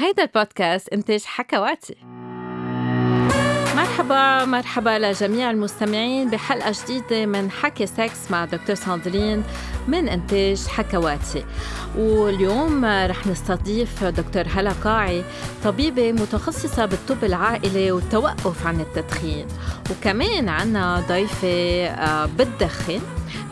هيدا 0.00 0.22
البودكاست 0.22 0.88
إنتاج 0.88 1.24
حكواتي. 1.24 1.96
مرحبا 3.76 4.44
مرحبا 4.44 4.98
لجميع 4.98 5.50
المستمعين 5.50 6.30
بحلقة 6.30 6.72
جديدة 6.84 7.26
من 7.26 7.50
حكي 7.50 7.86
سكس 7.86 8.30
مع 8.30 8.44
دكتور 8.44 8.74
ساندرين 8.74 9.44
من 9.88 10.08
إنتاج 10.08 10.66
حكواتي. 10.66 11.44
واليوم 11.96 12.84
رح 12.84 13.26
نستضيف 13.26 14.04
دكتور 14.04 14.44
هلا 14.54 14.72
قاعي 14.72 15.24
طبيبة 15.64 16.12
متخصصة 16.12 16.86
بالطب 16.86 17.24
العائلي 17.24 17.92
والتوقف 17.92 18.66
عن 18.66 18.80
التدخين. 18.80 19.46
وكمان 19.90 20.48
عنا 20.48 21.04
ضيفة 21.08 21.86
آه، 21.86 22.26
بتدخن 22.26 23.00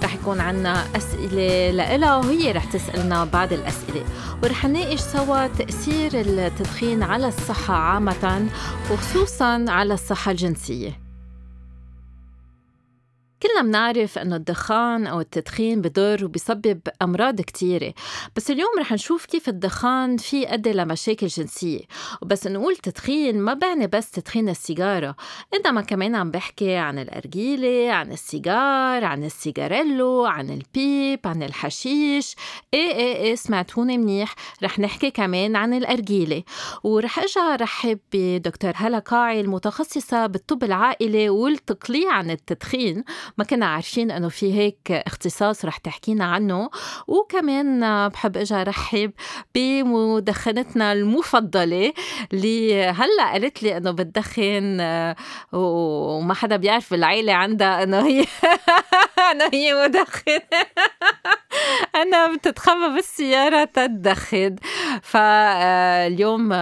رح 0.03 0.15
يكون 0.15 0.41
عنا 0.41 0.85
أسئلة 0.97 1.71
لإلها 1.71 2.17
وهي 2.17 2.53
رح 2.53 2.65
تسألنا 2.65 3.25
بعض 3.25 3.53
الأسئلة. 3.53 4.05
ورح 4.43 4.65
نناقش 4.65 5.01
سوا 5.01 5.47
تأثير 5.47 6.11
التدخين 6.15 7.03
على 7.03 7.29
الصحة 7.29 7.75
عامة 7.75 8.47
وخصوصا 8.91 9.65
على 9.69 9.95
الصحة 9.95 10.31
الجنسية. 10.31 11.06
كلنا 13.47 13.63
بنعرف 13.63 14.19
إنه 14.19 14.37
الدخان 14.37 15.07
أو 15.07 15.21
التدخين 15.21 15.81
بضر 15.81 16.25
وبيسبب 16.25 16.81
أمراض 17.03 17.41
كتيرة. 17.41 17.95
بس 18.37 18.51
اليوم 18.51 18.71
رح 18.79 18.93
نشوف 18.93 19.27
كيف 19.27 19.49
الدخان 19.49 20.17
في 20.17 20.55
أدى 20.55 20.73
لمشاكل 20.73 21.27
جنسية. 21.27 21.81
وبس 22.23 22.47
نقول 22.47 22.77
تدخين 22.77 23.41
ما 23.41 23.55
بعني 23.55 23.87
بس 23.87 24.11
تدخين 24.11 24.49
السيجارة. 24.49 25.17
إنما 25.55 25.81
كمان 25.81 26.15
عم 26.15 26.31
بحكي 26.31 26.75
عن 26.75 26.99
الأرجيلة 26.99 27.93
عن 27.93 28.13
السيجار 28.13 29.05
عن 29.05 29.25
السيجاريلو 29.25 30.25
عن 30.25 30.51
البيب 30.51 31.21
عن 31.25 31.43
الحشيش. 31.43 32.37
إيه 32.75 32.95
إيه 32.95 33.17
إيه 33.17 33.35
سمعتوني 33.35 33.99
منيح. 33.99 34.35
رح 34.63 34.79
نحكي 34.79 35.11
كمان 35.11 35.57
عن 35.57 35.75
الأرجيلة. 35.75 36.43
ورح 36.85 37.19
ارجع 37.19 37.57
رحب 37.57 37.99
بدكتور 38.13 38.73
هلا 38.75 38.99
قاعي 38.99 39.41
المتخصصة 39.41 40.27
بالطب 40.27 40.65
العائلي 40.65 41.29
والتقليع 41.29 42.13
عن 42.13 42.31
التدخين. 42.31 43.05
ما 43.39 43.45
كنا 43.45 43.67
عارفين 43.67 44.11
إنه 44.11 44.29
في 44.29 44.55
هيك 44.55 44.93
اختصاص 44.93 45.65
رح 45.65 45.77
تحكينا 45.79 46.25
عنه. 46.25 46.71
وكمان 47.07 47.81
بحب 48.09 48.37
أجي 48.37 48.55
ارحب 48.55 49.13
بمدخنتنا 49.55 50.93
المفضلة 50.93 51.93
اللي 52.33 52.85
هلأ 52.85 53.33
قالت 53.33 53.63
لي 53.63 53.77
إنه 53.77 53.91
بتدخن 53.91 54.79
وما 55.53 56.35
حدا 56.35 56.57
بيعرف 56.57 56.91
بالعيلة 56.91 57.33
عندها 57.33 57.83
إنه 57.83 58.07
هي 58.07 58.25
إنه 59.33 59.51
هي 59.53 59.75
مدخنة. 59.85 60.43
أنا 62.03 62.35
بتتخبى 62.35 62.95
بالسيارة 62.95 63.65
تدخن. 63.65 64.57
فاليوم 65.03 66.53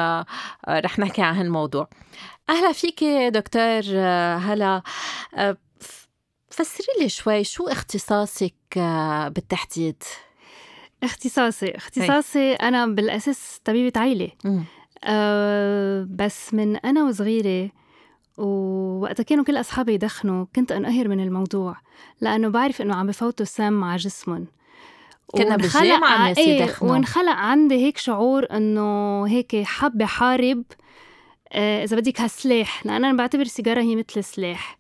رح 0.69 0.99
نحكي 0.99 1.23
عن 1.23 1.35
هالموضوع. 1.37 1.89
أهلا 2.51 2.73
فيك 2.73 3.05
دكتور 3.05 3.83
هلا. 4.39 4.83
فسري 6.55 6.87
لي 7.01 7.09
شوي 7.09 7.45
شو 7.45 7.69
اختصاصك 7.69 8.55
آه، 8.77 9.29
بالتحديد؟ 9.29 10.03
اختصاصي. 11.03 11.71
اختصاصي 11.77 12.39
هي. 12.39 12.55
أنا 12.55 12.87
بالأساس 12.87 13.61
طبيبة 13.65 14.01
عائله 14.01 14.31
أه 15.05 16.07
بس 16.11 16.55
من 16.55 16.77
أنا 16.77 17.05
وصغيرة 17.05 17.71
ووقتها 18.39 19.23
كانوا 19.23 19.45
كل 19.45 19.61
أصحابي 19.61 19.95
يدخنوا 19.95 20.47
كنت 20.57 20.73
انقهر 20.73 21.09
من 21.09 21.21
الموضوع 21.21 21.77
لأنه 22.21 22.49
بعرف 22.49 22.83
إنه 22.83 22.95
عم 22.95 23.07
بفوتوا 23.07 23.47
سم 23.47 23.85
على 23.85 23.97
جسمهم. 23.97 24.47
كنا 25.27 25.57
بالجامعة 25.57 26.17
الناس 26.17 26.39
إيه 26.39 26.63
يدخنوا. 26.63 26.93
وانخلق 26.93 27.33
عندي 27.33 27.75
هيك 27.75 27.99
شعور 27.99 28.47
إنه 28.51 29.23
هيك 29.27 29.63
حابة 29.63 30.07
حارب 30.07 30.63
آه 31.53 31.85
إذا 31.85 31.97
بدك 31.97 32.21
هالسلاح. 32.21 32.87
لأن 32.87 33.05
أنا 33.05 33.17
بعتبر 33.17 33.43
السيجاره 33.43 33.81
هي 33.81 33.97
مثل 33.97 34.25
سلاح 34.25 34.79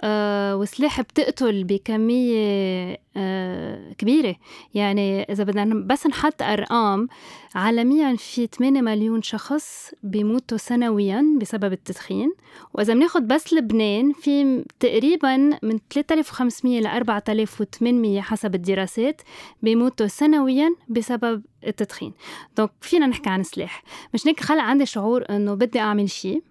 آه 0.00 0.56
وسلاح 0.56 1.00
بتقتل 1.00 1.64
بكمية 1.64 2.96
آه 3.16 3.92
كبيرة. 3.92 4.36
يعني 4.74 5.22
إذا 5.22 5.44
بدنا 5.44 5.74
بس 5.86 6.06
نحط 6.06 6.42
أرقام 6.42 7.08
عالميا 7.54 8.16
في 8.16 8.46
8 8.46 8.80
مليون 8.80 9.22
شخص 9.22 9.90
بيموتوا 10.02 10.58
سنويا 10.58 11.38
بسبب 11.40 11.72
التدخين. 11.72 12.32
وإذا 12.74 12.94
بناخد 12.94 13.28
بس 13.28 13.52
لبنان 13.52 14.12
في 14.12 14.64
تقريبا 14.80 15.36
من 15.62 15.78
3500 15.90 16.80
ل 16.80 16.86
4800 16.86 18.20
حسب 18.20 18.54
الدراسات 18.54 19.22
بيموتوا 19.62 20.06
سنويا 20.06 20.74
بسبب 20.88 21.42
التدخين. 21.66 22.12
دونك 22.56 22.70
فينا 22.80 23.06
نحكي 23.06 23.30
عن 23.30 23.42
سلاح. 23.42 23.82
مش 24.14 24.26
هيك 24.26 24.40
خلق 24.40 24.62
عندي 24.62 24.86
شعور 24.86 25.24
إنه 25.30 25.54
بدي 25.54 25.80
أعمل 25.80 26.10
شيء. 26.10 26.42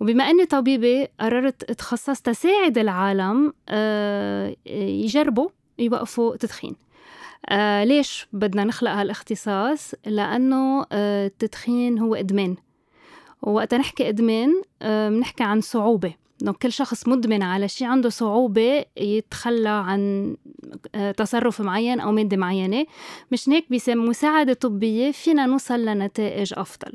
وبما 0.00 0.30
أني 0.30 0.46
طبيبة 0.46 1.08
قررت 1.20 1.70
أتخصص 1.70 2.20
تساعد 2.20 2.78
العالم 2.78 3.52
آه، 3.68 4.56
يجربوا 4.66 5.48
يوقفوا 5.78 6.36
تدخين. 6.36 6.76
آه 7.48 7.84
ليش 7.84 8.26
بدنا 8.32 8.64
نخلق 8.64 8.90
هالاختصاص؟ 8.90 9.94
لأنه 10.06 10.86
آه 10.92 11.26
التدخين 11.26 11.98
هو 11.98 12.14
إدمان. 12.14 12.56
ووقت 13.42 13.74
نحكي 13.74 14.08
إدمان 14.08 14.62
بنحكي 14.82 15.42
عن 15.42 15.60
صعوبة. 15.60 16.14
إنه 16.42 16.52
كل 16.52 16.72
شخص 16.72 17.08
مدمن 17.08 17.42
على 17.42 17.68
شيء 17.68 17.86
عنده 17.86 18.08
صعوبة 18.08 18.84
يتخلى 18.96 19.68
عن 19.68 20.36
تصرف 21.16 21.60
معين 21.60 22.00
أو 22.00 22.12
مادة 22.12 22.36
معينة. 22.36 22.86
مش 23.32 23.48
هيك 23.48 23.72
بسم 23.72 24.04
مساعدة 24.04 24.52
طبية. 24.52 25.10
فينا 25.10 25.46
نوصل 25.46 25.84
لنتائج 25.84 26.52
أفضل. 26.56 26.92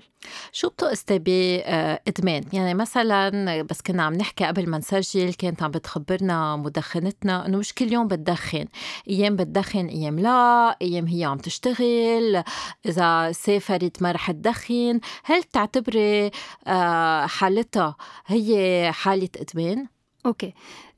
شو 0.51 0.69
بتقصدي 0.69 1.19
بإدمان؟ 1.19 2.43
يعني 2.53 2.73
مثلا 2.73 3.61
بس 3.61 3.81
كنا 3.81 4.03
عم 4.03 4.13
نحكي 4.13 4.45
قبل 4.45 4.69
ما 4.69 4.77
نسجل 4.77 5.33
كانت 5.33 5.63
عم 5.63 5.71
بتخبرنا 5.71 6.55
مدخنتنا 6.55 7.45
إنه 7.45 7.57
مش 7.57 7.73
كل 7.73 7.93
يوم 7.93 8.07
بتدخن. 8.07 8.65
أيام 9.09 9.35
بتدخن 9.35 9.85
أيام 9.85 10.19
لا 10.19 10.77
أيام 10.81 11.07
هي 11.07 11.23
عم 11.23 11.37
تشتغل. 11.37 12.43
إذا 12.85 13.31
سافرت 13.31 14.01
ما 14.01 14.11
رح 14.11 14.31
تدخن. 14.31 14.99
هل 15.23 15.43
تعتبري 15.43 16.31
آه، 16.67 17.25
حالتها 17.25 17.95
هي 18.25 18.91
حالة 18.93 19.29
إدمان؟ 19.37 19.87
okay. 20.25 20.53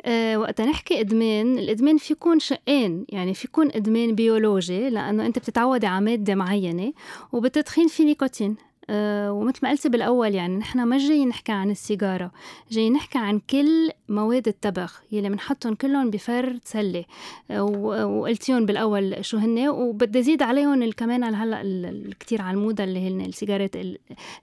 أه 0.05 0.37
وقت 0.37 0.61
نحكي 0.61 0.99
إدمان 0.99 1.57
الإدمان 1.57 1.97
في 1.97 2.13
يكون 2.13 2.39
شقين. 2.39 3.05
يعني 3.09 3.33
في 3.33 3.47
يكون 3.47 3.71
إدمان 3.71 4.15
بيولوجي 4.15 4.89
لأنه 4.89 5.25
أنت 5.25 5.39
بتتعودي 5.39 5.87
على 5.87 6.05
مادة 6.05 6.35
معينة 6.35 6.93
وبالتدخين 7.31 7.87
في 7.87 8.03
نيكوتين. 8.03 8.68
ومثل 8.91 9.59
ما 9.63 9.69
قلت 9.69 9.87
بالأول 9.87 10.35
يعني 10.35 10.57
نحن 10.57 10.83
ما 10.83 10.97
جايين 10.97 11.27
نحكي 11.27 11.51
عن 11.51 11.71
السيجارة 11.71 12.31
جايين 12.71 12.93
نحكي 12.93 13.17
عن 13.17 13.39
كل 13.49 13.89
مواد 14.09 14.47
التبغ 14.47 14.91
يلي 15.11 15.29
بنحطهم 15.29 15.75
كلهم 15.75 16.09
بفرد 16.09 16.57
سلة 16.63 17.05
أه 17.51 17.63
وقلتيهم 17.63 18.65
بالأول 18.65 19.25
شو 19.25 19.37
هن 19.37 19.67
وبدي 19.69 20.23
زيد 20.23 20.41
عليهم 20.41 20.91
كمان 20.91 21.23
هلأ 21.23 21.61
الكثير 21.61 22.41
على 22.41 22.57
الموضة 22.57 22.83
اللي 22.83 23.07
هن 23.07 23.21
السيجارات 23.21 23.75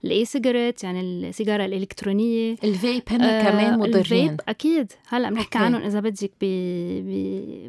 ال 0.03 0.25
e-cigarettes 0.25 0.83
يعني 0.83 1.01
السيجارة 1.01 1.65
الإلكترونية. 1.65 2.55
الفيب 2.63 3.03
هن 3.09 3.21
أه 3.21 3.49
كمان 3.49 3.79
مضرين. 3.79 3.95
الفيب 3.95 4.41
أكيد. 4.47 4.91
هلأ 5.07 5.29
بنحكي 5.29 5.57
عنهم 5.57 5.81
إذا 5.81 5.99
بدك 5.99 6.31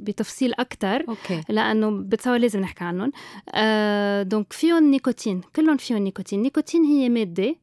بتفصيل 0.03 0.55
أكثر 0.55 1.05
لأنه 1.49 1.91
بتصور 1.91 2.39
لازم 2.39 2.61
نحكي 2.61 2.85
عنهم. 2.85 3.13
أه 3.55 4.23
donc 4.23 4.53
فيهم 4.53 4.91
نيكوتين 4.91 5.41
كلهم 5.57 5.77
فيهم 5.77 5.99
نيكوتين. 5.99 6.43
نيكوتين 6.43 6.68
النيكوتين 6.75 6.85
هي 6.85 7.09
مادة 7.09 7.57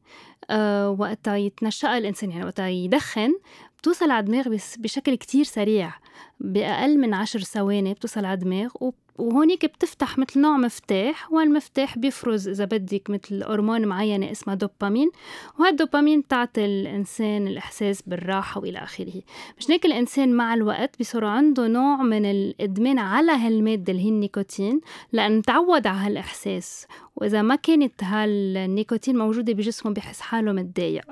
آه 0.50 0.90
وقتها 0.90 1.36
يتنشق 1.36 1.98
الإنسان 1.98 2.30
يعني 2.30 2.44
وقتها 2.44 2.68
يدخن 2.68 3.34
بتوصل 3.78 4.10
على 4.10 4.20
الدماغ 4.20 4.48
بشكل 4.78 5.14
كتير 5.14 5.44
سريع. 5.44 5.92
بأقل 6.40 6.98
من 6.98 7.14
عشر 7.14 7.40
ثواني 7.40 7.94
بتوصل 7.94 8.24
على 8.24 8.34
الدماغ 8.34 8.70
وهونيك 9.18 9.64
بتفتح 9.64 10.18
مثل 10.18 10.40
نوع 10.40 10.56
مفتاح 10.56 11.32
والمفتاح 11.32 11.98
بيفرز 11.98 12.48
إذا 12.48 12.64
بدك 12.64 13.10
مثل 13.10 13.42
هرمون 13.44 13.86
معينة 13.86 14.30
اسمها 14.30 14.54
دوبامين 14.54 15.10
وهالدوبامين 15.58 16.20
بتعطي 16.20 16.64
الإنسان 16.64 17.46
الإحساس 17.46 18.02
بالراحة 18.02 18.60
وإلى 18.60 18.78
آخره. 18.78 19.22
مش 19.58 19.70
هيك 19.70 19.86
الإنسان 19.86 20.32
مع 20.32 20.54
الوقت 20.54 21.00
بصير 21.00 21.24
عنده 21.24 21.68
نوع 21.68 22.02
من 22.02 22.24
الإدمان 22.24 22.98
على 22.98 23.32
هالمادة 23.32 23.92
اللي 23.92 24.04
هي 24.04 24.08
النيكوتين 24.08 24.80
لأن 25.12 25.42
تعود 25.42 25.86
على 25.86 25.98
هالإحساس 25.98 26.86
وإذا 27.16 27.42
ما 27.42 27.56
كانت 27.56 28.04
هالنيكوتين 28.04 29.18
موجودة 29.18 29.52
بجسمه 29.52 29.92
بحس 29.92 30.20
حاله 30.20 30.52
متضايق. 30.52 31.04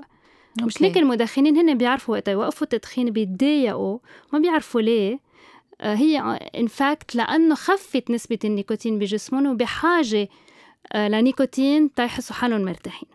مش 0.62 0.82
هيك 0.82 0.98
المدخنين 0.98 1.56
هن 1.56 1.78
بيعرفوا 1.78 2.14
وقت 2.14 2.28
يوقفوا 2.28 2.62
التدخين 2.62 3.10
بيتضايقوا 3.10 3.98
ما 4.32 4.38
بيعرفوا 4.38 4.80
ليه. 4.80 5.18
آه، 5.80 5.94
هي 5.94 6.18
in 6.58 6.66
fact 6.66 7.14
لأنه 7.14 7.54
خفت 7.54 8.10
نسبة 8.10 8.38
النيكوتين 8.44 8.98
بجسمهم 8.98 9.46
وبحاجة 9.46 10.28
آه، 10.92 11.08
لنيكوتين 11.08 11.94
تيحسوا 11.94 12.36
حالهم 12.36 12.64
مرتاحين. 12.64 13.08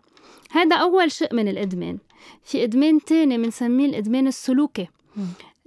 هذا 0.51 0.75
أول 0.75 1.11
شيء 1.11 1.35
من 1.35 1.47
الإدمان. 1.47 1.97
في 2.43 2.63
إدمان 2.63 3.03
تاني 3.03 3.37
بنسميه 3.37 3.85
الإدمان 3.85 4.27
السلوكي. 4.27 4.87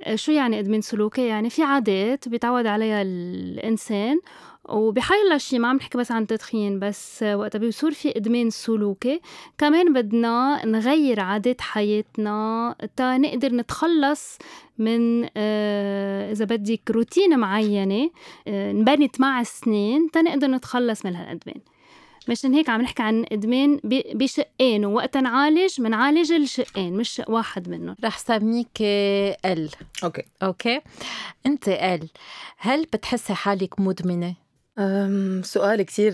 آه، 0.01 0.15
شو 0.15 0.33
يعني 0.33 0.59
إدمان 0.59 0.81
سلوكي؟ 0.81 1.27
يعني 1.27 1.51
في 1.51 1.63
عادات 1.63 2.29
بيتعود 2.29 2.67
عليها 2.67 3.03
الإنسان 3.03 4.21
وبحيلا 4.69 5.39
شيء 5.39 5.59
ما 5.59 5.69
عم 5.69 5.77
نحكي 5.77 5.99
بس 5.99 6.13
عن 6.13 6.27
تدخين 6.27 6.79
بس 6.79 7.23
وقتها 7.23 7.59
بيصير 7.59 7.91
في 7.91 8.17
إدمان 8.17 8.51
سلوكي 8.51 9.21
كمان 9.59 9.93
بدنا 9.93 10.67
نغير 10.67 11.21
عادات 11.21 11.61
حياتنا 11.61 12.77
تا 12.97 13.19
نقدر 13.19 13.55
نتخلص 13.55 14.39
من 14.79 15.29
آه 15.37 16.33
إذا 16.33 16.45
بدك 16.45 16.91
روتين 16.91 17.39
معينة 17.39 18.11
آه 18.49 18.71
انبنت 18.71 19.21
مع 19.21 19.41
السنين 19.41 20.11
تا 20.11 20.23
نقدر 20.23 20.47
نتخلص 20.47 21.07
من 21.07 21.17
هالإدمان. 21.17 21.61
مشان 22.29 22.55
هيك 22.55 22.69
عم 22.69 22.83
نحكي 22.83 23.03
عن 23.03 23.25
إدمان 23.33 23.81
بشقين 24.15 24.85
ووقتا 24.85 25.21
نعالج 25.21 25.81
بنعالج 25.81 26.33
الشقين 26.33 26.97
مش 26.97 27.09
شق 27.09 27.31
واحد 27.31 27.69
منهم. 27.69 27.97
رح 28.05 28.19
سميك 28.19 28.83
ال 28.83 29.71
okay. 30.05 30.23
okay؟ 30.43 30.81
أنت 31.47 31.69
ال 31.69 32.09
هل 32.59 32.83
بتحسي 32.83 33.35
حالك 33.35 33.81
مدمنة؟ 33.81 34.42
سؤال 35.43 35.83
كتير 35.83 36.13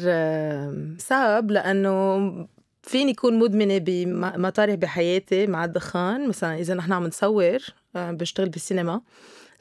صعب 0.98 1.50
لأنه 1.50 2.48
فيني 2.82 3.10
يكون 3.10 3.38
مدمنة 3.38 3.78
بمطارح 3.78 4.74
بحياتي 4.74 5.46
مع 5.46 5.64
الدخان. 5.64 6.28
مثلا 6.28 6.58
إذا 6.58 6.74
نحن 6.74 6.92
عم 6.92 7.06
نصور 7.06 7.58
بشتغل 7.94 8.48
بالسينما. 8.48 9.00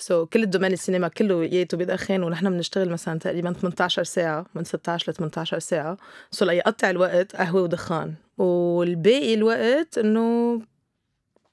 So, 0.01 0.13
كل 0.13 0.43
الدومين 0.43 0.73
السينما 0.73 1.07
كله 1.07 1.45
ياته 1.45 1.77
بدخن 1.77 2.23
ونحن 2.23 2.49
بنشتغل 2.49 2.89
مثلا 2.89 3.19
تقريبا 3.19 3.53
18 3.53 4.03
ساعة 4.03 4.45
من 4.55 4.63
16 4.63 5.11
ل 5.11 5.15
18 5.15 5.59
ساعة. 5.59 5.97
So, 6.35 6.41
ليقطع 6.43 6.89
الوقت 6.89 7.35
قهوة 7.35 7.61
ودخان. 7.61 8.13
والباقي 8.37 9.33
الوقت 9.33 9.97
إنه 9.97 10.61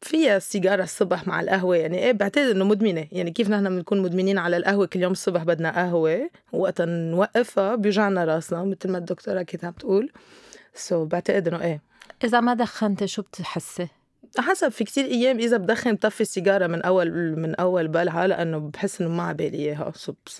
فيها 0.05 0.37
السيجارة 0.37 0.83
الصبح 0.83 1.27
مع 1.27 1.41
القهوة 1.41 1.77
يعني 1.77 1.99
إيه 1.99 2.12
بعتقد 2.12 2.47
إنه 2.47 2.65
مدمنة. 2.65 3.06
يعني 3.12 3.31
كيف 3.31 3.51
نحن 3.51 3.69
بنكون 3.69 4.01
مدمنين 4.01 4.39
على 4.39 4.56
القهوة 4.56 4.87
كل 4.87 5.03
يوم 5.03 5.12
الصبح 5.12 5.43
بدنا 5.43 5.71
قهوة؟ 5.71 6.31
وقتا 6.53 6.85
نوقفها 6.85 7.75
بيوجعنا 7.75 8.25
راسنا 8.25 8.65
مثل 8.65 8.91
ما 8.91 8.99
الدكتورة 8.99 9.43
كانت 9.43 9.65
عم 9.65 9.73
تقول. 9.73 10.12
so 10.75 11.05
so, 11.05 11.09
بعتقد 11.09 11.49
إنه 11.49 11.62
إيه. 11.62 11.83
إذا 12.25 12.41
ما 12.41 12.55
دخنتي 12.55 13.06
شو 13.06 13.23
بتحسي؟ 13.23 13.89
حسب 14.39 14.69
في 14.69 14.85
كتير 14.85 15.05
أيام 15.05 15.39
إذا 15.39 15.56
بدخن 15.56 15.95
بطفي 15.95 16.21
السيجارة 16.21 16.67
من 16.67 16.83
أول 16.83 17.39
من 17.39 17.55
أول 17.55 17.89
بلعه 17.89 18.27
لأنه 18.27 18.59
بحس 18.59 19.01
إنه 19.01 19.11
ما 19.11 19.23
عبالي 19.23 19.59
إياها. 19.59 19.93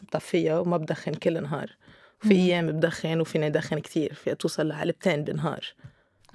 بطفيها 0.03 0.59
وما 0.59 0.77
بدخن 0.77 1.15
كل 1.15 1.43
نهار. 1.43 1.77
في 2.21 2.35
أيام 2.35 2.67
بدخن 2.67 3.21
وفيني 3.21 3.47
ادخن 3.47 3.79
كتير 3.79 4.15
فيها 4.15 4.35
توصل 4.35 4.69
لعلبتين 4.69 5.25
بالنهار 5.25 5.75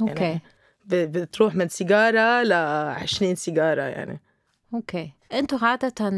okay 0.02 0.24
يعني 0.24 0.42
بتروح 0.86 1.56
من 1.56 1.68
سيجارة 1.68 2.44
ل 2.44 2.54
20 2.54 3.36
سيجارة 3.36 3.81
يعني. 3.81 4.20
okay. 4.74 5.14
أنتم 5.34 5.58
عادة 5.62 6.10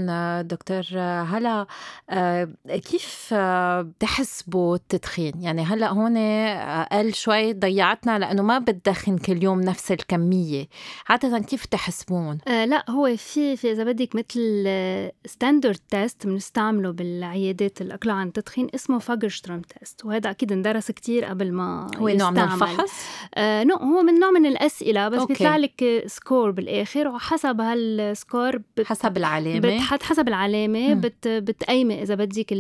دكتور 0.42 0.84
هلا 1.00 1.66
آه، 2.10 2.50
كيف 2.68 3.30
آه، 3.34 3.82
بتحسبوا 3.82 4.76
التدخين؟ 4.76 5.34
يعني 5.42 5.62
هلا 5.62 5.90
هون 5.90 6.18
آه، 6.18 6.84
قل 6.84 7.14
شوي 7.14 7.54
ضيعتنا 7.54 8.20
لأنه 8.20 8.44
ما 8.44 8.60
بتدخن 8.60 9.18
كل 9.18 9.44
يوم 9.44 9.62
نفس 9.62 9.92
الكمية، 9.92 10.68
عادة 11.10 11.40
كيف 11.40 11.66
تحسبون؟ 11.66 12.38
آه 12.48 12.66
لا 12.66 12.86
هو 12.90 13.16
في 13.18 13.58
في 13.58 13.72
إذا 13.72 13.84
بدك 13.84 14.16
مثل 14.16 14.68
standard 15.26 15.80
test 15.90 16.28
بنستعمله 16.28 16.92
بالعيادات 16.92 17.82
الأقلاع 17.82 18.16
عن 18.16 18.28
التدخين 18.28 18.68
اسمه 18.76 19.00
Fagerström 19.00 19.62
test 19.62 20.06
وهذا 20.06 20.30
أكيد 20.30 20.52
اندرس 20.52 20.92
كتير 20.92 21.26
قبل 21.26 21.52
ما 21.52 21.88
هو 21.98 22.10
نوع 22.10 22.30
من 22.30 22.40
الفحص؟ 22.40 22.92
آه 23.36 23.64
no 23.64 23.76
هو 23.76 24.02
من 24.02 24.20
نوع 24.20 24.32
من 24.32 24.46
الأسئلة 24.46 25.10
بس 25.10 25.24
بيطلع 25.24 25.58
لك 25.58 26.04
score 26.08 26.52
بالآخر 26.52 27.08
وحسب 27.08 27.62
هالسكور 27.62 28.58
بت... 28.58 28.86
حسب 29.02 29.18
العلامة. 29.18 29.60
بتحط 29.60 30.04
حسب 30.04 30.28
العلامة. 30.28 30.94
بت 30.94 31.28
بتقيمي 31.28 32.02
إذا 32.02 32.16
بدك 32.16 32.54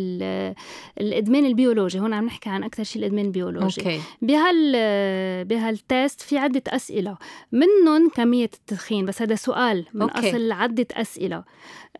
الإدمان 1.01 1.45
البيولوجي. 1.45 1.99
هون 1.99 2.13
عم 2.13 2.25
نحكي 2.25 2.49
عن 2.49 2.63
أكثر 2.63 2.83
شيء 2.83 3.01
الإدمان 3.01 3.25
البيولوجي. 3.25 3.81
okay. 3.81 3.99
بهال 4.21 4.75
بهال 5.45 5.78
test 5.78 6.21
في 6.21 6.37
عدة 6.37 6.63
أسئلة 6.67 7.17
منهم 7.51 8.09
كمية 8.15 8.49
التدخين. 8.53 9.05
بس 9.05 9.21
هذا 9.21 9.35
سؤال 9.35 9.85
من 9.93 10.01
okay. 10.01 10.29
أصل 10.29 10.51
عدة 10.51 10.87
أسئلة. 10.93 11.43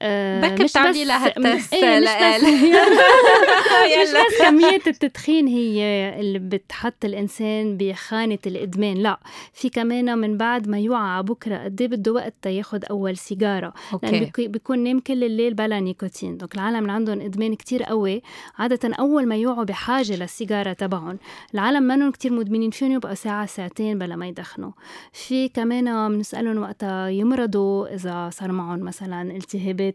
آه 0.04 0.42
بكي 0.42 0.64
بتعملي 0.64 1.06
لها 1.06 1.28
ال 1.38 1.45
test 1.45 1.74
إيه 1.74 2.00
مش 2.00 2.06
بس 2.06 2.44
مش 4.02 4.10
بس 4.10 4.42
كمية 4.42 4.82
التدخين 4.88 5.48
هي 5.48 5.82
اللي 6.20 6.40
بتحط 6.40 7.06
الإنسان 7.06 7.78
بخانة 7.78 8.40
الإدمان 8.48 8.98
لا. 8.98 9.20
في 9.54 9.70
كمان 9.70 10.18
من 10.18 10.38
بعد 10.38 10.68
ما 10.68 10.80
يوعى 10.80 11.24
بكرة 11.24 11.58
قد 11.64 11.82
إيه 11.82 11.88
بده 11.88 12.12
وقت 12.12 12.46
ياخد 12.46 12.86
أول 12.86 13.18
سيجارة. 13.18 13.74
لأن 14.04 14.32
بيكون 14.38 14.80
نام 14.80 15.00
كل 15.00 15.24
الليل 15.24 15.54
بلا 15.54 15.80
نيكوتين. 15.80 16.38
donc 16.38 16.56
العالم 16.56 16.78
اللي 16.80 16.92
عندهم 16.92 17.22
إدمان 17.22 17.56
كتير 17.56 17.84
قوي 17.84 18.22
عادة 18.58 18.96
أول 19.00 19.26
ما 19.28 19.36
يوعوا 19.36 19.64
بحاجة 19.64 20.16
للسيجارة 20.16 20.74
تبعهم 20.74 21.18
العالم 21.54 21.84
منهم 21.84 22.12
كتير 22.12 22.34
مدمنين 22.34 22.72
فيهم 22.72 22.92
يبقى 22.92 23.16
ساعة 23.16 23.46
ساعتين 23.46 24.00
بلا 24.00 24.16
ما 24.16 24.28
يدخنوا. 24.28 24.72
في 25.14 25.50
كمان 25.50 26.10
بنسألهم 26.10 26.58
وقتها 26.62 27.10
يمرضوا 27.10 27.96
إذا 27.96 28.30
صار 28.34 28.52
معهم 28.52 28.80
مثلا 28.80 29.22
التهابات 29.36 29.91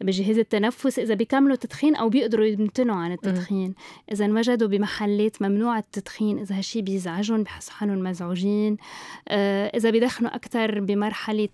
بجهاز 0.00 0.38
التنفس 0.38 0.98
إذا 0.98 1.14
بيكملوا 1.14 1.56
تدخين 1.56 1.96
أو 1.96 2.08
بيقدروا 2.08 2.46
يمتنعوا 2.46 2.98
عن 2.98 3.12
التدخين. 3.12 3.74
إذا 4.12 4.24
انوجدوا 4.24 4.68
بمحلات 4.68 5.42
ممنوع 5.42 5.78
التدخين 5.78 6.38
إذا 6.38 6.58
هالشي 6.58 6.82
بيزعجهم 6.82 7.42
بحسوا 7.42 7.74
حالهم 7.74 8.02
مزعوجين 8.02 8.76
إذا 9.74 9.90
بيدخنوا 9.90 10.34
أكثر 10.34 10.80
بمرحلة 10.80 11.48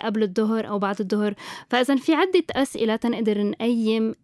قبل 0.00 0.22
الظهر 0.22 0.68
أو 0.68 0.78
بعد 0.78 1.00
الظهر. 1.00 1.34
فإذا 1.68 1.96
في 1.96 2.14
عدة 2.14 2.44
أسئلة 2.50 2.96
تنقدر 2.96 3.42
نقيم 3.42 4.14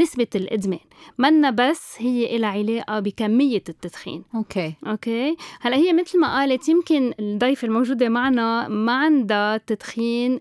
نسبة 0.00 0.26
الإدمان. 0.34 0.78
منا 1.18 1.50
بس 1.50 1.94
هي 1.98 2.36
إلى 2.36 2.46
علاقة 2.46 3.00
بكمية 3.00 3.62
التدخين. 3.68 4.22
okay. 4.34 4.74
okay؟ 4.86 5.36
هلأ 5.60 5.76
هي 5.76 5.92
مثل 5.92 6.20
ما 6.20 6.38
قالت 6.38 6.68
يمكن 6.68 7.12
الضيفة 7.20 7.66
الموجودة 7.66 8.08
معنا 8.08 8.68
ما 8.68 8.92
عندها 8.92 9.56
تدخين 9.56 10.40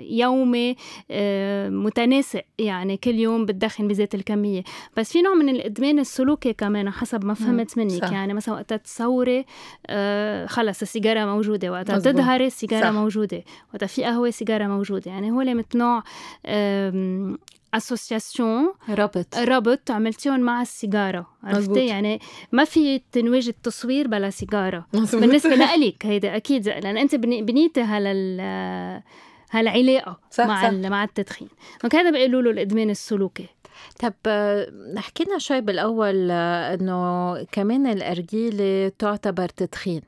يومي 0.00 0.76
متناسق. 1.70 2.42
يعني 2.58 2.96
كل 2.96 3.14
يوم 3.14 3.46
بتدخن 3.46 3.88
بذات 3.88 4.14
الكمية. 4.14 4.62
بس 4.96 5.12
في 5.12 5.22
نوع 5.22 5.34
من 5.34 5.48
الإدمان 5.48 5.98
السلوكي 5.98 6.52
كمان 6.52 6.90
حسب 6.90 7.24
ما 7.24 7.34
فهمت 7.34 7.78
منك. 7.78 8.04
صح. 8.04 8.12
يعني 8.12 8.34
مثلا 8.34 8.54
وقتها 8.54 8.76
تصوري 8.76 9.44
خلص 10.46 10.82
السيجارة 10.82 11.24
موجودة. 11.24 11.72
وقتها 11.72 11.98
تظهري 11.98 12.46
السيجارة 12.46 12.84
صح. 12.84 12.90
موجودة. 12.90 13.44
وقتها 13.72 13.86
في 13.86 14.04
قهوة 14.04 14.30
سيجارة 14.30 14.66
موجودة. 14.66 15.10
يعني 15.10 15.30
هو 15.30 15.38
مثل 15.38 15.78
نوع 15.78 16.02
association 17.74 18.72
ربط 18.88 19.36
ربط 19.36 19.90
عملتيهم 19.90 20.40
مع 20.40 20.62
السيجارة. 20.62 21.26
عرفتي؟ 21.44 21.86
يعني 21.86 22.20
ما 22.52 22.64
في 22.64 23.00
تنويج 23.12 23.48
التصوير 23.48 24.08
بلا 24.08 24.30
سيجارة. 24.30 24.86
مزبوط. 24.94 25.20
بالنسبة 25.20 25.54
لك 25.54 26.06
هيدا 26.06 26.36
أكيد. 26.36 26.68
لأن 26.68 26.96
أنت 26.96 27.14
بنيتي 27.14 27.80
هال 27.80 29.02
هالعلاقة 29.50 30.18
صح 30.30 30.46
مع 30.46 30.62
صح. 30.62 30.74
مع 30.74 31.04
التدخين. 31.04 31.48
donc 31.82 31.94
هذا 31.94 32.10
بيقولوا 32.10 32.42
له 32.42 32.50
الإدمان 32.50 32.90
السلوكي. 32.90 33.46
طب 34.00 34.14
حكينا 34.96 35.38
شوي 35.38 35.60
بالأول 35.60 36.30
إنه 36.30 37.42
كمان 37.44 37.86
الأرجيلة 37.86 38.92
تعتبر 38.98 39.48
تدخين. 39.48 40.02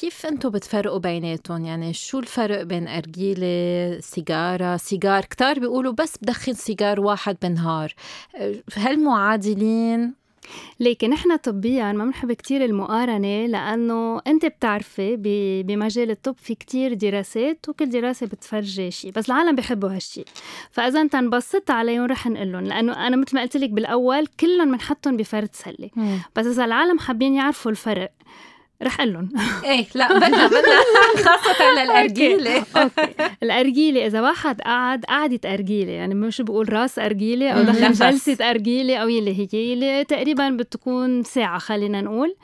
كيف 0.00 0.26
أنتم 0.26 0.50
بتفرقوا 0.50 0.98
بيناتهم؟ 0.98 1.64
يعني 1.64 1.92
شو 1.92 2.18
الفرق 2.18 2.62
بين 2.62 2.88
أرجيلة 2.88 4.00
سيجارة؟ 4.00 4.76
سيجار 4.76 5.24
كتار 5.24 5.58
بيقولوا 5.58 5.92
بس 5.92 6.16
بدخن 6.22 6.52
سيجار 6.52 7.00
واحد 7.00 7.36
بالنهار. 7.42 7.94
هل 8.76 9.04
معادلين؟ 9.04 10.14
لكن 10.80 11.10
نحن 11.10 11.36
طبيا 11.36 11.92
ما 11.92 12.04
بنحب 12.04 12.32
كتير 12.32 12.64
المقارنة 12.64 13.46
لأنه 13.46 14.20
أنت 14.26 14.46
بتعرفي 14.46 15.16
بمجال 15.66 16.10
الطب 16.10 16.36
في 16.36 16.54
كتير 16.54 16.94
دراسات 16.94 17.68
وكل 17.68 17.90
دراسة 17.90 18.26
بتفرجي 18.26 18.90
شيء 18.90 19.10
بس 19.12 19.26
العالم 19.30 19.56
بيحبوا 19.56 19.88
هالشيء 19.88 20.24
فإذا 20.70 21.00
أنت 21.00 21.14
انبسطت 21.14 21.70
عليهم 21.70 22.04
رح 22.04 22.26
نقول 22.26 22.68
لأنه 22.68 23.06
أنا 23.06 23.16
مثل 23.16 23.34
ما 23.36 23.42
قلت 23.42 23.56
لك 23.56 23.70
بالأول 23.70 24.26
كلهم 24.26 24.72
بنحطهم 24.72 25.16
بفرد 25.16 25.50
سلة. 25.52 25.90
بس 26.36 26.46
إذا 26.46 26.64
العالم 26.64 26.98
حابين 26.98 27.34
يعرفوا 27.34 27.70
الفرق 27.70 28.10
رح 28.84 29.00
أقول 29.00 29.12
لهم. 29.12 29.32
إيه 29.64 29.86
لا 29.94 30.12
بدنا 30.18 30.46
بدنا. 30.46 30.80
خاصة 31.24 31.64
على 31.64 31.82
الأرجيلة 31.90 32.64
okay. 32.76 33.14
الأرجيلة 33.42 34.06
إذا 34.06 34.20
واحد 34.20 34.60
قعد 34.60 35.04
قعدة 35.04 35.54
أرجيلة 35.54 35.92
يعني 35.92 36.14
مش 36.14 36.40
بقول 36.40 36.72
راس 36.72 36.98
أرجيلة 36.98 37.50
أو 37.50 37.62
دخل 37.62 37.92
جلسة 37.92 38.50
أرجيلة 38.50 38.96
أو 38.96 39.08
يلي 39.08 39.40
هي 39.40 39.48
يلي 39.72 40.04
تقريبا 40.04 40.50
بتكون 40.50 41.22
ساعة 41.22 41.58
خلينا 41.58 42.00
نقول. 42.00 42.36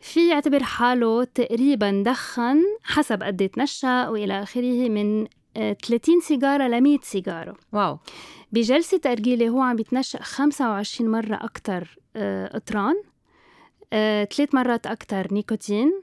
في 0.00 0.28
يعتبر 0.28 0.62
حاله 0.62 1.24
تقريبا 1.24 2.02
دخن 2.06 2.62
حسب 2.84 3.22
قد 3.22 3.48
تنشق 3.48 4.08
وإلى 4.08 4.42
آخره 4.42 4.88
من 4.88 5.26
30 5.54 6.20
سيجارة 6.20 6.68
ل 6.68 6.80
100 6.80 6.98
سيجارة. 7.02 7.54
wow. 7.72 7.98
بجلسة 8.52 9.00
أرجيلة 9.06 9.48
هو 9.48 9.60
عم 9.60 9.76
بيتنشق 9.76 10.22
25 10.22 11.10
مرة 11.10 11.38
أكتر 11.42 11.98
قطران. 12.54 12.94
آه، 12.94 13.17
ثلاث 13.90 14.54
مرات 14.54 14.86
أكتر 14.86 15.34
نيكوتين 15.34 16.02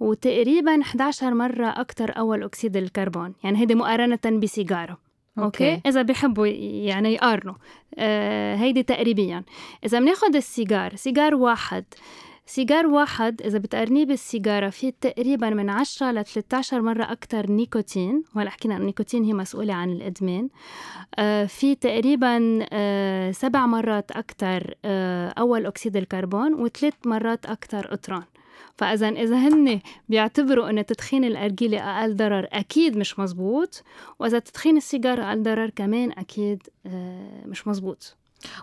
وتقريبا 0.00 0.80
11 0.82 1.34
مرة 1.34 1.66
أكتر 1.66 2.18
أول 2.18 2.42
أكسيد 2.42 2.76
الكربون. 2.76 3.34
يعني 3.44 3.58
هيدي 3.58 3.74
مقارنة 3.74 4.18
بسيجارة 4.24 4.98
okay, 5.38 5.74
okay. 5.74 5.88
إذا 5.88 6.02
بيحبوا 6.02 6.46
يعني 6.46 7.14
يقارنوا. 7.14 7.54
آه 7.98 8.56
هيدي 8.56 8.82
تقريبيا 8.82 9.44
إذا 9.84 9.98
بناخد 9.98 10.36
السيجار 10.36 10.96
سيجار 10.96 11.34
واحد 11.34 11.84
سيجار 12.46 12.86
واحد 12.86 13.42
إذا 13.42 13.58
بتقارنيه 13.58 14.06
بالسيجارة 14.06 14.70
في 14.70 14.90
تقريبا 14.90 15.50
من 15.50 15.70
10 15.70 16.10
ل 16.10 16.24
13 16.24 16.80
مرة 16.82 17.02
أكثر 17.12 17.50
نيكوتين 17.50 18.22
وهلأ 18.36 18.50
حكينا 18.50 18.76
النيكوتين 18.76 19.24
هي 19.24 19.32
مسؤولة 19.32 19.74
عن 19.74 19.90
الإدمان. 19.90 20.48
آه 21.18 21.44
في 21.44 21.74
تقريبا 21.74 22.66
آه 22.72 23.30
سبع 23.30 23.66
مرات 23.66 24.10
أكثر 24.10 24.74
آه 24.84 25.28
أول 25.28 25.66
أكسيد 25.66 25.96
الكربون 25.96 26.54
وثلاث 26.54 26.94
مرات 27.06 27.46
أكثر 27.46 27.86
قطران 27.86 28.22
فاذا 28.76 29.08
إذا 29.08 29.36
هن 29.36 29.80
بيعتبروا 30.08 30.70
انه 30.70 30.82
تدخين 30.82 31.24
الأرجيلة 31.24 31.78
أقل 31.78 32.16
ضرر 32.16 32.48
أكيد 32.52 32.96
مش 32.96 33.18
مزبوط. 33.18 33.82
وإذا 34.18 34.38
تدخين 34.38 34.76
السيجارة 34.76 35.22
أقل 35.22 35.42
ضرر 35.42 35.70
كمان 35.70 36.12
أكيد 36.12 36.62
مش 37.46 37.68
مزبوط. 37.68 38.16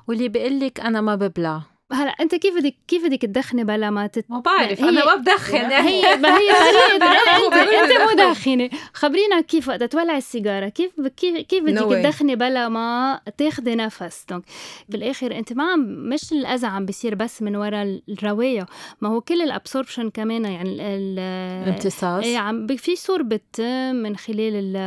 واللي 0.08 0.30
بيقول 0.30 0.60
لك 0.60 0.80
أنا 0.80 1.02
ما 1.02 1.16
ببلع. 1.16 1.62
هلا 1.92 2.10
أنت 2.10 2.36
كيف 2.36 2.56
بدك 2.58 2.76
كيف 2.88 3.06
بدك 3.06 3.22
تدخني 3.22 3.64
بلا 3.64 3.90
ما 3.90 4.08
تت... 4.08 4.26
ما 4.30 4.40
بعرف 4.40 4.82
هي- 4.84 4.90
أنا 4.90 5.06
ما 5.06 5.16
بدخن. 5.16 5.58
هي 5.72 6.18
ما 6.18 6.38
هي 6.38 6.50
طريقة 6.66 6.96
أنت 6.96 7.92
انت 7.92 8.12
مدخنه 8.20 8.70
خبرينا 8.94 9.42
كيف 9.42 9.68
وقت 9.70 9.84
تولعي 9.84 10.18
السيجارة. 10.18 10.70
كيف 10.70 10.92
كيف 11.18 11.38
كيف 11.38 11.64
بدك 11.64 11.80
No. 11.80 11.90
تدخني 11.90 12.36
بلا 12.36 12.70
ما 12.70 13.20
تاخدي 13.38 13.76
نفس؟ 13.76 14.26
donc 14.30 14.44
بالآخر 14.90 15.36
أنت 15.38 15.54
ما 15.54 15.72
عم 15.72 15.80
مش 16.10 16.32
الأذى 16.32 16.68
عم 16.68 16.86
بيصير 16.86 17.16
بس 17.16 17.42
من 17.42 17.56
وراء 17.56 18.02
الرواية. 18.10 18.66
ما 19.02 19.10
هو 19.10 19.22
كل 19.22 19.42
ال 19.42 19.48
absorption 19.48 20.10
كمان 20.10 20.46
يعني 20.46 20.70
ال- 20.70 20.82
ال- 20.82 21.20
الامتصاص. 21.68 22.24
إيه 22.24 22.38
عم 22.38 22.68
في 22.68 22.96
صور 22.96 23.22
بالتم 23.22 23.96
من 23.96 24.16
خلال 24.18 24.56
ال- 24.56 24.78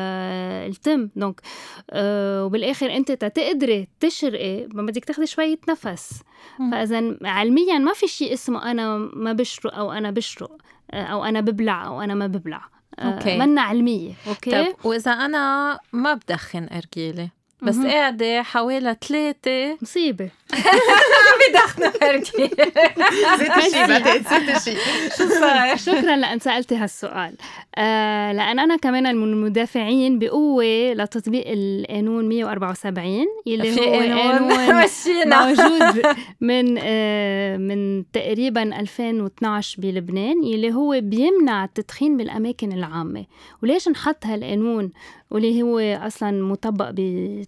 التم. 0.70 1.08
donc 1.16 1.40
آه 1.90 2.44
وبالآخر 2.44 2.96
أنت 2.96 3.12
تقدري 3.12 3.88
تشرقي 4.00 4.66
ما 4.74 4.82
بدك 4.82 5.04
تاخدي 5.04 5.26
شوية 5.26 5.58
نفس. 5.68 6.22
مم. 6.58 6.70
فاذا 6.92 7.16
علميا 7.30 7.78
ما 7.78 7.92
في 7.92 8.06
شيء 8.06 8.32
اسمه 8.32 8.70
أنا 8.70 8.98
ما 8.98 9.32
بشرق 9.32 9.74
أو 9.74 9.92
أنا 9.92 10.10
بشرق 10.10 10.56
أو 10.92 11.24
أنا 11.24 11.40
ببلع 11.40 11.86
أو 11.86 12.00
أنا 12.00 12.14
ما 12.14 12.26
ببلع. 12.26 12.72
آه، 12.98 13.02
أوكي. 13.02 13.38
منا 13.38 13.62
علمية 13.62 14.12
okay؟ 14.28 14.50
طب 14.50 14.74
وإذا 14.84 15.10
أنا 15.10 15.78
ما 15.92 16.14
بدخن 16.14 16.68
ارجيله 16.72 17.28
بس 17.62 17.76
مهم. 17.76 17.90
قاعدة 17.90 18.42
حوالي 18.42 18.96
ثلاثة 19.08 19.78
مصيبة. 19.82 20.28
بدخنوا 21.48 22.08
ارجيله 22.08 22.48
ذات 23.38 23.56
الشيء 23.56 23.86
بعتقد 23.86 24.22
ذات 24.30 24.56
الشيء 24.56 24.76
شو 25.18 25.28
صار؟ 25.28 25.76
شكرا 25.76 26.16
لأن 26.16 26.38
سألتي 26.38 26.76
هالسؤال. 26.76 27.34
آه 27.76 28.32
لأن 28.32 28.58
أنا 28.58 28.76
كمان 28.76 29.16
من 29.16 29.32
المدافعين 29.32 30.18
بقوة 30.18 30.92
لتطبيق 30.92 31.44
القانون 31.46 32.28
174 32.28 33.26
اللي 33.46 33.72
في 33.72 33.80
هو 33.80 33.92
قانون 33.92 34.52
موجود 35.36 36.16
من 36.40 36.78
آه، 36.82 37.56
من 37.56 38.04
تقريبا 38.12 38.62
2012 38.62 39.82
بلبنان 39.82 40.44
يلي 40.44 40.72
هو 40.74 41.00
بيمنع 41.02 41.64
التدخين 41.64 42.16
بالأماكن 42.16 42.72
العامة. 42.72 43.24
وليش 43.62 43.88
نحط 43.88 44.26
هالقانون؟ 44.26 44.92
واللي 45.30 45.62
هو 45.62 45.78
أصلا 45.78 46.30
مطبق 46.44 46.90
ب 46.90 47.42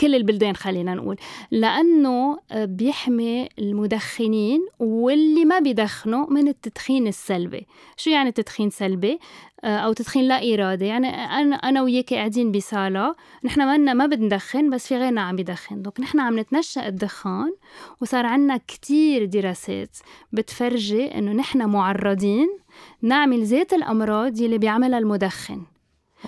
كل 0.00 0.14
البلدان 0.14 0.56
خلينا 0.56 0.94
نقول. 0.94 1.16
لأنه 1.50 2.38
آه، 2.50 2.64
بيحمي 2.64 3.48
المدخنين 3.58 4.66
واللي 4.78 5.44
ما 5.44 5.58
بيدخنوا 5.58 6.26
من 6.30 6.48
التدخين 6.48 7.06
السلبي. 7.06 7.66
شو 7.96 8.10
يعني 8.10 8.32
تدخين 8.32 8.70
سلبي؟ 8.70 9.18
آه، 9.64 9.78
أو 9.78 9.92
تدخين 9.92 10.24
لا 10.24 10.54
ارادي 10.54 10.86
يعني 10.86 11.08
أنا 11.08 11.56
أنا 11.56 11.82
وياك 11.82 12.14
قاعدين 12.14 12.52
بصالة 12.52 13.14
نحن 13.44 13.60
ما 13.60 13.94
ما 13.94 14.06
بندخن 14.06 14.70
بس 14.70 14.86
في 14.86 14.96
غيرنا 14.96 15.20
عم 15.20 15.38
يدخن. 15.38 15.82
دوك 15.82 16.00
نحن 16.00 16.20
عم 16.20 16.38
نتنشأ 16.38 16.88
الدخان 16.88 17.52
وصار 18.00 18.26
عنا 18.26 18.56
كتير 18.56 19.24
دراسات 19.24 19.96
بتفرجي 20.32 21.18
إنه 21.18 21.32
نحن 21.32 21.62
معرضين 21.68 22.48
نعمل 23.02 23.44
ذات 23.44 23.72
الأمراض 23.72 24.40
يلي 24.40 24.58
بيعملها 24.58 24.98
المدخن. 24.98 25.62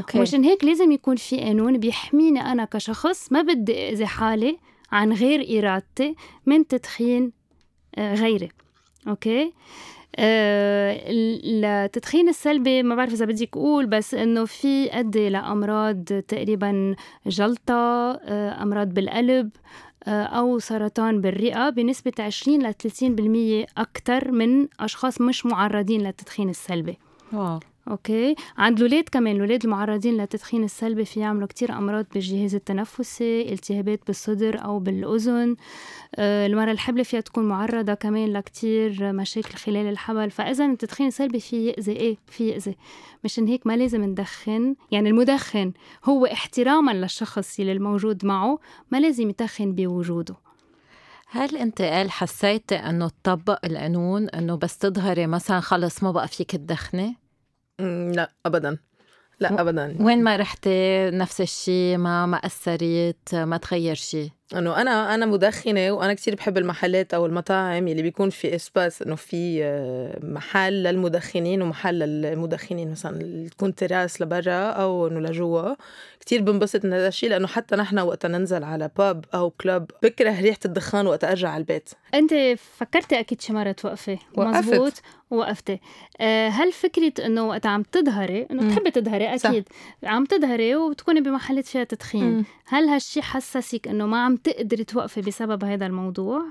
okay. 0.01 0.19
ومشان 0.19 0.45
هيك 0.45 0.65
لازم 0.65 0.93
يكون 0.93 1.17
في 1.17 1.41
قانون 1.41 1.79
بيحميني 1.79 2.41
أنا 2.41 2.65
كشخص 2.65 3.33
ما 3.33 3.43
بدي 3.43 3.89
أذي 3.89 4.07
حالي 4.07 4.59
عن 4.93 5.13
غير 5.13 5.59
إرادتي 5.59 6.15
من 6.47 6.67
تدخين 6.67 7.33
آه، 7.97 8.15
غيري. 8.15 8.49
okay؟ 9.09 9.53
آه، 10.17 11.01
التدخين 11.09 12.29
السلبي 12.29 12.83
ما 12.83 12.95
بعرف 12.95 13.13
إذا 13.13 13.25
بدك 13.25 13.57
أقول 13.57 13.87
بس 13.87 14.15
إنه 14.15 14.45
في 14.45 14.99
أدي 14.99 15.29
لأمراض 15.29 16.05
تقريبا 16.05 16.95
جلطة 17.27 17.75
آه، 17.75 18.63
أمراض 18.63 18.89
بالقلب 18.95 19.51
آه، 20.05 20.23
أو 20.23 20.59
سرطان 20.59 21.21
بالرئة 21.21 21.71
بنسبة 21.71 22.13
20 22.19 22.63
ل 22.63 22.75
30% 22.75 23.67
أكثر 23.79 24.33
من 24.33 24.69
أشخاص 24.81 25.21
مش 25.21 25.47
معرضين 25.47 26.01
للتدخين 26.01 26.49
السلبي. 26.49 26.99
wow. 27.33 27.61
okay. 27.91 28.35
عند 28.59 28.79
الولاد 28.81 29.05
كمان 29.13 29.37
الولاد 29.37 29.65
المعرضين 29.65 30.17
للتدخين 30.17 30.65
السلبي 30.65 31.05
في 31.05 31.21
يعملوا 31.21 31.47
كتير 31.47 31.73
أمراض 31.73 32.07
بالجهاز 32.15 32.55
التنفسي 32.55 33.53
التهابات 33.53 34.01
بالصدر 34.07 34.65
أو 34.65 34.79
بالأذن. 34.79 35.57
آه، 36.15 36.47
المرأة 36.47 36.73
الحبلة 36.73 37.03
فيها 37.03 37.21
تكون 37.21 37.49
معرضة 37.49 37.95
كمان 37.95 38.33
لكتير 38.33 39.13
مشاكل 39.13 39.55
خلال 39.55 39.87
الحمل 39.87 40.31
فإذا 40.31 40.67
التدخين 40.67 41.07
السلبي 41.07 41.41
في 41.41 41.67
يأذي 41.67 41.93
إيه؟ 41.93 42.17
في 42.27 42.49
يأذي. 42.49 42.77
مشان 43.25 43.47
هيك 43.47 43.67
ما 43.67 43.77
لازم 43.77 44.05
ندخن. 44.05 44.75
يعني 44.91 45.09
المدخن 45.09 45.73
هو 46.05 46.27
احتراما 46.27 46.93
للشخص 46.93 47.61
اللي 47.61 47.73
الموجود 47.73 48.27
معه 48.27 48.59
ما 48.93 49.01
لازم 49.01 49.29
يدخن 49.31 49.73
بوجوده. 49.75 50.35
هل 51.31 51.57
أنت 51.57 51.83
قال 51.83 52.11
حسيتي 52.11 52.75
إنه 52.75 53.09
تطبق 53.09 53.59
القانون 53.65 54.29
إنه 54.29 54.57
بس 54.57 54.79
تظهري 54.79 55.27
مثلا 55.27 55.61
خلص 55.61 56.03
ما 56.03 56.11
بقى 56.11 56.29
فيك 56.29 56.51
تدخني؟ 56.51 57.17
لا 57.81 58.33
ابدا. 58.47 58.79
لا 59.41 59.61
ابدا. 59.61 59.97
وين 60.01 60.25
ما 60.25 60.37
رحتي 60.37 61.11
نفس 61.11 61.41
الشيء 61.41 61.97
ما 61.97 62.27
ما 62.27 62.37
اثرت 62.37 63.35
ما 63.35 63.57
تغير 63.57 63.95
شيء؟ 63.95 64.31
إنه 64.57 64.81
أنا 64.81 65.15
أنا 65.15 65.27
مدخنة 65.27 65.91
وأنا 65.91 66.15
كتير 66.15 66.35
بحب 66.35 66.59
المحلات 66.59 67.15
أو 67.15 67.27
المطاعم 67.27 67.89
اللي 67.89 68.03
بيكون 68.03 68.31
في 68.31 68.55
إسباس 68.55 69.03
إنه 69.03 69.15
في 69.15 69.65
آه، 69.65 70.19
محل 70.23 70.73
للمدخنين 70.73 71.63
ومحل 71.63 71.99
للمدخنين 71.99 72.91
مثلا 72.91 73.49
تكون 73.49 73.75
تراس 73.75 74.23
لبرا 74.23 74.71
أو 74.71 75.07
إنه 75.07 75.21
لجوا 75.21 75.75
كتير 76.21 76.43
بنبسط 76.43 76.85
من 76.85 76.93
هذا 76.93 77.09
الشيء 77.09 77.31
لأنه 77.31 77.47
حتى 77.47 77.77
نحن 77.77 77.99
وقت 77.99 78.27
ننزل 78.27 78.65
على 78.65 78.91
باب 78.99 79.25
أو 79.35 79.51
كلوب 79.51 79.91
بكره 80.03 80.41
ريحة 80.41 80.59
الدخان 80.65 81.07
وقت 81.07 81.25
أرجع 81.25 81.49
على 81.49 81.61
البيت 81.61 81.91
أنت 82.15 82.35
فكرتي 82.77 83.21
أكيد 83.21 83.41
شي 83.41 83.53
مرة 83.53 83.73
توقفي 83.73 84.19
وقفت. 84.35 84.73
مزبوط 84.73 84.93
وقفتي 85.31 85.81
آه، 86.21 86.49
هل 86.49 86.73
فكرة 86.73 87.13
إنه 87.27 87.49
وقت 87.49 87.67
عم 87.67 87.83
تظهري 87.83 88.47
إنه. 88.51 88.67
بتحبي 88.69 88.91
تظهري 88.91 89.39
صح. 89.39 89.51
أكيد 89.51 89.69
عم 90.05 90.25
تظهري 90.25 90.77
وبتكوني 90.77 91.21
بمحلات 91.21 91.67
فيها 91.67 91.85
تدخين. 91.85 92.45
هل 92.69 92.89
هالشي 92.89 93.23
حسسك 93.23 93.89
إنه 93.89 94.07
ما 94.07 94.25
عم 94.25 94.37
تقدري 94.37 94.85
توقفي 94.85 95.21
بسبب 95.21 95.65
هذا 95.65 95.87
الموضوع؟ 95.87 96.43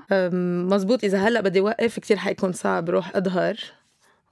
مزبوط. 0.72 1.04
إذا 1.04 1.18
هلأ 1.18 1.40
بدي 1.40 1.60
اوقف 1.60 1.98
كتير 1.98 2.16
حيكون 2.16 2.52
صعب 2.52 2.90
روح 2.90 3.16
أظهر 3.16 3.56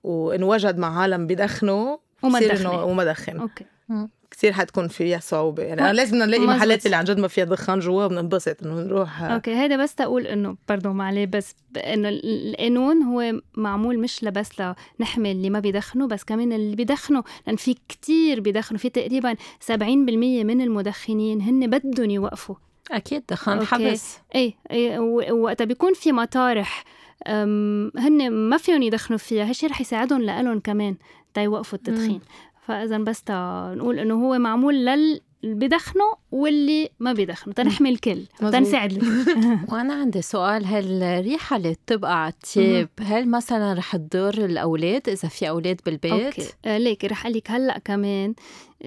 وإنوجد 0.04 0.78
مع 0.78 1.00
عالم 1.00 1.26
بدخنوا 1.26 1.96
وما. 2.22 2.38
إنه 2.38 2.84
وما 2.84 3.04
دخن. 3.04 3.40
okay. 3.40 3.64
كثير 4.30 4.52
حتكون 4.52 4.88
فيها 4.88 5.18
صعوبة. 5.18 5.62
يعني 5.62 5.80
أنا 5.80 5.92
لازم 5.92 6.16
نلاقي 6.16 6.40
مزبوط. 6.42 6.56
محلات 6.56 6.86
اللي 6.86 6.96
عن 6.96 7.04
جد 7.04 7.18
ما 7.18 7.28
فيها 7.28 7.44
دخان 7.44 7.78
جوا 7.78 8.04
وبننبسط 8.04 8.62
إنه 8.62 8.74
نروح. 8.80 9.22
okay 9.22 9.54
هيدا 9.54 9.76
بس 9.82 9.94
تقول 9.94 10.26
إنه 10.26 10.56
برضو 10.68 10.92
معليه 10.92 11.24
بس 11.26 11.54
إنه 11.76 12.08
ال- 12.08 12.48
القانون 12.54 13.02
هو 13.02 13.40
معمول 13.56 13.98
مش 13.98 14.24
بس 14.24 14.50
لنحمي 15.00 15.32
اللي 15.32 15.50
ما 15.50 15.60
بيدخنوا 15.60 16.08
بس 16.08 16.24
كمان 16.24 16.52
اللي 16.52 16.76
بيدخنوا. 16.76 17.22
لأن 17.46 17.56
في 17.56 17.76
كتير 17.88 18.40
بيدخنوا 18.40 18.78
في 18.78 18.88
تقريبا 18.88 19.34
70% 19.60 19.74
من 20.44 20.60
المدخنين 20.60 21.40
هن 21.40 21.70
بدهم 21.70 22.10
يوقفوا. 22.10 22.54
أكيد 22.90 23.22
دخان. 23.30 23.64
حبس. 23.66 24.18
إيه 24.34 24.54
إيه 24.70 24.98
و- 24.98 25.42
وقتها 25.42 25.64
بيكون 25.64 25.94
في 25.94 26.12
مطارح 26.12 26.84
هن 27.26 28.30
ما 28.30 28.56
فيهم 28.56 28.82
يدخنوا 28.82 29.18
فيها 29.18 29.48
هالشي 29.48 29.66
رح 29.66 29.80
يساعدهم 29.80 30.22
لإلهم 30.22 30.60
كمان 30.60 30.96
تا 31.34 31.42
يوقفوا 31.42 31.78
التدخين. 31.78 32.20
فاذا 32.66 32.98
بس 32.98 33.22
نقول 33.76 33.98
إنه 33.98 34.14
هو 34.14 34.38
معمول 34.38 34.86
لل 34.86 35.20
اللي 35.44 35.54
بيدخنوا 35.54 36.14
واللي 36.32 36.90
ما 37.00 37.12
بيدخنوا. 37.12 37.54
تنحمي 37.54 37.88
الكل. 37.90 38.22
تنساعد 38.40 38.92
الكل. 38.92 39.58
وأنا 39.72 39.94
عندي 39.94 40.22
سؤال 40.22 40.66
هل 40.66 41.02
الريحه 41.02 41.56
اللي 41.56 41.72
بتبقى 41.72 42.22
على 42.22 42.32
التياب 42.32 42.88
هل 43.00 43.28
مثلا 43.30 43.72
رح 43.72 43.96
تضر 43.96 44.44
الأولاد؟ 44.44 45.08
إذا 45.08 45.28
في 45.28 45.48
أولاد 45.48 45.80
بالبيت؟ 45.86 46.12
okay. 46.24 46.48
آه 46.64 46.78
ليك 46.78 47.04
رح 47.04 47.26
أقول 47.26 47.36
لك 47.36 47.50
هلأ 47.50 47.78
كمان 47.78 48.34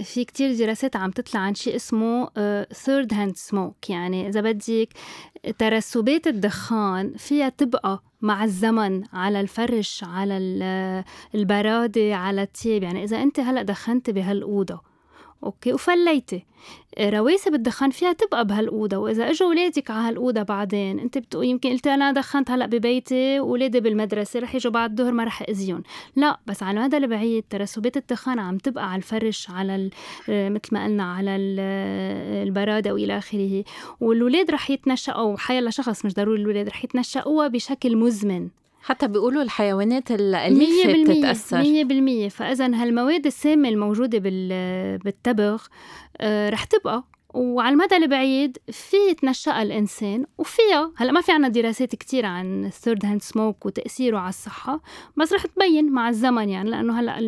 في 0.03 0.23
كتير 0.25 0.57
دراسات 0.57 0.95
عم 0.95 1.11
تطلع 1.11 1.39
عن 1.39 1.55
شيء 1.55 1.75
اسمه 1.75 2.29
third 2.73 3.13
hand 3.13 3.35
smoke 3.35 3.89
يعني 3.89 4.27
إذا 4.27 4.41
بدك 4.41 4.89
ترسبات 5.57 6.27
الدخان 6.27 7.13
فيها 7.17 7.49
تبقى 7.49 8.03
مع 8.21 8.43
الزمن 8.43 9.03
على 9.13 9.41
الفرش 9.41 10.03
على 10.03 10.37
ال- 10.37 11.03
البرادة 11.35 12.15
على 12.15 12.41
التياب 12.41 12.83
يعني 12.83 13.03
إذا 13.03 13.23
أنت 13.23 13.39
هلأ 13.39 13.61
دخنتي 13.63 14.11
بهالأوضة 14.11 14.88
أوكي 15.43 15.73
وفليتي. 15.73 16.45
رواسب 16.99 17.53
الدخان 17.53 17.89
فيها 17.89 18.13
تبقى 18.13 18.45
بهالأوضة 18.47 18.97
وإذا 18.97 19.29
إجوا 19.29 19.47
أولادك 19.47 19.91
على 19.91 20.07
هالأوضة 20.07 20.41
بعدين 20.43 20.99
أنت 20.99 21.17
بتقول 21.17 21.45
يمكن 21.45 21.69
قلت 21.69 21.87
أنا 21.87 22.11
دخنت 22.11 22.51
هلأ 22.51 22.65
ببيتي 22.65 23.39
وأولادي 23.39 23.79
بالمدرسة 23.79 24.39
رح 24.39 24.55
يجوا 24.55 24.71
بعد 24.71 24.99
الظهر 24.99 25.13
ما 25.13 25.23
رح 25.23 25.41
أذيهم. 25.49 25.83
لا 26.15 26.39
بس 26.47 26.63
على 26.63 26.79
المدى 26.79 26.97
البعيد 26.97 27.43
ترسبات 27.49 27.97
الدخان 27.97 28.39
عم 28.39 28.57
تبقى 28.57 28.91
على 28.91 28.97
الفرش 28.97 29.49
على 29.49 29.89
مثل 30.27 30.69
ما 30.71 30.85
قلنا 30.85 31.13
على 31.13 31.35
البرادة 31.35 32.93
وإلى 32.93 33.17
آخره. 33.17 33.63
والأولاد 34.01 34.51
رح 34.51 34.69
يتنشأوا 34.71 35.37
حيلا 35.37 35.69
شخص 35.69 36.05
مش 36.05 36.13
ضروري 36.13 36.41
الأولاد 36.41 36.69
رح 36.69 36.83
يتنشأوها 36.83 37.47
بشكل 37.47 37.97
مزمن. 37.97 38.49
حتى 38.81 39.07
بيقولوا 39.07 39.41
الحيوانات 39.41 40.11
الأليفة 40.11 41.03
بتتأثر. 41.03 41.57
مية 41.57 41.83
بالمية. 41.83 42.29
فإذا 42.29 42.65
هالمواد 42.65 43.25
السامة 43.25 43.69
الموجودة 43.69 44.19
بالتبغ 45.03 45.63
آه، 46.17 46.49
رح 46.49 46.63
تبقى. 46.63 47.03
وعلى 47.33 47.73
المدى 47.73 47.95
البعيد 47.97 48.57
في 48.71 48.97
يتنشأ 49.09 49.61
الإنسان 49.61 50.25
وفيها 50.37 50.91
هلأ 50.97 51.11
ما 51.11 51.21
في 51.21 51.31
عنا 51.31 51.47
دراسات 51.47 51.95
كتير 51.95 52.25
عن 52.25 52.65
الثيرد 52.65 53.05
هاند 53.05 53.21
سموك 53.21 53.65
وتأثيره 53.65 54.17
على 54.17 54.29
الصحة 54.29 54.81
بس 55.17 55.33
رح 55.33 55.45
تبين 55.45 55.91
مع 55.91 56.09
الزمن 56.09 56.49
يعني. 56.49 56.69
لأنه 56.69 56.99
هلأ 56.99 57.19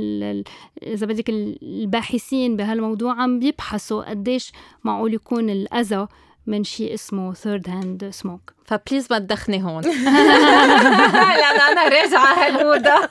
إذا 0.84 1.06
بدك 1.06 1.30
الباحثين 1.30 2.56
بهالموضوع 2.56 3.22
عم 3.22 3.40
بيبحثوا 3.40 4.10
قديش 4.10 4.52
معقول 4.84 5.14
يكون 5.14 5.50
الأذى 5.50 6.08
من 6.48 6.64
شيء 6.64 6.94
اسمه 6.94 7.34
third 7.34 7.70
hand 7.70 8.10
smoke 8.10 8.54
ف 8.66 8.72
please 8.72 9.08
ما 9.12 9.20
تدخني 9.20 9.64
هون. 9.64 9.84
لأن 11.42 11.60
أنا 11.62 11.84
راجعة 11.84 12.34
هالأوضة 12.34 13.06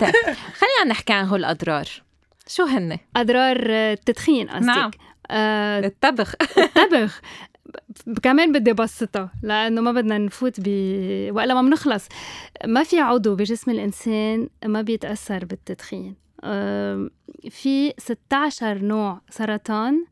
طيب 0.00 0.34
خلينا 0.34 0.84
نحكي 0.86 1.12
عن 1.12 1.24
هول 1.24 1.40
الأضرار 1.40 1.88
شو 2.48 2.64
هن؟ 2.64 2.98
أضرار 3.16 3.56
التدخين 3.70 4.48
قصدك. 4.48 4.66
نعم. 4.66 4.90
آه 5.30 5.86
الطبخ. 5.86 6.34
الطبخ. 6.58 7.20
كمان 8.22 8.52
بدي 8.52 8.72
بسطها 8.72 9.30
لأنه 9.42 9.80
ما 9.80 9.92
بدنا 9.92 10.18
نفوت 10.18 10.54
ب 10.58 10.68
والا 11.30 11.54
ما 11.54 11.62
بنخلص. 11.62 12.08
ما 12.64 12.82
في 12.82 13.00
عضو 13.00 13.34
بجسم 13.34 13.70
الإنسان 13.70 14.48
ما 14.64 14.82
بيتأثر 14.82 15.44
بالتدخين. 15.44 16.14
آه 16.44 17.10
في 17.50 17.92
16 17.98 18.78
نوع 18.78 19.20
سرطان 19.30 20.04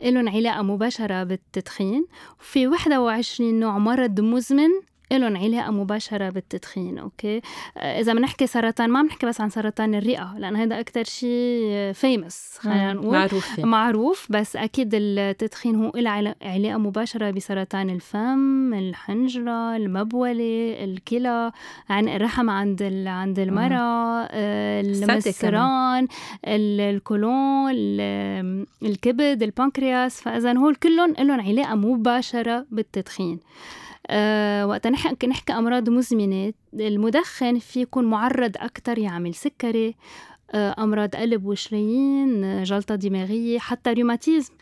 لهم 0.00 0.28
علاقة 0.28 0.62
مباشرة 0.62 1.24
بالتدخين. 1.24 2.06
وفي 2.40 2.66
21 2.66 3.60
نوع 3.60 3.78
مرض 3.78 4.20
مزمن 4.20 4.70
لهم 5.12 5.36
علاقة 5.36 5.70
مباشرة 5.70 6.30
بالتدخين 6.30 6.98
أوكي؟ 6.98 7.40
آه، 7.76 8.00
إذا 8.00 8.14
بنحكي 8.14 8.46
سرطان 8.46 8.90
ما 8.90 9.02
بنحكي 9.02 9.26
بس 9.26 9.40
عن 9.40 9.50
سرطان 9.50 9.94
الرئة 9.94 10.34
لأن 10.38 10.56
هذا 10.56 10.80
أكثر 10.80 11.04
شيء 11.04 11.92
فيمس 11.92 12.58
خلينا 12.58 12.92
نقول. 12.92 13.12
معروف 13.12 13.58
معروف 13.58 14.26
بس 14.30 14.56
أكيد 14.56 14.90
التدخين 14.94 15.76
هو 15.76 15.92
له 15.94 16.34
علاقة 16.42 16.78
مباشرة 16.78 17.30
بسرطان 17.30 17.90
الفم 17.90 18.74
الحنجرة 18.74 19.76
المبولة 19.76 20.76
الكلى 20.84 21.52
عن 21.90 22.08
الرحم 22.08 22.50
عند 22.50 22.82
عند 23.06 23.38
المرأة 23.38 24.28
آه، 24.30 24.80
المسران 24.80 26.08
الكولون 26.44 27.72
الكبد 28.82 29.42
البنكرياس 29.42 30.20
فإذا 30.20 30.58
هول 30.58 30.74
كلهم 30.74 31.14
لهم 31.18 31.40
علاقة 31.40 31.74
مباشرة 31.74 32.66
بالتدخين. 32.70 33.40
أه 34.06 34.66
وقت 34.66 34.86
نحكي 34.86 35.26
نحكي 35.26 35.52
أمراض 35.52 35.88
مزمنة 35.88 36.52
المدخن 36.74 37.58
في 37.58 37.80
يكون 37.80 38.04
معرض 38.04 38.52
أكتر 38.56 38.98
يعمل 38.98 39.34
سكري 39.34 39.94
أه 40.50 40.74
أمراض 40.78 41.16
قلب 41.16 41.46
وشرايين 41.46 42.62
جلطة 42.62 42.94
دماغية 42.94 43.58
حتى 43.58 43.92
روماتيزم 43.92 44.52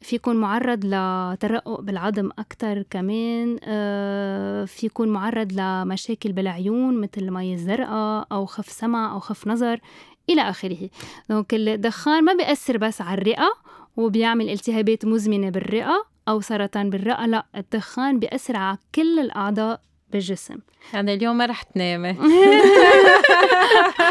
في 0.00 0.16
يكون 0.16 0.36
معرض 0.36 0.84
لترقق 0.84 1.80
بالعظم 1.80 2.30
أكتر 2.38 2.82
كمان 2.90 3.58
أه 3.64 4.64
في 4.64 4.86
يكون 4.86 5.08
معرض 5.08 5.52
لمشاكل 5.52 6.32
بالعيون 6.32 7.00
مثل 7.00 7.10
المي 7.22 7.54
الزرقاء 7.54 8.26
أو 8.32 8.46
خف 8.46 8.68
سمع 8.68 9.12
أو 9.12 9.18
خف 9.18 9.46
نظر 9.46 9.80
إلى 10.30 10.42
آخره. 10.42 10.90
donc 11.30 11.54
الدخان 11.54 12.24
ما 12.24 12.34
بيأثر 12.34 12.76
بس 12.76 13.00
على 13.00 13.20
الرئة 13.20 13.48
وبيعمل 13.96 14.48
التهابات 14.48 15.04
مزمنة 15.04 15.50
بالرئة 15.50 16.04
أو 16.28 16.40
سرطان 16.40 16.90
بالرئة 16.90 17.26
لا 17.26 17.46
الدخان 17.56 18.18
بيأثر 18.18 18.56
على 18.56 18.78
كل 18.94 19.18
الأعضاء 19.18 19.80
بالجسم. 20.12 20.58
يعني 20.94 21.14
اليوم 21.14 21.38
ما 21.38 21.46
رح 21.46 21.62
تنامي. 21.62 22.10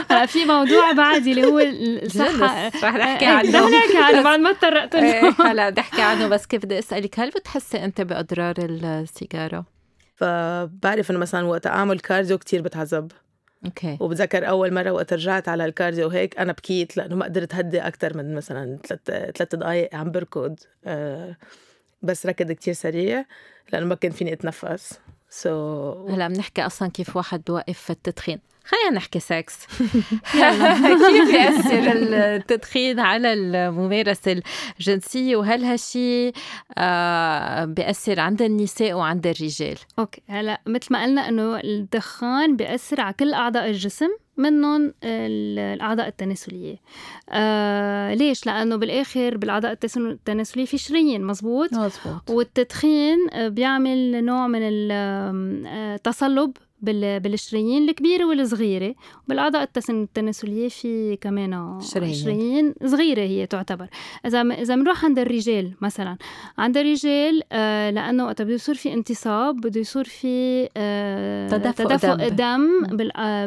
هلا 0.09 0.25
في 0.25 0.45
موضوع 0.45 0.91
بعد 0.91 1.27
اللي 1.27 1.45
هو 1.45 1.59
الصحة 1.59 2.67
رح 2.67 2.95
نحكي 2.95 3.25
عنه. 3.25 3.59
رح 3.59 3.69
نحكي 3.69 3.97
عنه 3.97 4.21
بعد 4.21 4.39
ما 4.39 4.53
تطرقت 4.53 4.95
له 4.95 5.13
إيه، 5.13 5.33
هلا 5.39 5.69
بدي 5.69 5.81
أحكي 5.81 6.01
عنه 6.01 6.27
بس 6.27 6.45
كيف 6.45 6.65
بدي 6.65 6.79
أسألك 6.79 7.19
هل 7.19 7.29
بتحسي 7.29 7.85
أنت 7.85 8.01
بأضرار 8.01 8.55
السيجارة؟ 8.59 9.65
فبعرف 10.15 11.11
إنه 11.11 11.19
مثلا 11.19 11.45
وقت 11.45 11.67
أعمل 11.67 11.99
cardio 11.99 12.37
كتير 12.37 12.61
بتعذب. 12.61 13.11
okay. 13.65 13.97
وبتذكر 13.99 14.49
أول 14.49 14.73
مرة 14.73 14.91
وقت 14.91 15.13
رجعت 15.13 15.49
على 15.49 15.65
ال 15.65 15.71
cardio 15.71 16.07
هيك 16.07 16.39
أنا 16.39 16.51
بكيت 16.51 16.97
لأنه 16.97 17.15
ما 17.15 17.25
قدرت 17.25 17.55
هدي 17.55 17.79
أكثر 17.79 18.17
من 18.17 18.35
مثلا 18.35 18.77
ثلاث 18.87 19.31
ثلاث 19.37 19.55
دقائق 19.55 19.95
عم 19.95 20.11
بركض. 20.11 20.55
أه 20.85 21.37
بس 22.01 22.25
ركض 22.25 22.51
كتير 22.51 22.73
سريع 22.73 23.25
لأنه 23.73 23.85
ما 23.85 23.95
كان 23.95 24.11
فيني 24.11 24.33
أتنفس. 24.33 24.99
so 25.29 25.49
so... 26.07 26.11
هلا 26.11 26.27
بنحكي 26.27 26.65
أصلا 26.65 26.89
كيف 26.89 27.15
واحد 27.15 27.43
بوقف 27.47 27.91
التدخين. 27.91 28.39
خلينا 28.67 28.89
نحكي 28.95 29.19
سكس 29.19 29.65
كيف 30.31 31.31
بيأثر 31.31 31.91
التدخين 32.35 32.99
على 32.99 33.33
الممارسة 33.33 34.41
الجنسية؟ 34.79 35.35
وهل 35.35 35.63
هالشي 35.63 36.31
آه 36.77 37.65
بيأثر 37.65 38.19
عند 38.19 38.41
النساء 38.41 38.93
وعند 38.93 39.27
الرجال؟ 39.27 39.77
okay 39.99 40.21
هلا 40.27 40.61
مثل 40.67 40.87
ما 40.91 41.03
قلنا 41.03 41.29
إنه 41.29 41.59
الدخان 41.59 42.55
بيأثر 42.55 43.01
على 43.01 43.13
كل 43.13 43.33
أعضاء 43.33 43.69
الجسم 43.69 44.09
منهم 44.37 44.93
الأعضاء 45.03 46.07
التناسلية. 46.07 46.77
آه 47.29 48.13
ليش؟ 48.13 48.45
لأنه 48.45 48.75
بالآخر 48.75 49.37
بالأعضاء 49.37 49.77
التناسلية 49.97 50.65
في 50.65 50.77
شرايين 50.77 51.23
مزبوط؟ 51.23 51.73
مزبوط. 51.73 52.29
والتدخين 52.29 53.17
بيعمل 53.47 54.25
نوع 54.25 54.47
من 54.47 54.59
التصلب 54.61 56.57
بالشرايين 56.81 57.89
الكبيرة 57.89 58.25
والصغيرة. 58.25 58.95
بالأعضاء 59.27 59.69
التناسلية 59.89 60.69
في 60.69 61.15
كمان 61.15 61.79
شرايين 61.81 62.73
صغيرة 62.85 63.21
هي 63.21 63.45
تعتبر. 63.45 63.87
إذا 64.25 64.41
إذا 64.41 64.75
بنروح 64.75 65.05
عند 65.05 65.19
الرجال 65.19 65.73
مثلا. 65.81 66.17
عند 66.57 66.77
الرجال 66.77 67.41
آه 67.51 67.89
لأنه 67.89 68.25
وقت 68.25 68.41
بده 68.41 68.53
يصير 68.53 68.75
في 68.75 68.93
انتصاب 68.93 69.55
بده 69.55 69.79
يصير 69.79 70.03
في 70.03 70.69
آه 70.77 71.49
تدفق, 71.49 71.85
تدفق 71.85 72.27
دم, 72.27 72.85
دم 72.85 73.09
آه، 73.15 73.45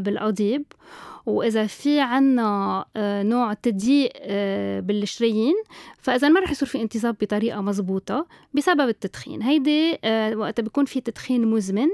وإذا 1.27 1.67
في 1.67 2.01
عنا 2.01 2.85
آه، 2.97 3.23
نوع 3.23 3.53
تضييق 3.53 4.11
آه، 4.17 4.81
بالشرايين 4.81 5.55
فإذا 5.99 6.29
ما 6.29 6.41
رح 6.41 6.51
يصير 6.51 6.69
في 6.69 6.83
انتصاب 6.83 7.17
بطريقة 7.21 7.61
مزبوطه 7.61 8.27
بسبب 8.55 8.89
التدخين. 8.89 9.43
هيدي 9.43 9.99
وقت 10.35 10.61
بيكون 10.61 10.85
في 10.85 11.01
تدخين 11.01 11.47
مزمن. 11.47 11.89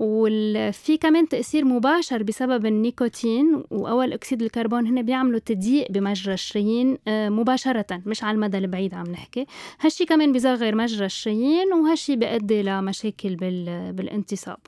وفي 0.00 0.96
كمان 0.96 1.28
تأثير 1.28 1.64
مباشر 1.64 2.22
بسبب 2.22 2.66
النيكوتين 2.66 3.62
وأول 3.70 4.12
أكسيد 4.12 4.42
الكربون. 4.42 4.86
هنا 4.86 5.02
بيعملوا 5.02 5.38
تضييق 5.38 5.92
بمجرى 5.92 6.34
الشرايين 6.34 6.98
آه، 7.08 7.28
مباشرة 7.28 8.02
مش 8.06 8.24
على 8.24 8.34
المدى 8.34 8.58
البعيد 8.58 8.94
عم 8.94 9.06
نحكي. 9.06 9.46
هالشي 9.80 10.04
كمان 10.04 10.32
بيصغر 10.32 10.74
مجرى 10.74 11.06
الشرايين 11.06 11.72
وهالشي 11.72 12.16
بيؤدي 12.16 12.62
لمشاكل 12.62 13.36
بالانتصاب. 13.92 14.58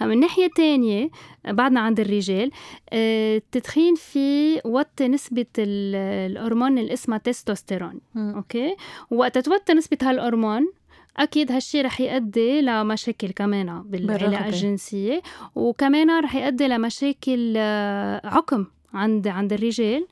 من 0.00 0.20
ناحية 0.20 0.48
تانية 0.56 1.10
بعدنا 1.44 1.80
عند 1.80 2.00
الرجال 2.00 2.50
آه، 2.90 3.36
التدخين 3.36 3.94
في 3.94 4.60
وطي 4.64 5.08
نسبة 5.08 5.46
الهرمون 5.58 6.78
اللي 6.78 6.92
اسمها 6.92 7.18
تستوستيرون. 7.18 8.00
okay؟ 8.16 8.76
وقت 9.10 9.38
توطي 9.38 9.72
نسبة 9.72 9.98
هالهرمون 10.02 10.72
أكيد 11.16 11.52
هالشي 11.52 11.80
رح 11.80 12.00
يؤدي 12.00 12.60
لمشاكل 12.60 13.30
كمان 13.30 13.82
بالعلاقة 13.82 14.46
الجنسية 14.46 15.22
وكمان 15.54 16.24
رح 16.24 16.34
يؤدي 16.34 16.68
لمشاكل 16.68 17.54
آه، 17.56 18.20
عقم 18.24 18.66
عند 18.94 19.28
عند 19.28 19.52
الرجال. 19.52 20.06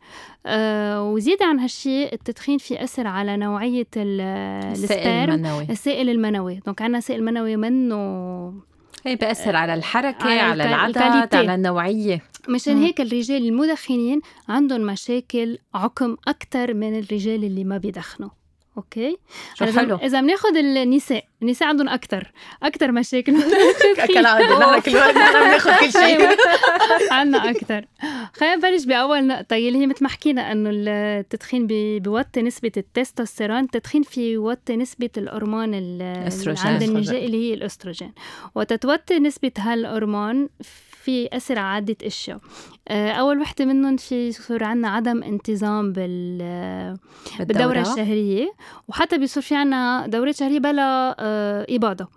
آه 0.47 1.03
وزيادة 1.03 1.47
عن 1.47 1.59
هالشيء 1.59 2.13
التدخين 2.13 2.59
في 2.59 2.85
أثر 2.85 3.07
على 3.07 3.37
نوعية 3.37 3.87
السائل 3.97 5.31
المنوي. 5.31 5.67
السائل 5.71 6.09
المنوي. 6.11 6.61
donc 6.67 6.83
عنا 6.83 7.01
سائل 7.01 7.25
منوي 7.25 7.57
منه 7.57 8.01
هي 9.07 9.17
بيأثر 9.17 9.57
على 9.57 9.75
الحركة 9.75 10.25
على, 10.25 10.63
على 10.63 10.91
العدد 10.91 11.35
على 11.35 11.55
النوعية. 11.55 12.23
مشان 12.49 12.83
هيك 12.83 13.01
الرجال 13.01 13.49
المدخنين 13.49 14.21
عندهم 14.49 14.81
مشاكل 14.81 15.59
عقم 15.75 16.17
أكثر 16.29 16.75
من 16.75 16.99
الرجال 16.99 17.45
اللي 17.45 17.65
ما 17.65 17.79
بيدخنوا. 17.79 18.31
okay؟ 18.81 19.17
حلو 19.61 19.99
إذا- 19.99 20.03
إذا 20.03 20.21
بناخذ 20.21 20.57
النساء 20.57 21.25
النساء 21.43 21.69
عندهم 21.69 21.89
أكثر 21.89 22.33
أكثر 22.63 22.93
مشاكل. 22.93 23.37
كالعاده 24.15 24.59
نحن 24.59 24.81
كل 24.81 24.97
وقت 24.97 25.17
نحن 25.17 25.33
بناخذ 25.41 25.81
كل 25.81 25.93
شيء. 25.93 26.03
أيوة. 26.05 26.37
عنا 27.11 27.51
أكتر. 27.51 27.85
خلينا 28.35 28.57
نبلش 28.57 28.85
بأول 28.85 29.27
نقطة. 29.27 29.57
اللي 29.57 29.79
هي 29.79 29.87
مثل 29.87 30.05
ما 30.05 30.09
حكينا 30.09 30.53
إنه 30.53 30.71
التدخين 30.73 31.67
بي- 31.67 32.01
بيوطي 32.01 32.43
نسبة 32.43 32.73
التستوستيرون، 32.77 33.59
التدخين 33.65 34.03
في 34.03 34.33
يوطي 34.33 34.77
نسبة 34.77 35.11
الهرمون 35.17 35.75
ال- 35.75 36.03
اللي 36.03 36.27
أستروجين. 36.29 36.67
عند 36.67 36.83
النساء 36.83 37.25
اللي 37.27 37.51
هي 37.51 37.55
الأستروجين، 37.55 38.13
وتتوطي 38.55 39.19
نسبة 39.19 39.53
هالهرمون 39.59 40.49
في 41.05 41.29
أثر 41.33 41.59
على 41.59 41.77
عدة 41.77 41.97
أشياء. 42.05 42.39
آه، 42.89 43.11
أول 43.13 43.41
وحدة 43.41 43.65
منهم 43.65 43.97
في 43.97 44.29
يصير 44.29 44.65
عنا 44.65 44.89
عدم 44.89 45.23
انتظام 45.23 45.93
بال 45.93 46.39
بالدورة؟ 47.39 47.81
الشهرية. 47.81 48.53
وحتى 48.89 49.19
بيصير 49.19 49.43
في 49.43 49.55
عنا 49.55 50.07
دورة 50.07 50.33
شهرية 50.33 50.59
بلا 50.59 51.17
آه، 51.19 51.67
إباضة. 51.71 52.09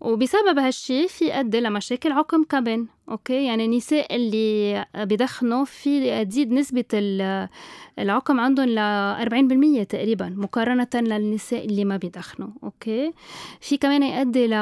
وبسبب 0.00 0.58
هالشي 0.58 1.08
في 1.08 1.24
يؤدي 1.24 1.60
لمشاكل 1.60 2.12
عقم 2.12 2.44
كمان 2.44 2.86
okay؟ 3.10 3.44
يعني 3.46 3.64
النساء 3.64 4.16
اللي 4.16 4.84
بدخنوا 4.96 5.64
في 5.64 6.24
تزيد 6.24 6.52
نسبة 6.52 6.84
ال- 6.94 7.48
العقم 7.98 8.40
عندهم 8.40 8.66
ل 8.68 8.78
40% 9.82 9.82
تقريبا 9.84 10.28
مقارنة 10.36 10.88
للنساء 10.94 11.64
اللي 11.64 11.84
ما 11.84 11.96
بيدخنوا 11.96 12.48
okay؟ 12.62 13.12
في 13.60 13.76
كمان 13.76 14.02
يؤدي 14.02 14.46
ل 14.46 14.54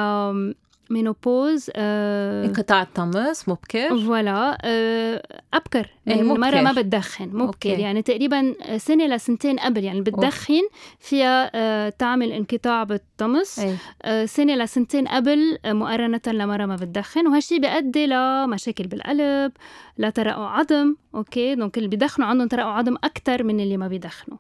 ménopause 0.91 1.71
آه 1.77 2.44
انقطاع 2.46 2.83
الطمث 2.83 3.49
مبكر 3.49 3.88
voilà 3.99 4.59
آه 4.64 5.22
أبكر 5.55 5.90
إيه، 6.09 6.22
من 6.22 6.29
مبكر. 6.29 6.40
مرة 6.40 6.61
ما 6.61 6.72
بتدخن 6.72 7.29
مبكر 7.29 7.42
okay. 7.47 7.69
يعني 7.68 8.03
تقريبا 8.03 8.55
سنة 8.77 9.07
لسنتين 9.07 9.59
قبل 9.59 9.85
يعني 9.85 10.01
بتدخن 10.01 10.62
فيها 11.01 11.51
آه 11.55 11.88
تعمل 11.88 12.33
انقطاع 12.33 12.85
بالطمث 12.85 13.61
آه، 14.03 14.25
سنة 14.25 14.55
لسنتين 14.55 15.09
قبل 15.09 15.59
آه، 15.64 15.72
مقارنة 15.72 16.20
لمرة 16.27 16.66
ما 16.66 16.77
بتدخن 16.77 17.27
وهالشي 17.27 17.59
بيؤدي 17.59 18.07
لمشاكل 18.07 18.87
بالقلب 18.87 19.53
لترقق 19.99 20.51
عظم 20.59 20.94
okay؟ 21.15 21.55
donc 21.55 21.79
اللي 21.79 21.88
بيدخنوا 21.88 22.29
عندهم 22.29 22.49
ترقق 22.49 22.79
عظم 22.79 22.96
أكتر 23.05 23.42
من 23.42 23.61
اللي 23.61 23.77
ما 23.77 23.88
بيدخنوا. 23.88 24.38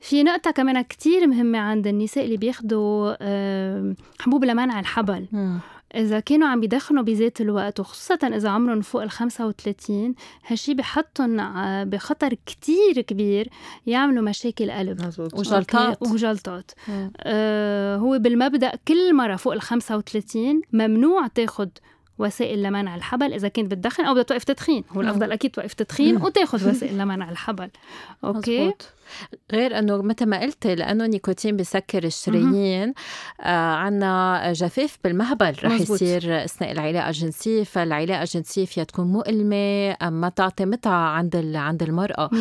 في 0.00 0.22
نقطة 0.22 0.50
كمان 0.50 0.80
كتير 0.82 1.26
مهمة 1.26 1.58
عند 1.58 1.86
النساء 1.86 2.24
اللي 2.24 2.36
بياخدوا 2.36 3.14
آه، 3.20 3.94
حبوب 4.20 4.44
لمنع 4.44 4.80
الحبل. 4.80 5.26
إذا 5.94 6.20
كانوا 6.20 6.48
عم 6.48 6.60
بيدخنوا 6.60 7.02
بذات 7.02 7.40
الوقت 7.40 7.80
وخصوصا 7.80 8.26
إذا 8.26 8.48
عمرهم 8.48 8.80
فوق 8.80 9.02
ال 9.02 9.10
35 9.10 10.14
هالشي 10.46 10.74
بحطهم 10.74 11.40
ع- 11.40 11.84
بخطر 11.84 12.34
كتير 12.46 13.00
كبير 13.00 13.48
يعملوا 13.86 14.22
مشاكل 14.22 14.70
قلب 14.70 15.02
مزبوط 15.06 15.34
وجلطات. 15.34 16.02
وجلطات. 16.02 16.70
آه 17.16 17.96
هو 17.96 18.18
بالمبدأ 18.18 18.72
كل 18.88 19.14
مرة 19.16 19.36
فوق 19.36 19.52
ال 19.52 19.60
35 19.62 20.62
ممنوع 20.72 21.26
تاخذ 21.26 21.68
وسائل 22.18 22.62
لمنع 22.62 22.94
الحبل 22.96 23.32
إذا 23.32 23.48
كنت 23.48 23.70
بتدخن 23.70 24.04
أو 24.04 24.12
بدها 24.12 24.22
توقف 24.22 24.44
تدخين. 24.44 24.84
هو 24.90 25.00
الأفضل 25.00 25.32
أكيد 25.32 25.50
توقف 25.50 25.72
تدخين 25.74 26.16
وتاخذ 26.16 26.58
وسائل 26.70 26.98
لمنع 26.98 27.30
الحبل. 27.30 27.70
okay؟ 28.24 28.60
مزبوط. 28.60 28.86
غير 29.52 29.78
إنه 29.78 30.02
مثل 30.02 30.26
ما 30.26 30.40
قلت 30.40 30.66
لأنه 30.66 31.04
النيكوتين 31.04 31.56
بسكر 31.56 32.04
الشرايين 32.04 32.94
آه 33.40 33.74
عنا 33.74 34.42
جفاف 34.52 34.98
بالمهبل 35.04 35.54
رح 35.64 35.72
مزبوط. 35.72 36.02
يصير 36.02 36.44
أثناء 36.44 36.72
العلاقة 36.72 37.08
الجنسية 37.08 37.64
فالعلاقة 37.64 38.22
الجنسية 38.22 38.64
فيها 38.64 38.84
تكون 38.84 39.06
مؤلمة 39.06 39.96
ما 40.10 40.28
تعطي 40.36 40.64
متعة 40.64 41.08
عند 41.08 41.36
عند 41.56 41.82
المرأة. 41.82 42.28
100% 42.28 42.34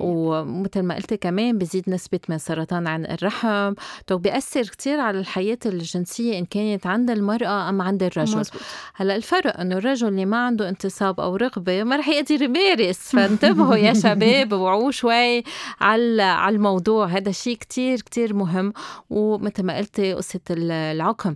ومثل 0.00 0.82
ما 0.82 0.94
قلت 0.94 1.14
كمان 1.14 1.58
بزيد 1.58 1.90
نسبة 1.90 2.20
من 2.28 2.38
سرطان 2.38 2.86
عنق 2.86 3.04
الرحم. 3.04 3.74
تو 4.06 4.18
بيأثر 4.18 4.62
كتير 4.62 5.00
على 5.00 5.18
الحياة 5.18 5.58
الجنسية 5.66 6.38
إن 6.38 6.44
كانت 6.44 6.86
عند 6.86 7.10
المرأة 7.10 7.68
أم 7.68 7.82
عند 7.82 8.02
الرجل. 8.02 8.38
مزبوط. 8.38 8.62
هلأ 8.94 9.16
الفرق 9.24 9.60
إنه 9.60 9.76
الرجل 9.76 10.08
اللي 10.08 10.24
ما 10.26 10.46
عنده 10.46 10.68
انتصاب 10.68 11.20
أو 11.20 11.36
رغبة 11.36 11.82
ما 11.84 11.96
رح 11.96 12.08
يقدر 12.08 12.42
يمارس 12.42 12.98
فانتبهوا 12.98 13.76
يا 13.76 13.92
شباب 14.04 14.52
وعوا 14.52 14.90
شوي 14.90 15.44
على 15.80 16.22
على 16.22 16.56
الموضوع. 16.56 17.06
هذا 17.06 17.32
شيء 17.32 17.56
كتير 17.56 18.00
كتير 18.00 18.34
مهم 18.34 18.72
ومثل 19.10 19.62
ما 19.62 19.76
قلتي 19.76 20.12
قصة 20.14 20.40
ال- 20.50 20.70
العقم. 20.72 21.34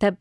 طب 0.00 0.14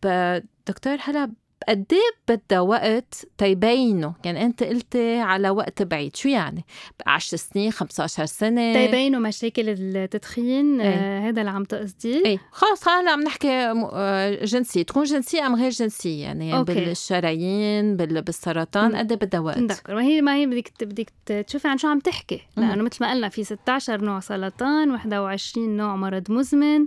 دكتور 0.68 0.98
هلا 1.04 1.32
قد 1.70 1.86
إيه 1.94 2.36
بدها 2.38 2.60
وقت 2.60 3.28
تيبينوا؟ 3.38 4.12
يعني 4.26 4.46
أنت 4.46 4.64
قلتي 4.64 5.20
على 5.20 5.50
وقت 5.50 5.82
بعيد. 5.84 6.16
شو 6.16 6.30
يعني؟ 6.30 6.66
10 7.08 7.38
سنين 7.38 7.72
15 7.72 8.26
سنة؟ 8.26 8.74
تيبينوا 8.74 9.20
مشاكل 9.20 9.64
التدخين 9.70 10.82
إيه. 10.82 10.90
آه 10.90 11.20
هذا 11.30 11.40
اللي 11.42 11.52
عم 11.52 11.64
تقصدي؟ 11.64 12.26
إيه. 12.26 12.38
خلص 12.52 12.88
هلا 12.88 13.12
عم 13.12 13.22
نحكي 13.22 13.50
آه، 13.52 14.46
جنسية. 14.46 14.84
تكون 14.84 15.04
جنسية 15.04 15.48
أم 15.48 15.56
غير 15.56 15.70
جنسية؟ 15.70 16.24
يعني 16.24 16.58
أوكي. 16.58 16.74
بالشرايين 16.74 17.98
بال- 17.98 18.22
بالسرطان. 18.22 18.96
قد 18.96 19.12
إيه 19.12 19.20
بدها 19.20 19.40
وقت؟ 19.40 19.58
نذكر 19.58 19.96
ما 19.96 20.02
هي 20.04 20.22
ما 20.22 20.36
هي 20.36 20.46
بدك 20.46 20.72
بدك 20.82 21.10
تشوفي 21.48 21.68
عن 21.68 21.78
شو 21.78 21.88
عم 21.88 22.00
تحكي. 22.00 22.42
لأنه 22.58 22.84
مثل 22.84 22.98
ما 23.02 23.12
قلنا 23.12 23.30
في 23.30 23.44
16 23.44 24.02
نوع 24.02 24.20
سرطان 24.20 24.92
21 24.92 25.78
نوع 25.78 25.96
مرض 25.96 26.32
مزمن. 26.32 26.86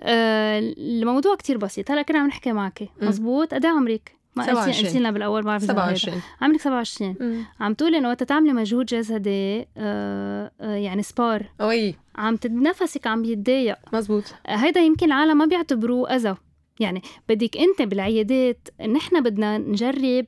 آه 0.00 0.58
الموضوع 0.78 1.34
كتير 1.36 1.58
بسيط. 1.58 1.90
هلا 1.90 2.02
كنا 2.02 2.18
عم 2.18 2.26
نحكي 2.26 2.52
معك. 2.52 2.88
مزبوط؟ 3.02 3.54
قد 3.54 3.64
إيه 3.64 3.72
عمرك؟ 3.72 4.14
ما 4.36 4.42
قلتي 4.42 4.54
27. 4.54 4.86
قلتي 4.86 4.98
لنا 4.98 5.10
بالأول 5.10 5.40
ما 5.42 5.46
بعرف 5.46 5.62
إذا 5.64 5.72
هيدا. 5.72 5.94
27 5.96 6.22
عمرك 6.42 6.60
27 6.60 7.44
عم 7.60 7.74
تقولي 7.74 7.98
إنه 7.98 8.08
وقت 8.08 8.22
تعملي 8.22 8.52
مجهود 8.52 8.86
جسدي 8.86 9.66
آه 9.76 10.50
آه 10.60 10.74
يعني 10.74 11.02
سبار 11.02 11.46
وي 11.60 11.94
عم 12.16 12.38
نفسك 12.44 13.06
عم 13.06 13.22
بيتضايق 13.22 13.76
مزبوط. 13.92 14.24
هيدا 14.46 14.80
يمكن 14.80 15.06
العالم 15.06 15.38
ما 15.38 15.46
بيعتبروه 15.46 16.16
أذى. 16.16 16.34
يعني 16.80 17.02
بدك 17.28 17.56
أنت 17.56 17.82
بالعيادات 17.82 18.68
نحن 18.88 19.20
بدنا 19.22 19.58
نجرب 19.58 20.24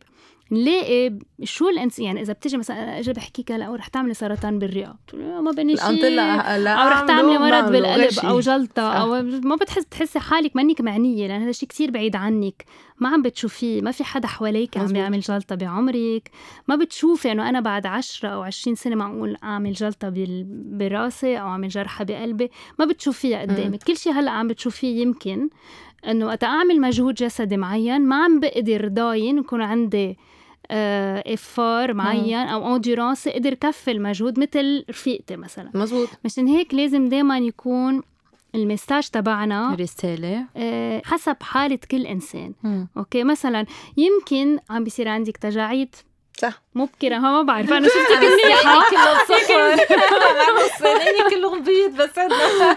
نلاقي 0.50 1.18
شو 1.44 1.68
الانس 1.68 1.98
يعني 1.98 2.20
إذا 2.20 2.32
بتيجي 2.32 2.56
مثلا 2.56 2.82
أنا 2.82 2.98
أجي 2.98 3.12
بحكيك 3.12 3.52
هلا 3.52 3.74
رح 3.76 3.88
تعملي 3.88 4.14
سرطان 4.14 4.58
بالرئة 4.58 4.98
ما 5.14 5.50
بني 5.50 5.76
شيء 5.76 6.20
أو 6.20 6.88
رح 6.88 7.00
تعملي 7.00 7.38
مرض 7.38 7.72
بالقلب. 7.72 8.26
أو 8.26 8.40
جلطة 8.40 8.92
صح. 8.92 8.96
أو 9.00 9.22
ما 9.22 9.56
بتحس 9.56 9.84
بتحسي 9.84 10.18
حالك 10.18 10.56
منك 10.56 10.80
معنية 10.80 11.28
لأن 11.28 11.42
هذا 11.42 11.52
شيء 11.52 11.68
كتير 11.68 11.90
بعيد 11.90 12.16
عنك 12.16 12.64
ما 13.00 13.08
عم 13.08 13.22
بتشوفيه 13.22 13.82
ما 13.82 13.90
في 13.90 14.04
حدا 14.04 14.26
حواليك 14.26 14.76
عم. 14.76 14.86
بيعمل 14.86 15.20
جلطة 15.20 15.54
بعمرك 15.54 16.30
ما 16.68 16.76
بتشوفي 16.76 17.32
إنه 17.32 17.48
أنا 17.48 17.60
بعد 17.60 17.86
10 17.86 18.28
أو 18.28 18.42
20 18.42 18.76
سنة 18.76 18.96
معقول 18.96 19.36
أعمل 19.44 19.72
جلطة 19.72 20.12
براسي 20.48 21.40
أو 21.40 21.46
أعمل 21.46 21.68
جرحه 21.68 22.04
بقلبي 22.04 22.50
ما 22.78 22.84
بتشوفيها 22.84 23.40
قدامك 23.40 23.82
كل 23.82 23.96
شيء 23.96 24.12
هلأ 24.12 24.30
عم 24.30 24.48
بتشوفيه 24.48 25.02
يمكن 25.02 25.48
إنه 26.08 26.26
وقت 26.26 26.44
أعمل 26.44 26.80
مجهود 26.80 27.14
جسدي 27.14 27.56
معين 27.56 28.06
ما 28.06 28.24
عم 28.24 28.40
بقدر 28.40 28.88
ضاين 28.88 29.38
يكون 29.38 29.62
عندي 29.62 30.18
effort 30.70 31.94
معين 31.94 32.48
أو 32.48 32.76
endurance 32.76 33.28
أقدر 33.28 33.54
كفي 33.54 33.90
المجهود 33.90 34.40
مثل 34.40 34.84
رفيقتي 34.90 35.36
مثلا. 35.36 35.70
مزبوط 35.74 36.08
مشان 36.24 36.46
هيك 36.46 36.74
لازم 36.74 37.08
دايما 37.08 37.38
يكون 37.38 38.02
ال 38.54 38.61
message 38.61 39.08
تبعنا 39.08 39.74
رسالة. 39.74 40.46
آه، 40.56 41.02
حسب 41.04 41.36
حالة 41.42 41.78
كل 41.90 42.06
إنسان. 42.06 42.52
مم. 42.62 42.88
okay 42.96 43.24
مثلا 43.24 43.66
يمكن 43.96 44.58
عم 44.70 44.84
بيصير 44.84 45.08
عندك 45.08 45.36
تجاعيد. 45.36 45.94
صح. 46.38 46.62
مبكرة 46.76 47.16
ها 47.16 47.20
ما 47.20 47.42
بعرف. 47.42 47.72
أنا 47.72 47.88
شفتك 47.88 48.18
منيحة 48.22 48.82
كلهم 51.30 51.62
بيض 51.62 51.96
بس 52.02 52.10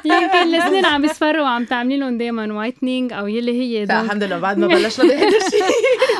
يمكن 0.06 0.56
السنين 0.56 0.86
عم 0.86 1.06
يصفروا 1.06 1.42
وعم 1.42 1.66
تعملي 1.66 1.98
لهم 1.98 2.18
دايما 2.18 2.54
وايتنينج 2.54 3.14
أو 3.14 3.28
يلي 3.28 3.52
هي 3.62 3.86
لا 3.86 4.02
الحمد 4.02 4.24
لله 4.24 4.40
بعد 4.40 4.58
ما 4.58 4.68
بلشنا 4.68 5.06
بهذا 5.06 5.38
الشيء. 5.48 5.64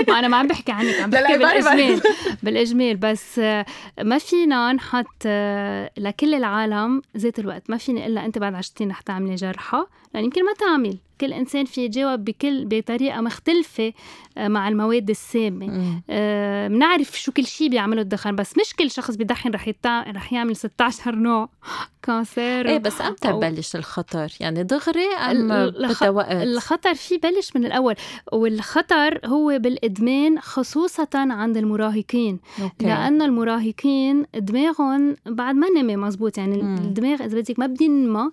ما 0.08 0.20
أنا 0.20 0.28
ما 0.28 0.38
عم 0.38 0.48
بحكي 0.48 0.72
عنك 0.72 1.02
عم 1.02 1.10
بحكي. 1.10 1.38
بالإجمال. 1.38 2.02
بالإجمال. 2.44 2.96
بس 2.98 3.40
آه، 3.40 3.66
ما 4.02 4.18
فينا 4.18 4.74
نحط 4.74 5.06
آه، 5.26 5.92
لكل 5.98 6.34
العالم 6.34 7.02
ذات 7.18 7.40
الوقت. 7.40 7.70
ما 7.70 7.78
فيني 7.78 8.06
إلا 8.08 8.26
أنت 8.26 8.38
بعد 8.38 8.54
20 8.56 8.92
رح 8.92 9.02
تعملي 9.02 9.36
جرحة 9.36 9.88
لأن 10.14 10.24
يمكن 10.24 10.46
ما 10.46 10.54
تعمل. 10.54 10.98
كل 11.22 11.34
إنسان 11.34 11.66
في 11.66 11.86
يجاوب 11.86 12.26
بكل 12.26 12.66
بطريقة 12.66 13.22
مختلفة 13.22 13.94
آه، 14.38 14.48
مع 14.48 14.68
المواد 14.68 15.10
السامة. 15.10 16.02
آه، 16.10 16.68
بنعرف 16.68 17.20
شو 17.20 17.32
كل 17.32 17.46
شيء 17.46 17.69
بيعمله 17.70 18.02
الدخان 18.02 18.36
بس 18.36 18.58
مش 18.58 18.74
كل 18.76 18.92
شخص 18.92 19.16
بدخن 19.16 19.52
رح 19.52 19.68
يتع... 19.68 20.04
رح 20.12 20.34
يعمل 20.34 20.56
16 20.56 21.16
نوع 21.16 21.50
cancer 22.04 22.68
إيه 22.70 22.78
بس 22.78 23.02
إمتى 23.02 23.28
أو- 23.28 23.32
ببلش 23.32 23.76
الخطر؟ 23.76 24.32
يعني 24.40 24.64
دغري 24.64 25.08
أم 25.32 25.52
ال- 25.52 25.86
الخ- 25.86 26.04
وقت؟ 26.04 26.32
الخطر 26.32 26.94
فيه 26.94 27.20
بلش 27.20 27.56
من 27.56 27.66
الأول 27.66 27.96
والخطر 28.32 29.20
هو 29.26 29.60
بالإدمان 29.60 30.40
خصوصا 30.40 31.08
عند 31.14 31.58
المراهقين 31.58 32.40
okay 32.62 32.86
لأنه 32.86 33.26
المراهقين 33.26 34.26
دماغهم 34.36 35.16
بعد 35.26 35.56
ما 35.56 35.68
نمي 35.78 35.96
مزبوط 35.96 36.38
يعني 36.38 36.62
مم. 36.62 36.78
الدماغ 36.78 37.24
إذا 37.26 37.40
بدك 37.40 37.60
ما 37.60 37.68
بينمى 37.68 38.30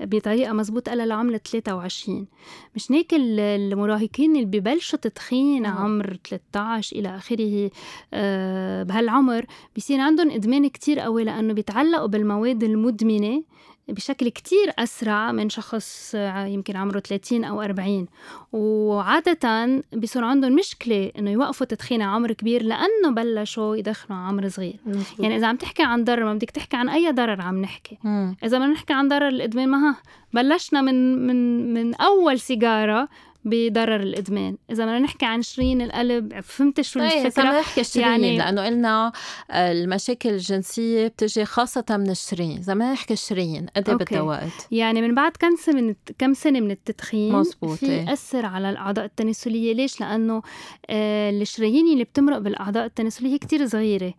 بطريقة 0.00 0.52
مزبوطة 0.52 0.92
إلا 0.92 1.06
لعمر 1.06 1.36
23 1.36 2.26
مش 2.74 2.92
هيك 2.92 3.14
ال- 3.14 3.40
المراهقين 3.40 4.36
اللي 4.36 4.60
ببلشوا 4.60 4.98
تدخين. 4.98 5.66
عمر 5.66 6.16
13 6.30 6.96
إلى 6.96 7.16
آخره 7.16 7.70
آه، 8.14 8.82
بهالعمر 8.82 9.46
بيصير 9.74 10.00
عندهم 10.00 10.30
إدمان 10.30 10.68
كتير 10.68 11.00
قوي 11.00 11.24
لأنه 11.24 11.52
بيتعلقوا 11.54 12.06
بالمواد 12.06 12.62
المدمنة 12.64 13.42
بشكل 13.88 14.28
كتير 14.28 14.72
أسرع 14.78 15.32
من 15.32 15.50
شخص 15.50 16.14
يمكن 16.46 16.76
عمره 16.76 16.98
30 17.00 17.44
أو 17.44 17.62
40 17.62 18.06
وعادة 18.52 19.82
بيصير 19.92 20.24
عندهم 20.24 20.52
مشكلة 20.52 21.12
إنه 21.18 21.30
يوقفوا 21.30 21.66
تدخين 21.66 22.02
عمر 22.02 22.32
كبير 22.32 22.62
لأنه 22.62 23.10
بلشوا 23.14 23.76
يدخنوا 23.76 24.18
عمر 24.18 24.48
صغير. 24.48 24.76
يعني 25.18 25.36
إذا 25.36 25.46
عم 25.46 25.56
تحكي 25.56 25.82
عن 25.82 26.04
ضرر 26.04 26.24
ما 26.24 26.34
بدك 26.34 26.50
تحكي 26.50 26.76
عن 26.76 26.88
أي 26.88 27.10
ضرر 27.12 27.40
عم 27.40 27.60
نحكي. 27.60 27.98
مم. 28.04 28.36
إذا 28.44 28.58
بدنا 28.58 28.72
نحكي 28.72 28.92
عن 28.92 29.08
ضرر 29.08 29.28
الإدمان 29.28 29.68
ما 29.68 29.88
ها 29.88 29.96
بلشنا 30.32 30.80
من 30.80 31.26
من 31.26 31.72
من 31.74 31.94
أول 31.94 32.40
سيجارة 32.40 33.08
بضرر 33.44 34.00
الإدمان. 34.00 34.56
إذا 34.70 34.84
بدنا 34.84 34.98
نحكي 34.98 35.26
عن 35.26 35.42
شرايين 35.42 35.82
القلب 35.82 36.40
فهمت 36.40 36.80
شو 36.80 37.00
إيه 37.00 37.26
الفكرة؟ 37.26 37.60
نحكي 37.60 37.84
شرايين 37.84 38.24
يعني- 38.24 38.38
لأنه 38.38 38.66
قلنا 38.66 39.12
المشاكل 39.50 40.28
الجنسية 40.28 41.06
بتجي 41.06 41.44
خاصة 41.44 41.84
من 41.90 42.10
الشرايين 42.10 42.58
إذا 42.58 42.74
بدنا 42.74 42.92
نحكي 42.92 43.12
الشرايين 43.14 43.66
قد 43.76 43.88
إيه. 43.88 43.96
بدها 43.96 44.20
وقت؟ 44.20 44.68
يعني 44.70 45.02
من 45.02 45.14
بعد 45.14 45.32
كم 45.38 45.56
سنة 45.56 45.80
من 45.80 45.94
كم 46.18 46.34
سنة 46.34 46.60
من 46.60 46.70
التدخين 46.70 47.32
مزبوط، 47.32 47.78
في 47.78 47.86
إيه. 47.86 48.06
ياثر 48.08 48.46
على 48.46 48.70
الأعضاء 48.70 49.04
التناسلية؟ 49.04 49.74
ليش؟ 49.74 50.00
لأنه 50.00 50.42
آه 50.90 51.30
الشرايين 51.30 51.92
اللي 51.92 52.04
بتمرق 52.04 52.38
بالأعضاء 52.38 52.84
التناسلية 52.84 53.36
كتير 53.38 53.66
صغيرة. 53.66 54.14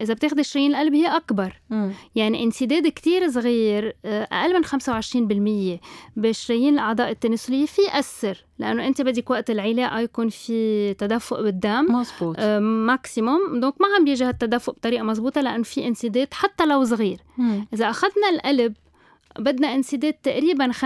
إذا 0.00 0.14
بتاخدي 0.14 0.44
شرايين 0.44 0.70
القلب 0.70 0.94
هي 0.94 1.16
أكبر 1.16 1.60
مم. 1.70 1.92
يعني 2.14 2.44
انسداد 2.44 2.88
كتير 2.88 3.30
صغير 3.30 3.96
آه، 4.04 4.28
أقل 4.32 4.54
من 4.54 4.64
25% 5.76 5.80
بشرايين 6.16 6.74
الأعضاء 6.74 7.10
التناسلية 7.10 7.66
فيه 7.66 7.82
يأثر 7.82 8.44
لأنه 8.58 8.86
أنت 8.86 9.02
بدك 9.02 9.30
وقت 9.30 9.50
العلاقة 9.50 10.00
يكون 10.00 10.28
في 10.28 10.94
تدفق 10.94 11.40
بالدم 11.40 11.86
مزبوط 11.94 12.36
آه، 12.38 12.58
maximum 12.58 13.60
donc 13.60 13.74
ما 13.80 13.86
عم 13.96 14.04
بيجي 14.04 14.24
هالتدفق 14.24 14.74
بطريقة 14.74 15.02
مزبوطه 15.02 15.40
لأن 15.40 15.62
في 15.62 15.86
انسداد 15.86 16.28
حتى 16.34 16.66
لو 16.66 16.84
صغير 16.84 17.18
مم. 17.38 17.66
إذا 17.74 17.90
أخذنا 17.90 18.28
القلب 18.30 18.74
بدنا 19.38 19.74
انسداد 19.74 20.12
تقريبا 20.12 20.72
50% 20.72 20.80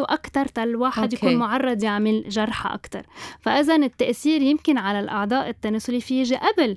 وأكثر 0.00 0.46
الواحد 0.58 1.02
okay. 1.02 1.16
يكون 1.16 1.36
معرض 1.36 1.84
يعمل 1.84 2.24
جلطة 2.28 2.74
أكثر 2.74 3.06
فاذا 3.40 3.76
التأثير 3.76 4.42
يمكن 4.42 4.78
على 4.78 5.00
الأعضاء 5.00 5.48
التناسلية 5.48 6.00
في 6.00 6.20
يجي 6.20 6.36
قبل 6.36 6.76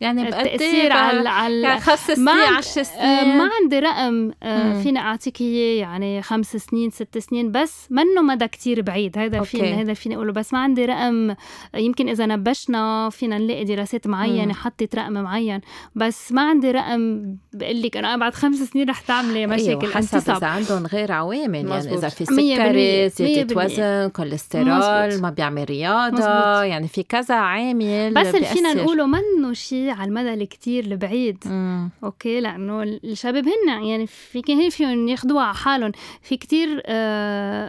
يعني 0.00 0.24
بقد 0.24 0.46
التأثير 0.46 0.92
على 0.92 1.28
على 1.28 1.60
يعني 1.60 1.80
خمس 1.80 2.06
سنين 2.06 2.28
عشر 2.28 2.80
آه، 2.80 2.84
سنين 2.84 3.38
ما 3.38 3.50
عندي 3.62 3.78
رقم 3.78 4.30
آه، 4.42 4.64
مم. 4.64 4.82
فينا 4.82 5.00
أعطيك 5.00 5.40
إياه 5.40 5.80
يعني 5.80 6.22
خمس 6.22 6.56
سنين 6.56 6.90
ست 6.90 7.18
سنين 7.18 7.52
بس 7.52 7.86
منه 7.90 8.22
مدى 8.22 8.48
كتير 8.48 8.82
بعيد 8.82 9.18
هذا. 9.18 9.42
فينا 9.42 9.80
هذا 9.80 9.94
فيني 9.94 10.16
أقوله 10.16 10.32
بس 10.32 10.52
ما 10.52 10.58
عندي 10.58 10.84
رقم 10.84 11.34
يمكن 11.74 12.08
إذا 12.08 12.26
نبشنا 12.26 13.10
فينا 13.10 13.38
نلاقي 13.38 13.64
دراسات 13.64 14.06
معينة. 14.06 14.54
حطت 14.54 14.94
رقم 14.94 15.12
معين 15.12 15.60
بس 15.94 16.32
ما 16.32 16.42
عندي 16.42 16.70
رقم 16.70 17.34
بقول 17.52 17.82
لك 17.82 17.96
أنا 17.96 18.16
بعد 18.16 18.34
خمس 18.34 18.58
سنين 18.58 18.88
رح 18.88 19.00
تعملي 19.00 19.46
مشاكل 19.46 19.70
أيوة 19.70 19.94
حسب 19.94 20.14
انتصاب 20.14 20.36
إذا 20.36 20.46
عندهم 20.46 20.86
غير 20.86 21.12
عوامل 21.12 21.68
يعني. 21.68 21.94
إذا 21.94 22.08
في. 22.08 22.24
سكري 22.24 23.08
زياده. 23.08 23.64
وزن 23.64 24.08
كوليسترول 24.08 24.64
مزبوط. 24.64 25.22
ما 25.22 25.30
بيعمل 25.30 25.64
رياضة 25.64 26.12
مزبوط. 26.16 26.64
يعني 26.64 26.88
في 26.88 27.02
كذا 27.02 27.34
عامل 27.34 28.14
بس 28.14 28.26
اللي 28.34 28.46
فينا. 28.46 28.74
نقوله 28.74 29.06
منه 29.06 29.52
شيء 29.52 29.85
على 29.92 30.08
المدى 30.08 30.34
الكتير 30.34 30.84
البعيد 30.84 31.38
مم. 31.46 31.90
okay 32.04 32.40
لأنه 32.40 32.82
الشباب 32.82 33.44
هن 33.46 33.84
يعني 33.84 34.06
في 34.06 34.42
هن 34.48 34.70
فيهم 34.70 35.08
ياخدوها 35.08 35.44
على 35.44 35.54
حالهم. 35.54 35.92
في 36.22 36.36
كتير 36.36 36.80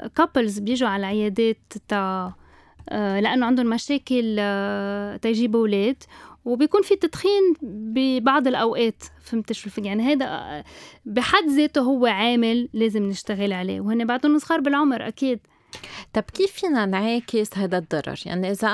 كابلز 0.08 0.60
بيجوا 0.60 0.90
على 0.90 1.00
العيادات 1.00 1.74
تا 1.88 2.34
آه، 2.90 3.20
لأنه 3.20 3.46
عندهم 3.46 3.66
مشاكل 3.66 4.36
آه، 4.40 5.18
تيجيبوا 5.18 5.60
أولاد 5.60 6.04
وبيكون 6.46 6.82
في 6.82 6.96
تدخين 6.96 7.54
ببعض 7.62 8.48
الأوقات. 8.48 9.04
فهمت 9.22 9.52
شو 9.52 9.70
يعني 9.78 10.04
هذا 10.04 10.26
آه، 10.26 10.64
بحد 11.06 11.44
ذاته 11.48 11.82
هو 11.82 12.06
عامل 12.06 12.70
لازم 12.74 13.04
نشتغل 13.04 13.54
عليه. 13.54 13.82
وهن 13.82 14.06
بعدهم 14.06 14.40
صغار 14.40 14.60
بالعمر 14.60 15.08
أكيد. 15.08 15.40
طب 16.14 16.24
كيف 16.24 16.52
فينا 16.52 16.86
نعاكس 16.86 17.58
هذا 17.58 17.78
الضرر؟ 17.78 18.20
يعني 18.26 18.52
إذا 18.52 18.70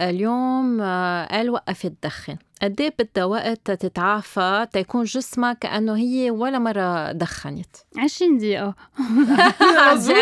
اليوم 0.00 0.80
آه، 0.80 1.26
قال 1.26 1.50
وقف 1.50 1.86
تدخن. 1.86 2.36
قد 2.62 2.80
إيه 2.80 2.94
بدها 2.98 3.24
وقت 3.24 3.70
تتعافى 3.70 4.66
تيكون 4.72 5.04
جسمها 5.04 5.52
كأنه 5.52 5.96
هي 5.96 6.30
ولا 6.30 6.58
مرة 6.58 7.12
دخنت؟ 7.12 7.66
20 7.98 8.38
دقيقة. 8.38 8.74
جد؟ 10.08 10.14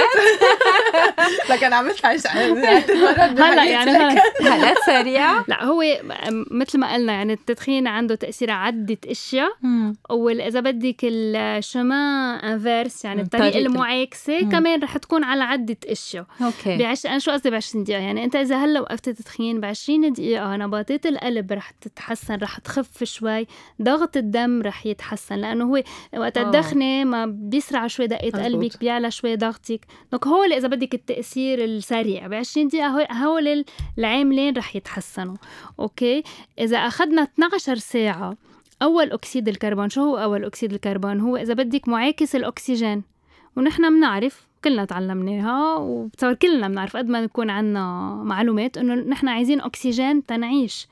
لكن 1.51 1.73
عملت 1.73 2.05
عش 2.05 2.27
هلا 2.27 3.65
يعني 3.65 3.91
هلا. 3.91 4.75
سريع؟ 4.87 5.39
لا 5.49 5.65
هو 5.65 5.83
مثل 6.51 6.79
ما 6.79 6.95
قلنا 6.95 7.13
يعني 7.13 7.33
التدخين 7.33 7.87
عنده 7.87 8.15
تأثير 8.15 8.51
على 8.51 8.67
عدة 8.67 8.99
أشياء. 9.07 9.51
وإذا 10.11 10.61
بدك 10.61 10.97
ال 11.05 11.23
chemin 11.23 12.35
inverse 12.39 13.05
يعني 13.05 13.23
الطريقة 13.23 13.43
طريقة. 13.51 13.59
ال- 13.59 13.67
المعاكسة. 13.67 14.41
كمان 14.41 14.83
رح 14.83 14.97
تكون 14.97 15.25
على 15.25 15.45
عدة 15.45 15.77
أشياء. 15.87 16.27
okay. 16.43 16.77
بعش... 16.77 17.07
أنا 17.07 17.19
شو 17.19 17.31
قصدي 17.31 17.51
ب 17.51 17.55
20 17.55 17.85
دقيقة؟ 17.85 18.01
يعني 18.01 18.25
أنت 18.25 18.37
إذا 18.37 18.57
هلأ 18.57 18.81
وقفت 18.81 19.09
تدخين 19.09 19.61
ب 19.61 19.65
20 19.65 20.13
دقيقة 20.13 20.57
نبضات 20.57 21.07
القلب 21.07 21.53
رح 21.53 21.71
تتحسن. 21.71 22.26
رح 22.31 22.59
تخف 22.59 23.05
شوي. 23.05 23.47
ضغط 23.83 24.17
الدم 24.17 24.63
رح 24.63 24.87
يتحسن 24.87 25.35
لأنه 25.37 25.65
هو 25.65 25.83
وقت 26.17 26.39
آه. 26.39 26.43
الدخنة 26.43 27.05
ما 27.05 27.27
بيسرع 27.27 27.87
شوي 27.87 28.07
مزبوط. 28.07 28.37
قلبك 28.37 28.81
بيعلى 28.81 29.11
شوي 29.11 29.37
ضغطك. 29.37 29.81
donc 30.13 30.27
هو 30.27 30.45
اللي 30.45 30.57
إذا 30.57 30.69
بدك 30.69 30.95
التأثير 30.95 31.65
السريع 31.65 32.27
ب 32.27 32.35
20 32.35 32.69
دقيقة 32.69 32.87
هو- 32.89 33.09
هول 33.27 33.65
العاملين 33.99 34.57
رح 34.57 34.77
يتحسنوا. 34.77 35.37
okay؟ 35.81 36.23
إذا 36.59 36.77
أخذنا 36.79 37.23
12 37.23 37.75
ساعة 37.77 38.37
أول 38.83 39.13
أكسيد 39.13 39.49
الكربون 39.49 39.89
شو 39.89 40.01
هو 40.03 40.17
أول 40.17 40.45
أكسيد 40.45 40.73
الكربون؟ 40.73 41.21
هو 41.21 41.37
إذا 41.37 41.55
بدك 41.55 41.89
معاكس 41.89 42.37
الأكسجين. 42.37 43.03
ونحن 43.57 43.91
بنعرف 43.97 44.47
كلنا 44.67 44.85
تعلمناها 44.85 45.77
وبتصور 45.77 46.35
كلنا 46.35 46.69
بنعرف 46.69 46.97
قد 46.97 47.09
ما 47.09 47.21
نكون 47.21 47.51
عنا 47.51 48.15
معلومات 48.25 48.79
إنه 48.79 48.95
نحن 48.95 49.29
عايزين 49.29 49.61
أكسجين 49.61 50.27
تنعيش. 50.27 50.89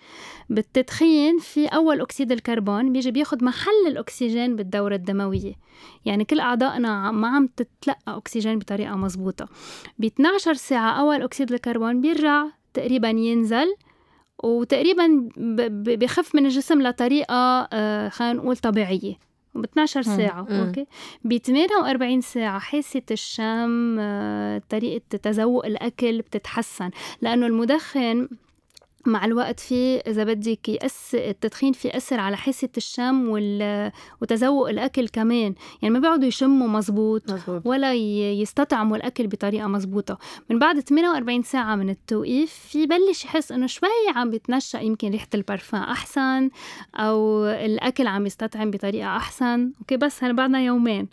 بالتدخين 0.51 1.39
في 1.39 1.67
أول 1.67 2.01
أكسيد 2.01 2.33
الكربون 2.33 2.93
بيجي 2.93 3.11
بياخد 3.11 3.45
محل 3.45 3.87
الأكسجين 3.89 4.57
بالدورة 4.57 4.95
الدموية. 4.95 5.55
يعني 6.05 6.25
كل 6.25 6.41
أعضائنا 6.41 7.11
ما 7.11 7.29
عم 7.29 7.47
تتلقى 7.47 8.17
أكسجين 8.17 8.59
بطريقة 8.59 8.97
مزبوطه 8.97 9.49
ب 9.99 10.05
12 10.05 10.55
ساعة 10.55 11.01
أول 11.01 11.23
أكسيد 11.23 11.53
الكربون 11.53 12.01
بيرجع 12.01 12.45
تقريبا 12.75 13.09
ينزل 13.09 13.75
وتقريبا 14.45 15.29
بخف 15.97 16.35
من 16.35 16.47
الجسم 16.47 16.83
لطريقة 16.83 17.69
آه، 17.73 18.09
خلينا 18.09 18.33
نقول 18.33 18.57
طبيعية. 18.57 19.34
ب 19.55 19.65
12 19.65 20.03
مم. 20.11 20.17
ساعة 20.17 20.43
مم. 20.43 20.61
okay 20.67 20.87
ب 21.25 21.37
48 21.37 22.21
ساعة 22.21 22.59
حاسة 22.59 23.03
الشم 23.11 23.97
آه، 24.01 24.63
طريقة 24.69 25.03
تذوق 25.23 25.67
الأكل 25.67 26.19
بتتحسن 26.23 26.91
لأنه 27.21 27.47
المدخن 27.47 28.29
مع 29.07 29.25
الوقت 29.25 29.61
في 29.61 29.97
إذا 29.97 30.25
بدك 30.25 30.69
يأس 30.69 31.15
التدخين 31.15 31.73
في 31.73 31.89
يأثر 31.89 32.21
على 32.21 32.37
حاسة 32.37 32.69
الشم 32.77 33.29
وال... 33.29 33.93
وتذوق 34.23 34.69
الأكل 34.69 35.09
كمان. 35.09 35.55
يعني 35.83 35.95
ما 35.95 36.01
بيقعدوا 36.01 36.29
يشموا 36.29 36.69
مزبوط 36.69 37.33
مزبوط 37.33 37.63
ولا 37.67 37.95
يستطعموا 37.95 38.97
الأكل 38.97 39.27
بطريقة 39.27 39.67
مزبوطة 39.67 40.19
من 40.51 40.59
بعد 40.59 40.81
48 40.81 41.43
ساعة 41.43 41.75
من 41.75 41.91
التوقيف 41.91 42.53
في 42.53 42.87
بلش 42.87 43.25
يحس 43.25 43.53
إنه 43.53 43.67
شوي 43.67 43.89
عم 44.15 44.31
بيتنشأ 44.31 44.79
يمكن 44.79 45.11
ريحة 45.11 45.29
البرفان 45.35 45.83
أحسن 45.83 46.51
أو 46.95 47.45
الأكل 47.47 48.07
عم 48.07 48.27
يستطعم 48.27 48.71
بطريقة 48.71 49.17
أحسن. 49.17 49.73
أوكي 49.81 49.97
بس 49.97 50.25
هلا 50.25 50.33
بعدنا 50.33 50.61
يومين. 50.61 51.09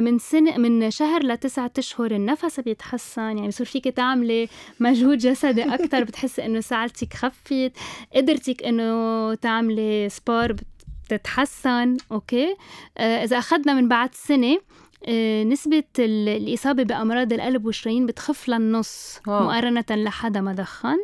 من 0.00 0.18
سنة 0.18 0.58
من 0.58 0.90
شهر 0.90 1.22
لتسعة 1.26 1.70
أشهر 1.78 2.10
النفس 2.10 2.60
بيتحسن. 2.60 3.22
يعني 3.22 3.48
بصير 3.48 3.66
فيك 3.66 3.84
تعملي 3.88 4.48
مجهود 4.80 5.18
جسدي 5.18 5.62
أكتر 5.74 6.04
بتحسي 6.04 6.46
إنه 6.46 6.60
سعالتك 6.60 7.14
خفت 7.14 7.72
قدرتك 8.14 8.62
إنه 8.62 9.34
تعملي 9.34 10.08
sport 10.08 10.56
بتتحسن 11.04 11.96
okay؟ 12.12 12.56
آه، 12.98 13.24
إذا 13.24 13.38
أخذنا 13.38 13.74
من 13.74 13.88
بعد 13.88 14.14
سنة 14.14 14.58
آه، 15.06 15.44
نسبة 15.44 15.84
ال- 15.98 16.28
الإصابة 16.28 16.82
بأمراض 16.82 17.32
القلب 17.32 17.66
والشرايين 17.66 18.06
بتخف 18.06 18.48
للنص. 18.48 19.20
مقارنة 19.26 19.84
لحدا 19.90 20.40
ما 20.40 20.52
دخن. 20.52 20.96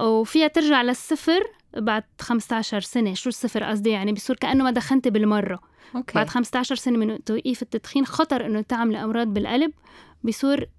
وفيها 0.00 0.46
ترجع 0.46 0.82
للصفر 0.82 1.42
بعد 1.76 2.04
15 2.20 2.80
سنة. 2.80 3.14
شو 3.14 3.28
الصفر 3.28 3.64
قصدي؟ 3.64 3.90
يعني 3.90 4.12
بصير 4.12 4.36
كأنه 4.36 4.64
ما 4.64 4.70
دخنتي 4.70 5.10
بالمرة. 5.10 5.60
okay. 5.96 6.14
بعد 6.14 6.28
15 6.28 6.74
سنة 6.74 6.98
من 6.98 7.24
توقيف 7.24 7.62
التدخين 7.62 8.06
خطر 8.06 8.46
إنه 8.46 8.60
تعملي 8.60 9.04
أمراض 9.04 9.26
بالقلب. 9.26 9.72
بصير 10.24 10.70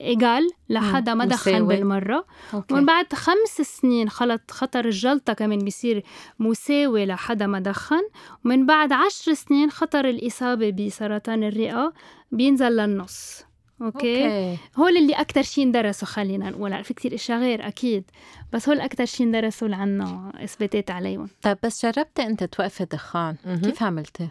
égal 0.00 0.48
لحدا 0.68 1.14
ما 1.14 1.24
دخن. 1.24 1.66
بالمرة. 1.66 2.26
okay. 2.54 2.74
ومن 2.74 2.86
بعد 2.86 3.12
خمس 3.12 3.60
سنين 3.60 4.08
خلط 4.08 4.50
خطر 4.50 4.84
الجلطة 4.84 5.32
كمان 5.32 5.58
بيصير 5.58 6.04
مساوي 6.38 7.06
لحدا 7.06 7.46
ما 7.46 7.60
دخن. 7.60 8.02
ومن 8.44 8.66
بعد 8.66 8.92
عشر 8.92 9.34
سنين 9.34 9.70
خطر 9.70 10.08
الإصابة 10.08 10.70
بسرطان 10.70 11.44
الرئة. 11.44 11.92
بينزل 12.32 12.72
للنص. 12.72 13.44
okay, 13.82 13.96
okay. 13.96 14.24
okay 14.24 14.58
هول 14.76 14.96
اللي 14.96 15.12
أكتر 15.14 15.42
شي 15.42 15.62
اندرسوا 15.62 16.08
خلينا 16.08 16.50
نقول. 16.50 16.84
في 16.84 16.94
كتير 16.94 17.14
إشياء 17.14 17.38
غير 17.38 17.66
أكيد 17.66 18.04
بس 18.52 18.68
هول 18.68 18.80
أكتر 18.80 19.04
شي 19.04 19.24
اندرسوا 19.24 19.66
اللي 19.66 19.76
عنا 19.76 20.32
إثباتات 20.44 20.90
عليهم. 20.90 21.28
طيب 21.42 21.58
بس 21.62 21.86
جربتي 21.86 22.22
أنت 22.22 22.44
توقفي 22.44 22.84
دخان 22.84 23.36
مهم. 23.46 23.60
كيف 23.60 23.82
عملتي؟ 23.82 24.28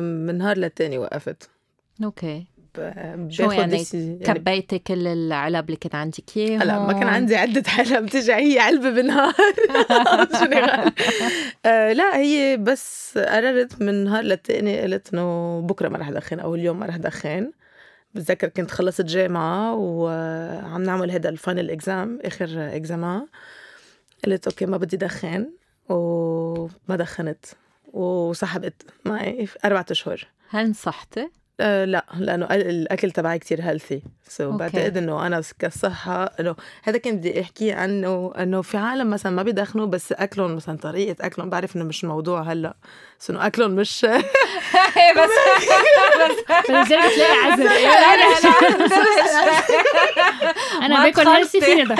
من 0.00 0.38
نهار 0.38 0.58
للتاني 0.58 0.98
وقفت. 0.98 1.50
أوكي. 2.04 2.46
شو 3.28 3.50
يعني؟ 3.50 3.84
يعني 3.92 4.18
كبيتي 4.24 4.78
كل 4.78 5.06
العلب 5.06 5.66
اللي 5.66 5.76
كان 5.76 6.00
عندك 6.00 6.36
اياهم 6.36 6.62
هلا 6.62 6.78
ما 6.78 6.92
كان 6.92 7.08
عندي 7.08 7.36
عدة 7.36 7.62
حلم 7.66 8.06
بتجي 8.06 8.32
هي 8.54 8.58
علبة 8.58 8.90
بالنهار. 8.90 9.34
شو 10.38 10.44
نغال؟ 10.44 10.92
آه 11.66 11.92
لا 11.92 12.16
هي 12.16 12.56
بس 12.56 13.18
قررت 13.18 13.82
من 13.82 14.04
نهار 14.04 14.24
للتاني 14.24 14.80
قلت 14.80 15.12
إنه 15.14 15.60
بكرة 15.60 15.88
ما 15.88 15.98
رح 15.98 16.10
دخن 16.10 16.40
أو 16.40 16.54
اليوم 16.54 16.78
ما 16.78 16.86
رح 16.86 16.96
دخن 16.96 17.50
بتذكر 18.16 18.48
كنت 18.48 18.70
خلصت 18.70 19.02
جامعة 19.02 19.74
وعم 19.74 20.82
نعمل 20.82 21.10
هذا 21.10 21.28
الفاينل 21.28 21.70
اكزام 21.70 22.18
آخر 22.24 22.46
اكزاما 22.76 23.26
قلت 24.24 24.46
أوكي 24.46 24.66
ما 24.66 24.76
بدي 24.76 24.96
دخن 24.96 25.50
وما 25.88 26.96
دخنت 26.96 27.46
وسحبت 27.92 28.82
معي 29.04 29.46
في 29.46 29.58
أربعة 29.64 29.86
أشهر 29.90 30.28
هل 30.48 30.70
نصحتي؟ 30.70 31.30
أه 31.60 31.84
لا 31.84 32.04
لأنه 32.18 32.44
ال- 32.46 32.68
الاكل 32.70 33.10
تبعي 33.10 33.38
كتير 33.38 33.62
healthy 33.62 34.02
so 34.28 34.52
so. 34.52 34.56
بعتقد 34.56 34.96
انه 34.96 35.26
أنا 35.26 35.42
كصحه 35.58 36.24
انه 36.40 36.56
هذا 36.84 36.98
كنت 36.98 37.14
بدي 37.14 37.40
احكي 37.40 37.72
عنه 37.72 38.32
انه 38.38 38.62
في 38.62 38.76
عالم 38.76 39.10
مثلا 39.10 39.32
ما 39.32 39.42
بيدخنوا 39.42 39.86
بس 39.86 40.12
اكلهم 40.12 40.56
مثلا 40.56 40.76
طريقه 40.78 41.26
اكلهم 41.26 41.50
بعرف 41.50 41.76
انه 41.76 41.84
مش 41.84 42.04
الموضوع 42.04 42.42
هلا 42.42 42.76
بس 43.20 43.30
انه 43.30 43.46
اكلهم 43.46 43.70
مش 43.70 44.06
بس 45.16 45.30
فلذلك 46.68 46.88
تلاقي 47.14 47.52
عزل 47.52 47.68
أنا 50.82 50.98
ما 50.98 51.04
باكل 51.04 51.28
healthy. 51.28 51.60
فيني 51.60 51.84
ده 51.84 51.94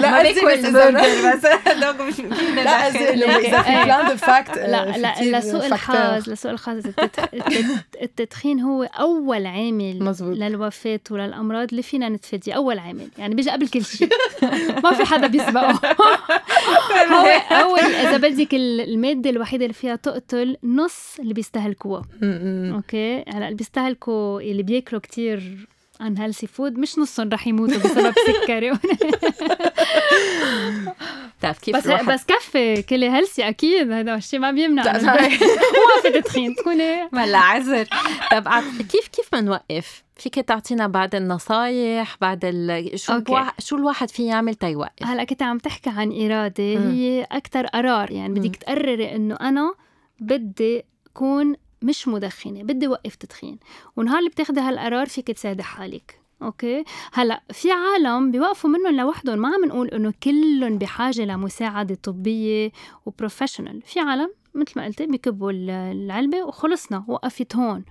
ما 0.00 0.22
باكل 0.22 0.46
بس 0.46 0.64
إذا- 0.64 0.68
برجر 0.70 1.36
بس 1.36 1.46
هدوك 1.66 2.00
مش 2.00 2.14
فينا 2.14 2.60
لا. 2.60 2.88
اذا 2.88 3.62
في 3.62 3.68
إيه. 3.70 3.84
بلان 3.84 4.08
دو 4.08 4.16
فاكت 4.16 4.58
لا 4.58 4.84
لا 4.98 5.38
لسوء 5.38 5.66
الحظ 5.66 6.28
لسوء 6.28 6.52
الحظ 6.52 6.86
التدخ- 6.86 7.34
التدخين 8.54 8.60
هو 8.60 8.82
أول 8.82 9.46
عامل 9.46 10.02
مزبوط. 10.02 10.36
للوفاة 10.36 11.00
وللأمراض 11.10 11.68
اللي 11.70 11.82
فينا 11.82 12.08
نتفاديه 12.08 12.52
أول 12.52 12.78
عامل. 12.78 13.08
يعني 13.18 13.34
بيجي 13.34 13.50
قبل 13.50 13.68
كل 13.68 13.84
شيء. 13.84 14.08
ما 14.84 14.92
في 14.94 15.04
حدا 15.04 15.26
بيسبقه. 15.26 15.70
هو 17.12 17.26
أول 17.50 17.78
إذا 17.80 18.16
بدك 18.16 18.54
ال- 18.54 18.80
المادة 18.80 19.30
الوحيدة 19.30 19.64
اللي 19.64 19.74
فيها 19.74 19.96
تقتل 19.96 20.56
نص 20.64 21.16
اللي 21.20 21.34
بيستهلكوها. 21.34 22.02
أوكي؟ 22.74 23.16
هلأ 23.28 23.44
اللي 23.44 23.54
بيستهلكوا 23.56 24.40
اللي 24.40 24.62
بياكلوا 24.62 25.00
كتير 25.00 25.68
unhealthy 26.00 26.46
food 26.46 26.78
مش 26.78 26.98
نصهم 26.98 27.28
رح 27.28 27.46
يموتوا 27.46 27.78
بسبب 27.78 28.14
سكري 28.26 28.72
بتعرف 31.38 31.58
كيف 31.58 31.76
بس 31.76 31.86
الواحد 31.86 32.06
بس 32.06 32.24
كفي 32.24 32.82
كلي 32.82 33.10
healthy 33.10 33.48
أكيد 33.48 33.90
هذا 33.92 34.14
الشيء 34.14 34.40
ما 34.40 34.50
بيمنع. 34.50 34.92
ما 34.92 35.28
في 36.02 36.10
تدخين 36.14 36.54
تكوني 36.54 37.02
ولا 37.14 37.38
عذر 37.38 37.86
طب 38.30 38.48
كيف 38.92 39.08
كيف 39.08 39.28
بنوقف؟ 39.32 40.04
فيك 40.16 40.34
تعطينا 40.34 40.86
بعض 40.86 41.14
النصايح 41.14 42.16
بعد 42.20 42.44
ال... 42.44 42.90
شو 43.00 43.12
okay. 43.12 43.24
بوا... 43.24 43.40
شو 43.58 43.76
الواحد 43.76 44.10
فيه 44.10 44.28
يعمل 44.28 44.54
تيوقف؟ 44.54 45.06
هلأ 45.06 45.24
كنت 45.24 45.42
عم 45.42 45.58
تحكي 45.58 45.90
عن 45.90 46.08
مم. 46.58 46.90
هي 46.90 47.26
أكتر 47.32 47.66
قرار 47.66 48.10
يعني 48.10 48.40
بدك 48.40 48.56
تقرري 48.56 49.14
إنه 49.14 49.34
أنا 49.40 49.74
بدي 50.20 50.84
أكون 51.06 51.56
مش 51.84 52.08
مدخنة 52.08 52.62
بدي 52.62 52.88
وقف 52.88 53.14
تدخين. 53.14 53.58
ونهار 53.96 54.18
اللي 54.18 54.30
بتاخدي 54.30 54.60
هالقرار 54.60 55.06
فيك 55.06 55.26
تساعدي 55.30 55.62
حالك 55.62 56.20
okay؟ 56.42 56.84
هلأ 57.12 57.42
في 57.52 57.68
عالم 57.72 58.30
بيوقفوا 58.30 58.70
منهم 58.70 58.96
لوحدهم 58.96 59.38
ما 59.38 59.48
عم 59.54 59.64
نقول 59.64 59.88
إنه 59.88 60.12
كلهم 60.22 60.78
بحاجة 60.78 61.22
لمساعدة 61.24 61.94
طبية 61.94 62.72
و 63.06 63.12
professional 63.12 63.82
في 63.82 64.00
عالم 64.00 64.30
مثل 64.54 64.72
ما 64.76 64.84
قلت 64.84 65.02
بيكبوا 65.02 65.50
ال- 65.50 65.70
العلبة 65.70 66.42
وخلصنا 66.44 67.04
وقفت 67.08 67.56
هون. 67.56 67.84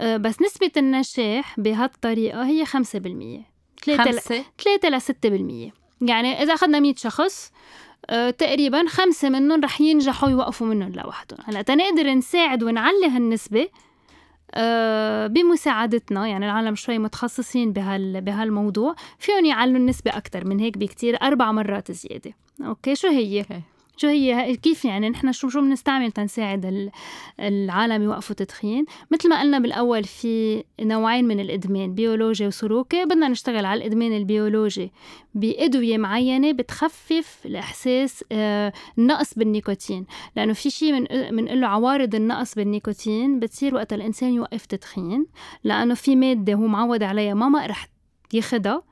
أه، 0.00 0.16
بس 0.16 0.42
نسبة 0.42 0.70
النجاح 0.76 1.60
بهالطريقة 1.60 2.44
هي 2.46 2.64
5% 2.66 2.70
3 3.84 4.04
خمسة؟ 4.04 4.44
3 4.58 4.88
ل 4.88 5.00
6% 5.00 5.72
يعني 6.00 6.42
إذا 6.42 6.54
أخذنا 6.54 6.80
100 6.80 6.94
شخص 6.96 7.50
آه، 8.10 8.30
تقريبا 8.30 8.84
خمسة 8.88 9.28
منهم 9.28 9.60
رح 9.64 9.80
ينجحوا 9.80 10.28
يوقفوا 10.28 10.66
منهم 10.66 10.92
لوحدهم 10.92 11.38
هلا 11.44 11.62
تنقدر 11.62 12.14
نساعد 12.14 12.62
ونعلي 12.62 13.06
هالنسبة 13.06 13.68
آه، 14.54 15.26
بمساعدتنا 15.26 16.26
يعني 16.26 16.44
العالم 16.46 16.74
شوي 16.74 16.98
متخصصين 16.98 17.72
بهال 17.72 18.20
بهالموضوع 18.20 18.94
فيهم 19.18 19.44
يعلوا 19.44 19.76
النسبة 19.76 20.16
أكتر 20.16 20.44
من 20.44 20.58
هيك 20.60 20.78
بكتير 20.78 21.22
أربع 21.22 21.52
مرات 21.52 21.92
زيادة 21.92 22.32
okay 22.66 22.94
شو 22.94 23.08
هي؟ 23.08 23.40
okay. 23.40 23.62
شو 23.96 24.08
هي 24.08 24.56
كيف 24.56 24.84
يعني 24.84 25.08
نحن 25.10 25.32
شو 25.32 25.48
شو 25.48 25.60
بنستعمل 25.60 26.12
تنساعد 26.12 26.66
ال- 26.66 26.90
العالم 27.40 28.02
يوقفوا 28.02 28.36
تدخين؟ 28.36 28.84
مثل 29.10 29.28
ما 29.28 29.40
قلنا 29.40 29.58
بالأول 29.58 30.04
في 30.04 30.64
نوعين 30.80 31.24
من 31.24 31.40
الإدمان 31.40 31.94
بيولوجي 31.94 32.46
وسلوكي. 32.46 33.04
بدنا 33.04 33.28
نشتغل 33.28 33.64
على 33.64 33.78
الإدمان 33.78 34.16
البيولوجي 34.16 34.92
بأدوية 35.34 35.98
معينة 35.98 36.52
بتخفف 36.52 37.38
الإحساس 37.46 38.24
آه، 38.32 38.72
النقص 38.98 39.34
بالنيكوتين. 39.34 40.06
لأنه 40.36 40.52
في 40.52 40.70
شيء 40.70 40.92
من 40.92 41.04
بنقول 41.36 41.60
له 41.60 41.66
عوارض 41.66 42.14
النقص 42.14 42.54
بالنيكوتين 42.54 43.40
بتصير 43.40 43.74
وقت 43.74 43.92
الإنسان 43.92 44.32
يوقف 44.34 44.66
تدخين. 44.66 45.26
لأنه 45.64 45.94
في 45.94 46.16
مادة 46.16 46.52
هو 46.54 46.66
معود 46.66 47.02
عليها 47.02 47.34
ما 47.34 47.48
ما 47.48 47.66
رح 47.66 47.88
ياخدها 48.32 48.82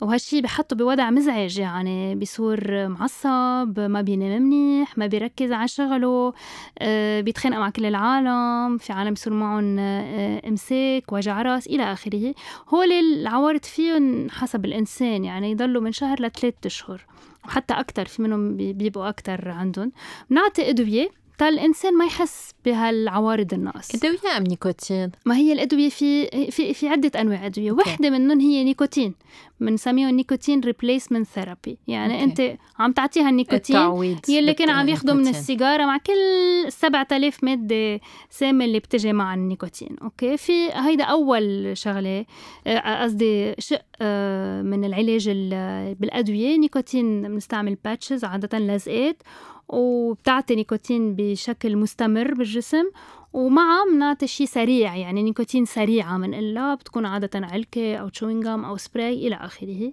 وهالشي 0.00 0.40
بحطه 0.40 0.76
بوضع 0.76 1.10
مزعج 1.10 1.58
يعني 1.58 2.14
بيصير 2.14 2.88
معصب 2.88 3.80
ما 3.80 4.00
بينام 4.00 4.42
منيح 4.42 4.98
ما 4.98 5.06
بيركز 5.06 5.52
على 5.52 5.68
شغله 5.68 6.32
آه، 6.78 7.20
بيتخانق 7.20 7.58
مع 7.58 7.70
كل 7.70 7.84
العالم 7.84 8.78
في 8.78 8.92
عالم 8.92 9.10
بيصير 9.10 9.32
معهم 9.32 9.76
آه، 9.78 10.48
امساك 10.48 11.12
وجع 11.12 11.42
راس 11.42 11.66
إلى 11.66 11.92
آخره. 11.92 12.34
هول 12.68 12.92
العوارض 12.92 13.64
فيهم 13.64 14.30
حسب 14.30 14.64
الإنسان 14.64 15.24
يعني 15.24 15.50
يضلوا 15.50 15.82
من 15.82 15.92
شهر 15.92 16.22
لثلاث 16.22 16.54
أشهر 16.66 17.00
وحتى 17.44 17.74
أكثر 17.74 18.04
في 18.04 18.22
منهم 18.22 18.56
بي- 18.56 18.72
بيبقوا 18.72 19.08
أكثر 19.08 19.48
عندهم. 19.50 19.92
بنعطي 20.30 20.70
أدوية 20.70 21.08
تا 21.38 21.48
الإنسان 21.48 21.94
ما 21.98 22.04
يحس 22.04 22.50
بهالعوارض 22.64 23.54
النقص 23.54 23.94
أدوية 23.94 24.36
أم 24.36 24.42
نيكوتين؟ 24.42 25.10
ما 25.26 25.36
هي 25.36 25.52
الأدوية 25.52 25.88
في 25.88 26.26
في 26.50 26.74
في 26.74 26.88
عدة 26.88 27.20
أنواع 27.20 27.46
أدوية 27.46 27.70
okay. 27.70 27.82
وحده 27.90 28.10
منهم 28.10 28.40
هي 28.40 28.64
نيكوتين 28.64 29.14
بنسميهم 29.60 30.14
nicotine 30.14 30.60
replacement 30.60 31.26
therapy 31.26 31.78
يعني 31.88 32.12
أوكي. 32.14 32.24
أنت 32.24 32.58
عم 32.78 32.92
تعطيها 32.92 33.28
النيكوتين 33.30 33.76
التعويض 33.76 34.30
يلي 34.30 34.54
كان 34.54 34.70
عم 34.70 34.88
ياخده 34.88 35.14
من. 35.14 35.28
السيجارة 35.28 35.84
مع 35.86 35.98
كل 35.98 36.72
7000 36.72 37.44
مادة 37.44 38.00
سامة 38.30 38.64
اللي 38.64 38.78
بتجي 38.78 39.12
مع 39.12 39.34
النيكوتين 39.34 39.96
okay 40.02 40.36
في 40.36 40.70
هيدا 40.72 41.04
أول 41.04 41.76
شغلة 41.76 42.24
آه، 42.66 43.02
قصدي 43.02 43.54
شق 43.58 43.82
آه، 44.02 44.62
من 44.62 44.84
العلاج 44.84 45.28
ال- 45.28 45.94
بالأدوية 45.94 46.56
نيكوتين 46.56 47.22
بنستعمل 47.22 47.74
patches 47.84 48.24
عادة 48.24 48.58
لزقات 48.58 49.22
وبتعطي 49.68 50.54
نيكوتين 50.54 51.14
بشكل 51.14 51.76
مستمر 51.76 52.34
بالجسم 52.34 52.84
ومعها 53.32 53.84
بنعطي 53.92 54.26
شيء 54.26 54.46
سريع 54.46 54.96
يعني 54.96 55.22
نيكوتين 55.22 55.64
سريعة 55.64 56.18
بنقلها 56.18 56.74
بتكون 56.74 57.06
عادة 57.06 57.30
علكة 57.34 57.96
أو 57.96 58.08
chewing 58.08 58.47
gum 58.47 58.64
أو 58.64 58.76
سبراي 58.76 59.26
إلى 59.26 59.34
آخره. 59.34 59.92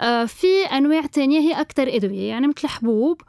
آه، 0.00 0.24
في 0.24 0.64
أنواع 0.72 1.06
تانية 1.06 1.38
هي 1.40 1.60
أكتر 1.60 1.96
أدوية 1.96 2.28
يعني 2.28 2.46
مثل 2.46 2.68
حبوب 2.68 3.20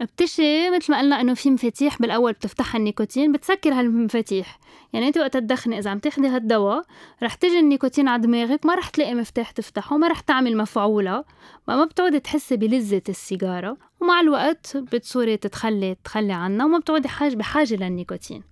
بتشي 0.00 0.70
مثل 0.70 0.92
ما 0.92 0.98
قلنا 0.98 1.20
إنه 1.20 1.34
في 1.34 1.50
مفاتيح 1.50 1.98
بالأول 2.02 2.32
بتفتحها 2.32 2.78
النيكوتين 2.78 3.32
بتسكر 3.32 3.72
هالمفاتيح. 3.72 4.58
يعني 4.92 5.08
أنت 5.08 5.18
وقت 5.18 5.36
تدخني 5.36 5.78
إذا 5.78 5.90
عم 5.90 5.98
تاخدي 5.98 6.28
هالدواء 6.28 6.84
رح 7.22 7.34
تجي 7.34 7.58
النيكوتين 7.58 8.08
على 8.08 8.22
دماغك 8.22 8.66
ما 8.66 8.74
رح 8.74 8.88
تلاقي 8.88 9.14
مفتاح 9.14 9.50
تفتحه 9.50 9.96
ما 9.96 10.08
رح 10.08 10.20
تعمل 10.20 10.56
مفعولة 10.56 11.24
ما 11.68 11.76
ما 11.76 11.84
بتقعدي 11.84 12.20
تحسي 12.20 12.56
بلذة 12.56 13.02
السيجارة. 13.08 13.76
ومع 14.04 14.20
الوقت 14.20 14.76
بتصوري 14.76 15.36
تتخلي 15.36 15.96
تخلي 16.04 16.32
عنها 16.32 16.66
وما 16.66 16.78
بتقعدي 16.78 17.08
حاجة 17.08 17.34
بحاجة 17.36 17.74
للنيكوتين. 17.74 18.42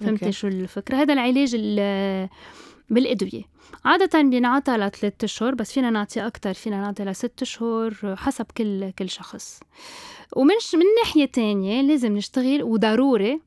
فهمتي. 0.00 0.32
شو 0.32 0.46
الفكرة؟ 0.48 0.96
هذا 0.96 1.12
العلاج 1.12 1.50
ال- 1.58 2.28
بالأدوية. 2.90 3.42
عادة 3.84 4.22
بينعطى 4.22 4.76
لثلاث 4.76 5.24
أشهر 5.24 5.54
بس 5.54 5.72
فينا 5.72 5.90
نعطي 5.90 6.26
أكتر 6.26 6.54
فينا 6.54 6.80
نعطي 6.80 7.04
لست 7.04 7.42
أشهر 7.42 8.16
حسب 8.16 8.46
كل 8.56 8.90
كل 8.90 9.08
شخص. 9.10 9.60
ومن 10.36 10.54
من 10.74 10.84
ناحية 11.04 11.24
تانية 11.26 11.82
لازم 11.82 12.16
نشتغل 12.16 12.62
وضروري 12.62 13.40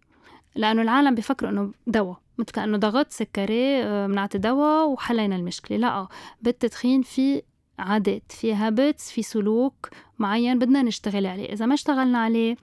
لأنه 0.55 0.81
العالم 0.81 1.15
بيفكروا 1.15 1.51
إنه 1.51 1.71
دواء. 1.87 2.17
مثل 2.37 2.51
كأنه 2.51 2.77
ضغط 2.77 3.11
سكري 3.11 3.83
آه، 3.83 4.07
بنعطي 4.07 4.37
دواء 4.37 4.87
وحلينا 4.89 5.35
المشكلة. 5.35 5.77
لا 5.77 6.07
بالتدخين 6.41 7.01
في 7.01 7.41
عادات 7.79 8.31
في 8.31 8.53
habits 8.53 9.11
في 9.11 9.21
سلوك 9.21 9.89
معين 10.19 10.59
بدنا 10.59 10.81
نشتغل 10.81 11.25
عليه. 11.25 11.53
إذا 11.53 11.65
ما 11.65 11.73
اشتغلنا 11.73 12.17
عليه 12.19 12.55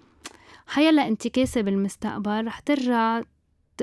حيلا 0.66 1.08
انتكاسة 1.08 1.60
بالمستقبل 1.60 2.46
رح 2.46 2.58
ترجع 2.60 3.20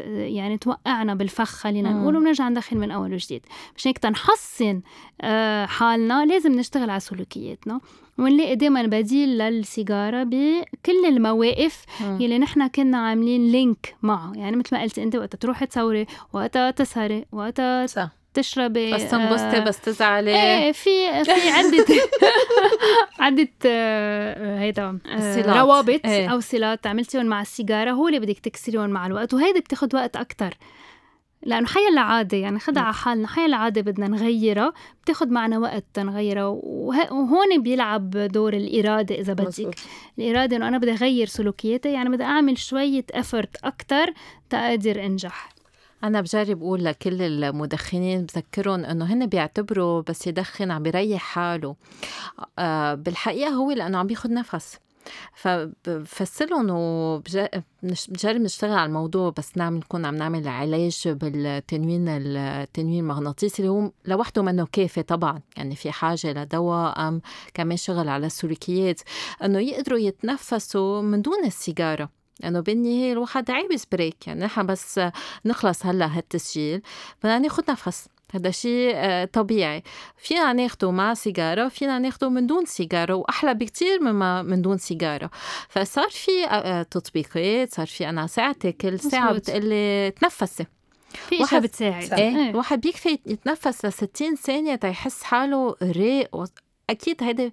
يعني 0.08 0.58
توقعنا 0.58 1.16
بالفخ 1.16 1.50
خلينا. 1.50 1.94
نقول 1.94 2.18
وبنرجع 2.18 2.50
ندخن 2.50 2.78
من 2.78 2.92
أول 2.92 3.14
وجديد. 3.14 3.46
مشان 3.76 3.90
هيك؟ 3.90 3.98
تنحسن 3.98 4.82
آه، 5.22 5.66
حالنا 5.66 6.26
لازم 6.26 6.52
نشتغل 6.52 6.90
على 6.90 7.00
سلوكياتنا. 7.00 7.80
ونلاقي 8.18 8.56
دائما 8.56 8.84
بديل 8.86 9.38
للسيجارة 9.38 10.24
بكل 10.24 11.06
المواقف 11.08 11.86
مم. 12.02 12.22
يلي 12.22 12.40
نحن 12.40 12.68
كنا 12.68 12.98
عاملين 12.98 13.52
link 13.52 13.96
معه. 14.02 14.34
يعني 14.36 14.56
مثل 14.56 14.76
ما 14.76 14.82
قلت 14.82 15.00
أنت 15.00 15.16
وقت 15.16 15.36
تروحي 15.36 15.66
تصوري 15.66 16.06
وقتها 16.34 16.72
تسهري 16.72 17.26
وقتها 17.32 17.86
تشربي 18.34 18.94
بس 18.94 19.12
تنبسطي 19.12 19.58
آه، 19.58 19.60
بس 19.60 19.80
تزعلي 19.80 20.36
إيه 20.36 20.72
في 20.72 21.24
في 21.24 21.32
عدة 21.32 21.86
عدة 23.20 23.48
آه، 23.66 24.60
هيدا 24.60 25.00
آه،. 25.08 25.62
روابط 25.62 26.06
إيه. 26.06 26.28
أو 26.28 26.40
صلات 26.40 26.88
عملتيهم 26.88 27.26
مع 27.26 27.42
السيجارة 27.42 27.92
هو 27.92 28.08
اللي 28.08 28.20
بدك 28.20 28.40
تكسريهم 28.40 28.90
مع 28.90 29.08
الوقت 29.08 29.34
وهيدي 29.34 29.60
بتاخد 29.60 29.96
وقت 29.96 30.16
أكتر 30.16 30.58
لأنه 31.46 31.68
حيا 31.68 31.90
العادة 31.90 32.38
يعني 32.38 32.60
خدها 32.60 32.84
على 32.84 32.94
حالنا 32.94 33.28
حيا 33.28 33.46
العادة 33.46 33.82
بدنا 33.82 34.08
نغيرها 34.08 34.74
بتاخد 35.04 35.32
معنا 35.32 35.60
وقت 35.60 35.84
تنغيرها 35.94 36.46
وه- 36.46 37.14
وهون 37.14 37.62
بيلعب 37.62 38.10
دور 38.10 38.54
الإرادة 38.54 39.16
إذا 39.16 39.34
بدك 39.34 39.48
مظبوط. 39.48 39.76
الإرادة 40.20 40.58
إنه 40.58 40.68
أنا 40.68 40.78
بدي 40.78 40.92
أغير 40.92 41.28
سلوكياتي 41.28 41.94
يعني 41.94 42.10
بدي 42.10 42.24
أعمل 42.24 42.58
شوية 42.58 43.06
أفرت 43.12 43.58
أكتر 43.64 44.14
تقدر 44.50 45.06
أنجح 45.06 45.53
أنا 46.04 46.22
بجرب 46.22 46.62
أقول 46.62 46.86
لكل 46.86 47.22
المدخنين 47.22 48.26
بذكرهم 48.26 48.86
إنه 48.86 49.06
هن 49.06 49.26
بيعتبروا 49.26 50.02
بس 50.02 50.28
يدخن 50.28 50.72
عم 50.72 50.84
بيريح 50.84 51.22
حاله. 51.22 51.76
آه 52.60 52.94
بالحقيقة 52.94 53.50
هو 53.50 53.72
لأنه 53.72 53.98
عم 53.98 54.08
بياخد 54.08 54.32
نفس. 54.32 54.80
فبفسرهم 55.34 56.68
وبجرب 56.70 57.64
نشتغل 58.42 58.74
على 58.74 58.86
الموضوع 58.86 59.34
بس 59.38 59.58
نعمل 59.58 59.78
نكون 59.78 60.06
عم 60.06 60.16
نعمل 60.16 60.48
علاج 60.48 61.08
بالتنويم 61.08 62.06
التنويم 62.08 63.00
المغناطيسي 63.12 63.62
اللي 63.62 63.70
هو 63.72 63.92
لوحده 64.06 64.42
منه 64.42 64.68
كافي 64.72 65.04
طبعا. 65.04 65.42
يعني 65.58 65.76
في 65.76 65.92
حاجة 65.92 66.34
لدواء 66.34 67.08
أم 67.08 67.22
كمان 67.54 67.78
شغل 67.78 68.10
على 68.10 68.26
السلوكيات. 68.26 69.02
إنه 69.44 69.60
يقدروا 69.60 70.00
يتنفسوا 70.00 71.02
من 71.02 71.22
دون 71.22 71.46
السيجارة. 71.46 72.23
لأنه 72.44 72.60
بالنهاية 72.60 73.12
الواحد 73.14 73.52
عايز 73.52 73.86
بريك 73.92 74.28
يعني 74.28 74.46
نحن 74.46 74.66
بس 74.66 75.00
نخلص 75.46 75.86
هلأ 75.86 76.18
هالتسجيل 76.18 76.82
بدنا 77.24 77.40
ناخد 77.40 77.64
نفس 77.72 78.08
هذا 78.36 78.52
شيء 78.52 78.92
آه، 78.96 79.26
طبيعي 79.26 79.84
فينا 80.18 80.54
ناخده 80.54 80.92
مع 80.92 81.14
سيجارة 81.14 81.68
فينا 81.68 82.00
ناخده 82.00 82.30
من 82.30 82.48
دون 82.48 82.66
سيجارة 82.66 83.14
وأحلى 83.14 83.54
بكتير 83.54 84.02
مما 84.02 84.42
من 84.42 84.62
دون 84.62 84.78
سيجارة 84.78 85.30
فصار 85.70 86.10
في 86.10 86.46
آه، 86.50 86.84
تطبيقات 86.84 87.74
صار 87.74 87.88
في 87.88 88.10
أنا 88.10 88.28
ساعتي 88.28 88.72
كل 88.72 89.00
ساعة. 89.00 89.34
بتقلي 89.34 90.12
تنفسي 90.22 90.66
في 91.30 91.38
واحد- 91.42 91.62
بتساعد. 91.62 92.14
إيه 92.14 92.38
إيه. 92.38 92.50
الواحد 92.50 92.82
بيكفي 92.82 93.20
يتنفس 93.26 93.86
ل 93.86 93.94
60 93.94 94.36
ثانية 94.36 94.76
تيحس 94.76 95.24
حاله 95.24 95.76
رايق 95.82 96.36
و- 96.36 96.46
أكيد 96.90 97.24
هيدا 97.24 97.52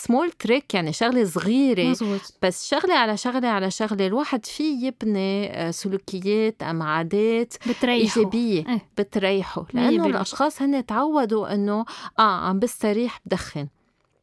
سمول 0.00 0.30
تريك 0.30 0.74
يعني 0.74 0.92
شغلة 0.92 1.24
صغيرة. 1.24 1.84
مزبوط. 1.84 2.20
بس 2.42 2.68
شغلة 2.68 2.94
على 2.94 3.16
شغلة 3.16 3.48
على 3.48 3.70
شغلة 3.70 4.06
الواحد 4.06 4.46
فيه 4.46 4.86
يبني 4.86 5.50
آه، 5.52 5.70
سلوكيات 5.70 6.62
أم 6.62 6.82
عادات 6.82 7.54
بتريحوا 7.68 8.22
إيجابية. 8.22 8.68
إيه. 8.68 8.88
بتريحه. 8.98 9.62
بالمية. 9.74 10.06
الأشخاص 10.06 10.62
هن 10.62 10.86
تعودوا 10.86 11.54
إنه 11.54 11.84
آه 12.18 12.48
عم 12.48 12.58
بستريح 12.58 13.20
بدخن. 13.26 13.68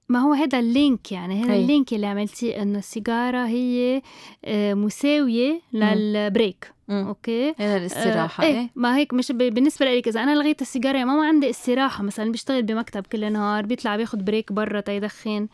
ما 0.10 0.20
هو 0.20 0.34
هذا 0.34 0.60
ال 0.59 0.70
link 0.70 1.11
يعني 1.12 1.43
هذا. 1.43 1.56
ال 1.55 1.63
link 1.63 1.93
اللي 1.93 2.08
عملتيه 2.08 2.62
إنه 2.62 2.80
السيجارة 2.80 3.45
هي 3.47 4.01
آه، 4.45 4.74
مساوية 4.74 5.62
لل 5.73 5.98
break. 5.98 6.71
مم. 6.88 7.08
okay؟ 7.07 7.53
هذا 7.58 7.78
الاستراحة 7.78 8.43
آه، 8.43 8.47
إيه 8.47 8.60
إيه. 8.60 8.70
ما 8.76 8.97
هيك 8.97 9.14
مش 9.14 9.32
ب- 9.32 9.38
بالنسبة 9.38 9.86
لك 9.86 10.08
إذا 10.08 10.24
أنا 10.24 10.36
لغيت 10.36 10.62
السيجارة 10.62 10.97
يعني 10.97 11.10
ما 11.10 11.28
عندي 11.28 11.49
استراحة 11.49 12.03
مثلا 12.03 12.32
بيشتغل 12.32 12.64
بمكتب 12.64 13.06
كل 13.12 13.32
نهار 13.34 13.66
بيطلع 13.66 13.95
بياخد 13.95 14.26
break 14.26 14.51
برا 14.53 14.80
تيدخن 14.82 15.47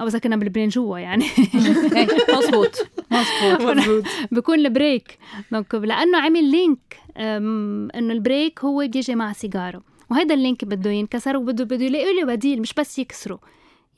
أو 0.00 0.06
إذا 0.06 0.18
كنا 0.18 0.36
بلبنان 0.36 0.68
جوا 0.68 0.98
يعني. 0.98 1.24
إيه، 1.96 2.06
مزبوط 2.38 2.86
مزبوط 3.10 4.04
بكون 4.32 4.58
ال 4.58 4.67
break. 4.67 5.18
لأنه 5.72 6.18
عمل 6.18 6.44
link 6.50 6.96
إنه 7.16 8.12
ال 8.12 8.20
break 8.20 8.60
هو 8.64 8.78
بيجي 8.78 9.14
مع 9.14 9.32
سيجارة. 9.32 9.82
وهيدا 10.10 10.34
ال 10.34 10.40
link 10.40 10.64
بده 10.64 10.90
ينكسر 10.90 11.36
وبده 11.36 11.64
بده 11.64 11.84
يلاقي 11.84 12.14
له 12.20 12.24
بديل 12.24 12.60
مش 12.60 12.74
بس 12.74 12.98
يكسره. 12.98 13.38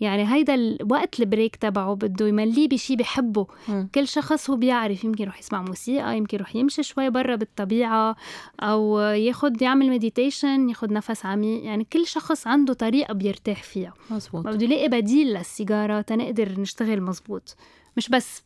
يعني 0.01 0.35
هيدا 0.35 0.55
الوقت 0.55 1.21
ال 1.21 1.27
break 1.27 1.57
تبعه 1.57 1.95
بده 1.95 2.29
يمليه 2.29 2.69
بشي 2.69 2.97
بحبه. 2.97 3.47
مم. 3.69 3.89
كل 3.95 4.09
شخص 4.09 4.51
هو 4.51 4.57
بيعرف 4.57 5.05
يمكن 5.05 5.23
يروح 5.23 5.39
يسمع 5.39 5.63
موسيقى 5.63 6.17
يمكن 6.17 6.37
يروح 6.37 6.57
يمشي 6.57 6.83
شوي 6.83 7.11
برا 7.11 7.37
بالطبيعة 7.37 8.17
أو 8.61 8.99
ياخد 8.99 9.63
يعمل 9.63 9.91
meditation 9.91 10.69
ياخد 10.69 10.93
نفس 10.93 11.27
عميق 11.27 11.65
يعني 11.65 11.87
كل 11.93 12.07
شخص 12.07 12.47
عنده 12.47 12.73
طريقة 12.75 13.15
بيرتاح 13.15 13.63
فيها. 13.63 13.95
مزبوط. 14.11 14.47
بده 14.47 14.65
يلاقي 14.65 14.89
بديل 14.89 15.27
للسيجارة 15.35 16.01
تنقدر 16.01 16.61
نشتغل 16.61 17.03
مزبوط. 17.03 17.57
مش 17.97 18.09
بس 18.09 18.43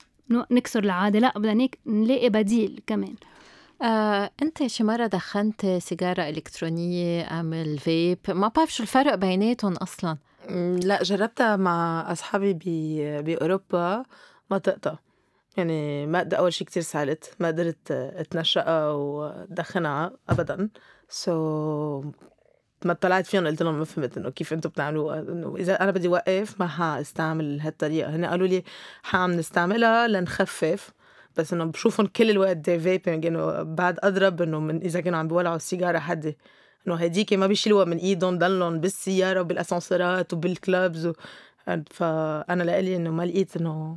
نكسر 0.51 0.85
العادة 0.85 1.19
لا 1.19 1.39
بدنا 1.39 1.69
نلاقي 1.87 2.29
بديل 2.29 2.81
كمان. 2.87 3.15
آه، 3.83 4.31
أنت 4.43 4.67
شي 4.67 4.85
مرة 4.85 5.07
دخنت 5.07 5.67
سيجارة 5.67 6.29
إلكترونية 6.29 7.41
أم 7.41 7.53
الفيب؟ 7.53 8.19
ما 8.29 8.49
بعرف 8.49 8.75
شو 8.75 8.83
الفرق 8.83 9.15
بيناتهم 9.15 9.73
أصلا. 9.73 10.17
لا 10.85 11.03
جربتها 11.03 11.57
مع 11.57 12.07
أصحابي 12.13 12.55
بأوروبا 13.23 14.05
ما 14.51 14.59
طقتها 14.59 14.99
يعني 15.57 16.07
ما 16.07 16.29
أول 16.35 16.53
شي 16.53 16.65
كتير 16.65 16.83
سئلت 16.83 17.35
ما 17.41 17.49
قدرت 17.49 17.91
اتنشقها 17.91 18.91
ودخنها 18.93 20.13
أبدا. 20.29 20.69
so 21.09 22.05
ما 22.85 22.93
طلعت 22.93 23.27
فيهم 23.27 23.47
قلت 23.47 23.63
لهم 23.63 23.79
ما 23.79 23.85
فهمت 23.85 24.19
إنه 24.19 24.31
كيف 24.31 24.53
أنتم 24.53 24.71
بتعملوها 24.71 25.21
إنه 25.21 25.57
إذا 25.57 25.83
أنا 25.83 25.91
بدي 25.91 26.09
اوقف 26.09 26.61
ما 26.61 26.67
حاستعمل 26.67 27.61
هالطريقة. 27.61 28.17
هن 28.17 28.25
قالوا 28.25 28.47
لي 28.47 28.65
حعم 29.03 29.33
نستعملها 29.33 30.09
لنخفف 30.09 30.93
بس 31.37 31.53
إنه 31.53 31.65
بشوفهم 31.65 32.07
كل 32.07 32.31
الوقت 32.31 32.57
دي 32.57 32.81
فيبنج 32.81 33.27
إنه 33.27 33.63
بعد 33.63 33.99
أضرب 34.03 34.43
إنه 34.43 34.61
من 34.61 34.83
إذا 34.83 35.01
كانوا 35.01 35.19
عم 35.19 35.29
بيولعوا 35.29 35.57
السيجارة 35.57 35.99
حدي. 35.99 36.39
إنه 36.87 36.95
هديك 36.97 37.33
ما 37.33 37.47
بيشيلوها 37.47 37.85
من 37.85 37.97
ايدهم 37.97 38.39
ضلهم 38.39 38.81
بالسيارة 38.81 39.41
وبالأسانسيرات 39.41 40.33
وبالكلابز 40.33 41.07
و... 41.07 41.13
فأنا 41.91 42.63
لقلي 42.63 42.97
إنه 42.97 43.11
ما 43.11 43.23
لقيت 43.23 43.57
إنه 43.57 43.97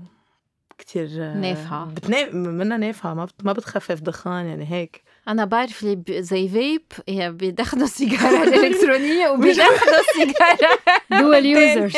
كتير 0.77 1.07
نافعة. 1.33 1.86
بتنا... 1.86 2.29
منها 2.33 2.77
نافعة 2.77 3.13
ما 3.13 3.25
بت... 3.25 3.33
ما 3.43 3.53
بتخفف 3.53 4.01
دخان 4.01 4.45
يعني 4.45 4.71
هيك. 4.71 5.03
أنا 5.27 5.45
بعرف 5.45 5.83
اللي 5.83 5.95
ب- 5.95 6.11
زي 6.11 6.49
فيب 6.49 6.81
هي 7.09 7.31
بيدخنوا 7.31 7.83
السيجارة 7.91 8.43
الإلكترونية 8.43 9.27
وبيدخنوا 9.31 9.99
السيجارة 9.99 10.79
dual 11.21 11.45
users 11.45 11.93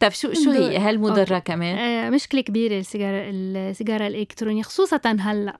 طيب 0.00 0.12
شو 0.12 0.32
شو 0.32 0.50
هي؟ 0.50 0.76
هل 0.78 0.98
مضرة 0.98 1.38
كمان؟ 1.38 1.78
آه، 1.78 2.10
مشكلة 2.10 2.40
كبيرة 2.40 2.78
السيجارة 2.78 3.30
السيجارة 3.30 4.06
الإلكترونية 4.06 4.62
خصوصا 4.62 5.00
هلأ. 5.04 5.58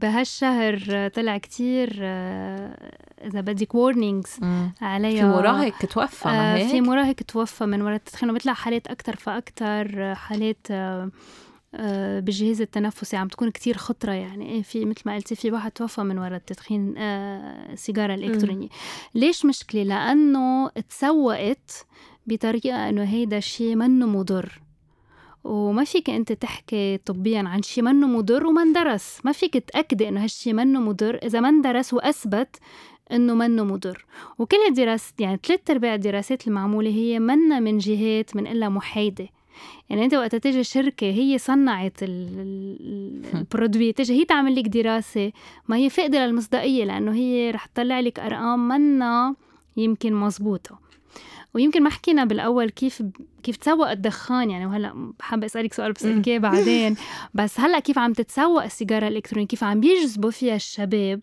بهالشهر 0.00 1.08
طلع 1.08 1.38
كتير 1.38 1.98
آه، 2.00 2.96
إذا 3.24 3.40
بدك 3.40 3.74
warnings. 3.74 4.38
عليها 4.80 5.20
في 5.20 5.38
مراهق 5.38 5.78
توفى 5.86 6.28
ما 6.28 6.54
آه، 6.54 6.56
هيك؟ 6.56 6.70
في 6.70 6.80
مراهق 6.80 7.14
توفى 7.14 7.66
من 7.66 7.82
وراء 7.82 7.96
التدخين 7.96 8.30
وبيطلع 8.30 8.52
حالات 8.52 9.10
فأكتر 9.18 10.10
آه، 10.10 10.14
حالات 10.14 10.66
آه، 10.70 11.10
بالجهاز 12.20 12.60
التنفسي 12.60 13.16
عم 13.16 13.28
تكون 13.28 13.50
كتير 13.50 13.76
خطرة 13.76 14.12
يعني 14.12 14.48
إيه 14.48 14.62
في 14.62 14.84
مثل 14.84 15.02
ما 15.06 15.14
قلتي 15.14 15.34
في 15.34 15.50
واحد 15.50 15.70
توفى 15.70 16.00
من 16.00 16.18
وراء 16.18 16.36
التدخين 16.36 16.94
السيجارة 16.98 18.14
الإلكترونية 18.14 18.68
ليش 19.14 19.44
مشكلة؟ 19.44 19.82
لأنه 19.82 20.68
تسوقت 20.68 21.86
بطريقة 22.26 22.88
إنه 22.88 23.04
هيدا 23.04 23.38
الشيء 23.38 23.74
منه 23.74 24.06
مضر 24.06 24.60
وما 25.46 25.84
فيك 25.84 26.10
أنت 26.10 26.32
تحكي 26.32 26.96
طبيا 26.96 27.42
عن 27.46 27.62
شيء 27.62 27.84
منه 27.84 28.06
مضر 28.06 28.46
وما 28.46 28.62
اندرس. 28.62 29.18
ما 29.24 29.32
فيك 29.32 29.56
تأكدي 29.56 30.08
إنه 30.08 30.24
هالشيء 30.24 30.52
منه 30.52 30.80
مضر 30.80 31.14
إذا 31.22 31.40
ما 31.40 31.48
اندرس 31.48 31.94
وأثبت 31.94 32.56
إنه 33.12 33.34
منه 33.34 33.64
مضر. 33.64 34.04
وكل 34.38 34.56
الدراسات 34.68 35.20
يعني 35.20 35.40
ثلاث 35.46 35.70
أرباع 35.70 35.94
الدراسات 35.94 36.46
المعمولة 36.48 36.90
هي 36.90 37.18
منا 37.18 37.60
من 37.60 37.78
جهات 37.78 38.36
من 38.36 38.46
إلا 38.46 38.68
محايدة. 38.68 39.28
يعني 39.90 40.04
أنت 40.04 40.14
وقت 40.14 40.34
تيجي 40.36 40.64
شركة 40.64 41.06
هي 41.06 41.38
صنعت 41.38 42.02
ال- 42.02 42.40
ال- 42.40 43.36
البرودوي 43.38 43.92
تيجي 43.92 44.12
هي 44.20 44.24
تعمل 44.24 44.56
لك 44.56 44.68
دراسة 44.68 45.32
ما 45.68 45.76
هي 45.76 45.90
فاقده 45.90 46.26
للمصداقية 46.26 46.84
لأنه 46.84 47.14
هي 47.14 47.50
رح 47.50 47.66
تطلع 47.66 48.00
لك 48.00 48.18
أرقام 48.20 48.68
منا 48.68 49.34
يمكن 49.76 50.14
مزبوطه 50.14 50.78
ويمكن 51.56 51.82
ما 51.82 51.90
حكينا 51.90 52.24
بالأول 52.24 52.70
كيف 52.70 53.02
كيف 53.42 53.56
تسوق 53.56 53.90
الدخان 53.90 54.50
يعني 54.50 54.66
وهلأ 54.66 55.12
حابة 55.20 55.46
أسألك 55.46 55.74
سؤال 55.74 55.92
بسالك 55.92 56.28
اياه 56.28 56.38
بعدين. 56.38 56.96
بس 57.34 57.60
هلأ 57.60 57.78
كيف 57.78 57.98
عم 57.98 58.12
تتسوق 58.12 58.64
السيجارة 58.64 59.08
الإلكترونية؟ 59.08 59.46
كيف 59.46 59.64
عم 59.64 59.80
بيجذبوا 59.80 60.30
فيها 60.30 60.56
الشباب؟ 60.56 61.20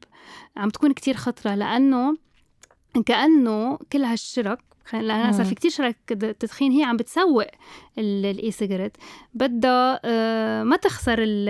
عم 0.58 0.70
تكون 0.70 0.94
كتير 0.94 1.16
خطرة 1.16 1.56
لأنه 1.56 2.18
كأنه 3.06 3.78
كل 3.92 4.04
هالشرك 4.04 4.60
لأن 4.94 5.12
هسا 5.12 5.44
في 5.44 5.56
كتير 5.56 5.72
شركات 5.72 6.24
تدخين 6.42 6.72
هي 6.72 6.84
عم 6.84 6.98
بتسوق 6.98 7.46
الاي 7.98 8.52
سيجرت 8.52 8.98
بدها 9.34 10.00
آه، 10.06 10.64
ما 10.64 10.76
تخسر 10.76 11.18
ال 11.20 11.50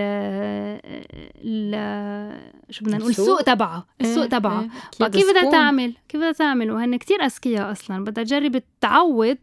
شو 2.70 2.84
بدنا 2.84 2.96
نقول 2.96 3.10
السوق؟ 3.10 3.42
تبعها 3.42 3.86
السوق 4.00 4.22
إيه، 4.22 4.28
تبعها. 4.28 4.68
إيه. 5.00 5.08
كيف 5.08 5.30
بدها 5.30 5.50
تعمل؟ 5.50 5.94
كيف 6.08 6.20
بدها 6.20 6.32
تعمل؟ 6.32 6.70
وهن 6.70 6.96
كتير 6.96 7.22
أذكياء 7.22 7.72
أصلا. 7.72 8.04
بدها 8.04 8.24
تجرب 8.24 8.62
تعوض 8.80 9.38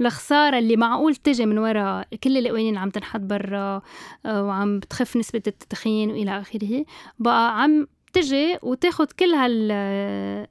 الخسارة 0.00 0.58
اللي 0.58 0.76
معقول 0.76 1.14
تجي 1.14 1.46
من 1.46 1.58
وراء 1.58 2.08
كل 2.24 2.36
القوانين 2.38 2.68
اللي 2.68 2.80
عم 2.80 2.90
تنحط 2.90 3.20
برا 3.20 3.82
آه، 4.26 4.42
وعم 4.44 4.78
بتخف 4.78 5.16
نسبة 5.16 5.42
التدخين 5.46 6.10
وإلى 6.10 6.40
آخره. 6.40 6.84
بقى 7.18 7.62
عم 7.62 7.86
تجي 8.16 8.58
وتاخد 8.62 9.12
كل 9.12 9.34
هال 9.34 9.72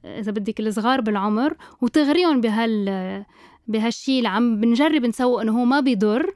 إذا 0.04 0.32
بدك 0.32 0.60
الصغار 0.60 1.00
بالعمر 1.00 1.56
وتغريهم 1.80 2.40
بهال 2.40 3.24
بهالشي 3.68 4.18
اللي 4.18 4.28
عم 4.28 4.60
بنجرب 4.60 5.04
نسوق 5.04 5.40
إنه 5.40 5.60
هو 5.60 5.64
ما 5.64 5.80
بيضر 5.80 6.34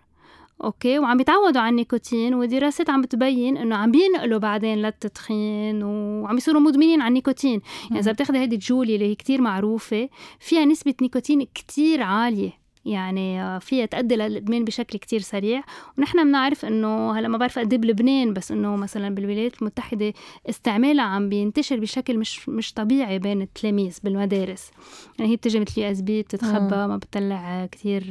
أوكي؟ 0.65 0.99
وعم 0.99 1.21
يتعودوا 1.21 1.61
على 1.61 1.71
النيكوتين 1.71 2.35
ودراسات 2.35 2.91
عم 2.91 3.03
بتبين 3.03 3.57
إنه 3.57 3.77
عم 3.77 3.91
بينقلوا 3.91 4.39
بعدين 4.39 4.79
للتدخين 4.79 5.83
وعم 5.83 6.37
يصيروا 6.37 6.61
مدمنين 6.61 7.01
على 7.01 7.09
النيكوتين 7.09 7.61
يعني 7.91 8.01
إذا 8.01 8.13
بتاخذي 8.13 8.39
هيدي 8.39 8.57
JUUL 8.57 8.95
اللي 8.95 9.07
هي 9.07 9.15
كتير 9.15 9.41
معروفة 9.41 10.09
فيها 10.41 10.65
نسبة 10.65 10.95
نيكوتين 11.03 11.47
كتير 11.55 12.03
عالية. 12.03 12.60
يعني 12.85 13.61
فيها 13.61 13.87
تؤدي 13.87 14.17
للإدمان 14.17 14.65
بشكل 14.65 14.99
كتير 14.99 15.21
سريع. 15.21 15.63
ونحن 15.99 16.25
بنعرف 16.25 16.65
إنه 16.65 17.19
هلأ 17.19 17.29
ما 17.29 17.39
بعرف 17.39 17.59
قد 17.59 17.75
بلبنان 17.75 18.33
بس 18.33 18.53
إنه 18.53 18.77
مثلا 18.77 19.15
بالولايات 19.15 19.63
المتحدة 19.63 20.13
استعمالها 20.49 21.05
عم 21.05 21.29
بينتشر 21.29 21.81
بشكل 21.81 22.19
مش 22.19 22.49
مش 22.49 22.73
طبيعي 22.73 23.19
بين 23.19 23.43
التلاميذ 23.43 23.99
بالمدارس. 24.05 24.71
يعني 25.19 25.31
هي 25.31 25.37
بتجي 25.37 25.61
مثل 25.61 25.81
USB 25.81 26.23
بتتخبى 26.23 26.77
ما 26.77 26.97
بتطلع 26.97 27.67
كتير 27.67 28.03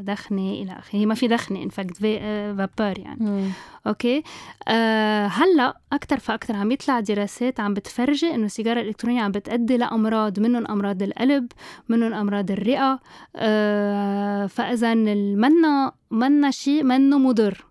دخنة 0.00 0.50
إلى 0.50 0.72
آخره. 0.72 0.98
هي 0.98 1.06
ما 1.06 1.14
في 1.14 1.28
دخنة 1.28 1.62
en 1.62 1.73
fait 1.73 1.96
vapeur 1.96 2.98
يعني. 2.98 3.24
مم. 3.24 3.48
okay؟ 3.86 4.22
آه 4.68 5.26
هلأ 5.26 5.76
أكثر 5.92 6.18
فاكثر 6.18 6.56
عم 6.56 6.70
يطلع 6.70 7.00
دراسات 7.00 7.60
عم 7.60 7.74
بتفرجي 7.74 8.34
إنه 8.34 8.46
السيجارة 8.46 8.80
الإلكترونية 8.80 9.22
عم 9.22 9.30
بتؤدي 9.32 9.76
لأمراض 9.76 10.40
منهم 10.40 10.66
أمراض 10.66 11.02
القلب 11.02 11.52
منهم 11.88 12.14
أمراض 12.14 12.50
الرئة 12.50 13.00
آه 13.36 14.46
فإذا 14.46 14.94
منا 14.94 15.92
منا 16.10 16.50
شيء 16.50 16.82
منه 16.82 17.18
مضر. 17.18 17.64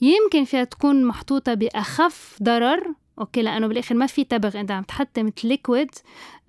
يمكن 0.00 0.44
فيها 0.44 0.64
تكون 0.64 1.04
محطوطة 1.04 1.54
بأخف 1.54 2.38
ضرر 2.42 2.94
okay 3.18 3.42
لأنه 3.42 3.66
بالآخر 3.66 3.94
ما 3.94 4.06
في 4.06 4.24
تبغ 4.24 4.60
انت 4.60 4.70
عم 4.70 4.82
تحطي 4.82 5.22
مثل 5.22 5.48
liquid 5.48 5.90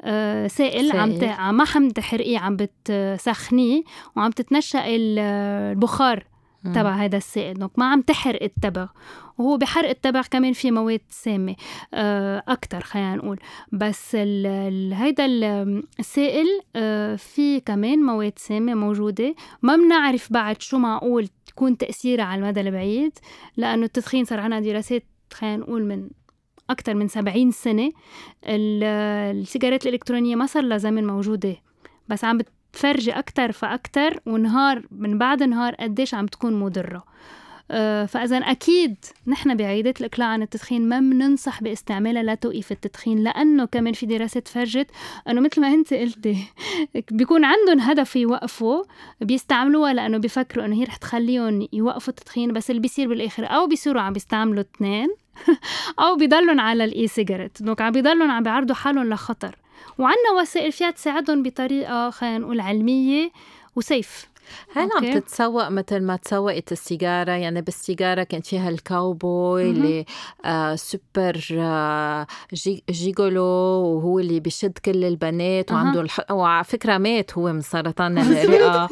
آه 0.02 0.48
سائل, 0.48 0.90
سائل. 0.90 1.00
عم 1.00 1.18
ت... 1.18 1.24
ما 1.24 1.66
عم 1.76 1.90
تحرقيه 1.90 2.40
عم 2.40 2.58
بتسخنيه 2.58 3.84
وعم 4.16 4.32
تتنشأ 4.32 4.84
البخار. 4.86 6.24
تبع 6.64 6.96
هذا 6.96 7.18
السائل. 7.18 7.54
دونك 7.54 7.80
ما 7.80 7.92
عم 7.92 8.02
تحرق 8.02 8.44
التبغ 8.44 8.88
وهو 9.38 9.58
بحرق 9.58 9.90
التبغ 9.90 10.22
كمان 10.32 10.54
في 10.54 10.72
مواد 10.72 11.02
سامة. 11.10 11.56
آه، 11.94 12.44
أكتر 12.48 12.82
خلينا 12.82 13.16
نقول. 13.16 13.40
بس 13.72 14.12
ال 14.16 14.94
هيدا 14.94 15.26
السائل 16.00 16.48
آه، 16.76 17.16
في 17.16 17.60
كمان 17.60 18.00
مواد 18.00 18.34
سامة 18.40 18.74
موجودة. 18.74 19.36
ما 19.62 19.76
بنعرف 19.76 20.34
بعد 20.34 20.62
شو 20.62 20.78
معقول 20.78 21.28
تكون 21.46 21.78
تأثيرها 21.78 22.26
على 22.26 22.42
المدى 22.42 22.62
البعيد 22.62 23.12
لأنه 23.58 23.86
التدخين 23.86 24.26
صار 24.26 24.40
عنا 24.40 24.60
دراسات 24.60 25.04
خلينا 25.34 25.58
نقول 25.58 25.86
من 25.86 26.10
أكتر 26.70 26.94
من 26.94 27.08
سبعين 27.08 27.52
سنة. 27.52 27.92
السيجارات 28.44 29.86
الإلكترونية 29.86 30.36
ما 30.36 30.46
صار 30.46 30.64
لها 30.64 30.78
زمن 30.78 31.08
موجودة. 31.08 31.56
بس 32.08 32.24
عم 32.24 32.38
تفرجي 32.78 33.12
أكتر 33.12 33.52
فأكتر 33.52 34.20
ونهار 34.26 34.82
من 34.92 35.18
بعد 35.18 35.44
نهار 35.44 35.76
قديش 35.76 36.14
عم 36.14 36.26
تكون 36.26 36.60
مضرة. 36.60 37.04
آه، 37.72 38.06
فإذا 38.06 38.38
أكيد 38.38 38.96
نحن 39.28 39.56
بعيادات 39.56 40.02
الإقلاع 40.02 40.28
عن 40.28 40.42
التدخين 40.42 40.90
ما 40.90 41.00
بننصح 41.00 41.64
باستعمالها 41.64 42.24
لتوقيف 42.24 42.72
التدخين 42.72 43.24
لأنه 43.24 43.66
كمان 43.66 43.94
في 43.94 44.06
دراسات 44.06 44.48
فرجت 44.48 44.88
أنه 45.28 45.42
مثل 45.42 45.62
ما 45.62 45.68
أنت 45.68 45.94
قلتي 45.94 46.38
بيكون 47.12 47.46
عندهم 47.46 47.80
هدف 47.80 48.16
يوقفوا 48.16 48.84
بيستعملوها 49.22 49.94
لأنه 49.94 50.18
بيفكروا 50.18 50.66
أنه 50.66 50.76
هي 50.76 50.84
رح 50.84 50.96
تخليهم 50.96 51.68
يوقفوا 51.74 52.14
التدخين 52.14 52.54
بس 52.54 52.70
اللي 52.70 52.82
بيصير 52.82 53.08
بالآخر 53.08 53.46
أو 53.46 53.68
بيصيروا 53.68 54.02
عم 54.02 54.14
بيستعملوا 54.14 54.62
اثنين 54.62 55.10
أو 56.00 56.16
بيضلهم 56.16 56.60
على 56.60 56.84
ال 56.84 57.08
e-cigarette 57.08 57.64
donc 57.64 57.82
عم 57.82 57.92
بيضلهم 57.92 58.32
عم 58.32 58.44
بيعرضوا 58.44 58.76
حالهم 58.76 59.10
لخطر. 59.10 59.56
وعنا 59.98 60.32
وسائل 60.42 60.72
فيها 60.72 60.92
تساعدهم 60.92 61.44
بطريقة 61.44 62.10
خلينا 62.10 62.38
نقول 62.38 62.60
علمية 62.60 63.32
و 63.76 63.84
safe. 63.84 64.28
هل 64.74 64.90
عم 64.98 65.20
تتسوق 65.20 65.70
مثل 65.70 66.00
ما 66.00 66.16
تسوقت 66.16 66.72
السيجارة؟ 66.72 67.32
يعني 67.32 67.62
بالسيجارة 67.62 68.24
كانت 68.24 68.46
فيها 68.46 68.70
الكاوبوي 68.70 69.70
اللي 69.70 70.06
آه 70.46 70.76
سوبر 70.76 71.46
آه 71.52 72.28
gi 72.54 72.84
gigolo 72.90 73.44
وهو 73.44 74.20
اللي 74.20 74.40
بيشد 74.40 74.78
كل 74.86 75.04
البنات 75.06 75.72
وعنده 75.72 76.02
الح... 76.02 76.32
وعلى 76.32 76.64
فكرة 76.64 76.98
مات 76.98 77.38
هو 77.38 77.54
من 77.54 77.62
سرطان 77.62 78.18
الرئة. 78.18 78.90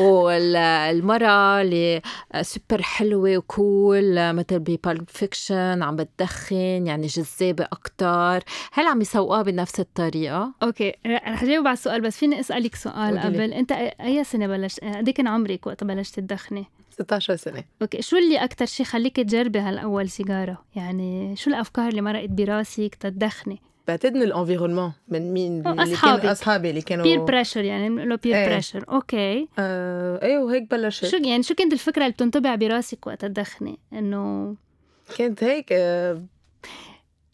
والمرأة 0.00 1.62
اللي 1.62 2.02
سوبر 2.42 2.82
حلوة 2.82 3.36
و 3.36 3.55
cool 3.55 4.32
مثل 4.32 4.58
ب 4.58 4.67
Pulp 4.67 5.04
Fiction 5.08 5.82
عم 5.82 5.96
بتدخن 5.96 6.86
يعني 6.86 7.06
جذابة 7.06 7.64
أكثر 7.64 8.44
هل 8.72 8.86
عم 8.86 9.00
يسوقوها 9.00 9.42
بنفس 9.42 9.80
الطريقة؟ 9.80 10.52
okay 10.62 10.92
رح 11.06 11.44
جاوب 11.44 11.66
على 11.66 11.74
السؤال 11.74 12.00
بس 12.00 12.16
فيني 12.16 12.40
أسألك 12.40 12.74
سؤال 12.74 13.18
قبل. 13.18 13.52
أنت 13.52 13.72
أي 14.00 14.24
سنة 14.24 14.46
بلشت؟ 14.46 14.84
قد 14.98 15.10
كان 15.10 15.26
عمرك 15.26 15.66
وقت 15.66 15.84
بلشت 15.84 16.20
تدخني. 16.20 16.64
16 16.90 17.36
سنة. 17.36 17.64
okay 17.82 18.02
شو 18.02 18.16
اللي 18.16 18.44
أكتر 18.44 18.66
شيء 18.66 18.86
خليك 18.86 19.16
تجربي 19.16 19.58
هالأول 19.58 20.08
سيجارة؟ 20.08 20.64
يعني 20.76 21.36
شو 21.36 21.50
الأفكار 21.50 21.88
اللي 21.88 22.00
مرقت 22.00 22.28
براسك 22.28 22.94
تدخني؟ 22.94 23.60
بعتقد 23.88 24.14
من 24.14 24.22
ال 24.22 24.27
environnement 24.27 24.92
من 25.08 25.32
مين؟ 25.32 25.66
اللي 25.66 25.96
كانوا 25.96 26.32
أصحابي 26.32 26.70
اللي 26.70 26.82
كانوا 26.82 27.04
peer 27.04 27.24
pressure 27.24 27.64
يعني 27.64 27.88
لو 27.88 28.16
peer 28.16 28.34
إيه. 28.36 28.48
pressure 28.48 28.84
okay. 28.88 29.48
آه 29.58 30.24
إيه 30.26 30.38
وهيك 30.38 30.70
بلشت. 30.70 31.06
شو 31.06 31.16
يعني 31.16 31.42
شو 31.42 31.54
كانت 31.54 31.72
الفكرة 31.72 32.02
اللي 32.02 32.12
بتنطبع 32.12 32.54
براسك 32.54 33.06
وقت 33.06 33.20
تدخني؟ 33.24 33.78
إنه 33.92 34.54
كانت 35.18 35.44
هيك 35.44 35.66
آه 35.72 36.22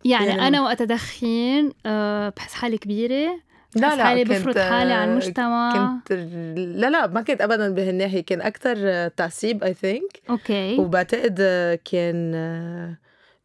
يعني, 0.05 0.27
يعني 0.27 0.49
أنا 0.49 0.63
وقت 0.63 0.81
أدخن 0.81 1.73
آه 1.87 2.29
بحس 2.29 2.55
حالي 2.55 2.79
كبيرة. 2.79 3.41
لا 3.75 3.97
لا 3.97 4.05
حالي 4.05 4.25
بفرض 4.25 4.59
حالي 4.59 4.93
على 4.93 5.11
المجتمع 5.11 5.73
كنت 5.73 6.13
لا 6.57 6.91
لا 6.91 7.07
ما 7.07 7.23
كنت 7.23 7.41
ابدا 7.41 7.71
بهالناحية 7.71 8.21
كان 8.21 8.41
أكثر 8.41 9.09
تعصيب 9.09 9.65
I 9.65 9.75
think 9.75 10.21
okay. 10.31 10.79
وبعتقد 10.79 11.41
كان 11.85 12.97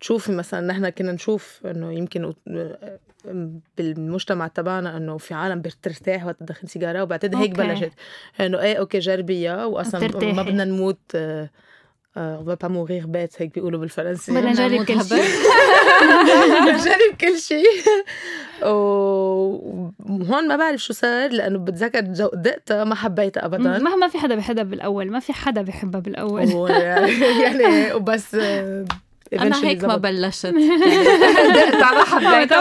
تشوفي 0.02 0.32
مثلا 0.32 0.68
نحن 0.68 0.90
كنا 0.90 1.12
نشوف 1.12 1.62
إنه 1.66 1.94
يمكن 1.94 2.34
بالمجتمع 3.78 4.48
تبعنا 4.48 4.98
إنه 4.98 5.18
في 5.18 5.34
عالم 5.34 5.62
بترتاح 5.62 6.26
وقت 6.26 6.40
تدخن 6.40 6.68
سيجارة 6.68 7.04
وبعتقد 7.04 7.36
هيك 7.36 7.52
بلشت. 7.52 7.92
إنه 8.40 8.60
إيه 8.60 8.76
okay 8.76 9.00
جربيها 9.00 9.66
واصلا 9.66 10.08
ما 10.34 10.44
بدنا 10.44 10.66
نموت 10.66 11.18
on 12.20 12.44
va 12.44 12.58
pas 12.58 12.70
mourir 12.70 13.08
bête 13.08 13.42
هيك 13.42 13.54
بيقولوا 13.56 13.80
بالفرنسي 13.80 14.32
بدنا 14.32 14.52
نجرب 14.52 14.86
كل 14.86 15.04
شيء 15.06 15.24
نجرب 16.74 17.16
كل 17.22 17.38
شيء 17.40 17.66
وهون 18.62 20.48
ما 20.48 20.56
بعرف 20.56 20.84
شو 20.84 20.94
صار 20.94 21.32
لأنه 21.32 21.60
بتذكر 21.60 22.00
دقتها 22.34 22.84
ما 22.84 22.96
حبيتها 22.96 23.46
ابدا. 23.46 23.78
ما 23.78 24.08
في 24.08 24.18
حدا 24.18 24.36
بحبها 24.36 24.64
بالأول 24.64 25.12
ما 25.12 25.20
في 25.20 25.34
حدا 25.34 25.62
بحبها 25.62 26.02
بالأول. 26.02 26.72
يعني 27.44 27.94
وبس 27.94 28.36
أنا 29.34 29.64
هيك 29.64 29.84
ما 29.84 29.98
بلشت. 29.98 30.46
دقتها 31.56 31.92
ما 31.92 32.04
حبيتها 32.04 32.60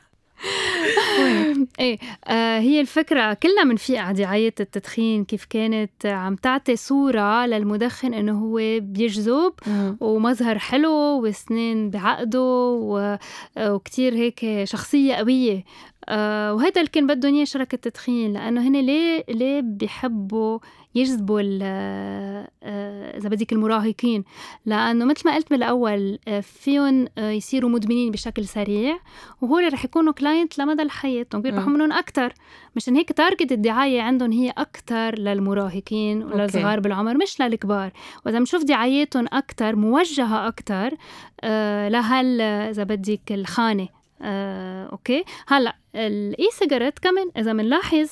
إيه 1.80 1.98
آه 2.24 2.58
هي 2.58 2.80
الفكرة 2.80 3.34
كلنا 3.34 3.64
بنفيق 3.64 4.00
على 4.00 4.18
دعايه 4.18 4.54
التدخين 4.60 5.24
كيف 5.24 5.44
كانت 5.44 6.06
عم 6.06 6.36
تعطي 6.36 6.76
صورة 6.76 7.46
للمدخن 7.46 8.14
إنه 8.14 8.38
هو 8.40 8.80
بيجذب 8.80 9.52
ومظهر 10.00 10.58
حلو 10.58 11.26
وسنين 11.26 11.90
بعقده 11.90 12.40
وكتير 13.56 14.14
هيك 14.14 14.64
شخصية 14.64 15.14
قوية 15.14 15.64
آه 16.08 16.54
وهذا 16.54 16.80
اللي 16.80 16.90
كان 16.90 17.06
بدهم 17.06 17.34
اياه 17.34 17.44
شركه 17.44 17.74
التدخين 17.74 18.32
لأنه 18.32 18.68
هن 18.68 18.80
ليه 18.80 19.24
ليه 19.28 19.60
بيحبوا 19.60 20.58
يجذبوا 20.96 21.40
آه، 21.62 22.48
اذا 23.16 23.28
بدك 23.28 23.52
المراهقين؟ 23.52 24.24
لأنه 24.66 25.04
مثل 25.04 25.22
ما 25.28 25.34
قلت 25.34 25.50
بالاول 25.50 26.18
آه، 26.28 26.40
فيهم 26.40 27.08
آه، 27.18 27.30
يصيروا 27.30 27.70
مدمنين 27.70 28.10
بشكل 28.10 28.44
سريع 28.44 28.98
وهول 29.40 29.72
رح 29.72 29.84
يكونوا 29.84 30.12
client 30.12 30.58
لمدى 30.58 30.88
حياتهم 30.88 31.42
بيربحوا 31.42 31.68
منهم 31.68 31.92
أكثر 31.92 32.32
مشان 32.76 32.96
هيك 32.96 33.12
target 33.12 33.52
الدعاية 33.52 34.02
عندهم 34.02 34.32
هي 34.32 34.50
أكثر 34.50 35.18
للمراهقين 35.18 36.22
وللصغار 36.22 36.80
بالعمر 36.80 37.16
مش 37.16 37.40
للكبار. 37.40 37.90
وإذا 38.26 38.38
بنشوف 38.38 38.64
دعاياتهم 38.64 39.26
أكثر 39.32 39.76
موجهة 39.76 40.48
أكثر 40.48 40.96
لهال 41.88 42.40
اذا 42.40 42.84
بدك 42.84 43.32
الخانة. 43.32 43.88
آه، 44.22 44.86
okay. 44.86 45.24
هلا 45.48 45.76
ال 45.94 46.48
e-cigarette 46.52 46.98
كمان 46.98 47.30
إذا 47.36 47.52
بنلاحظ 47.52 48.08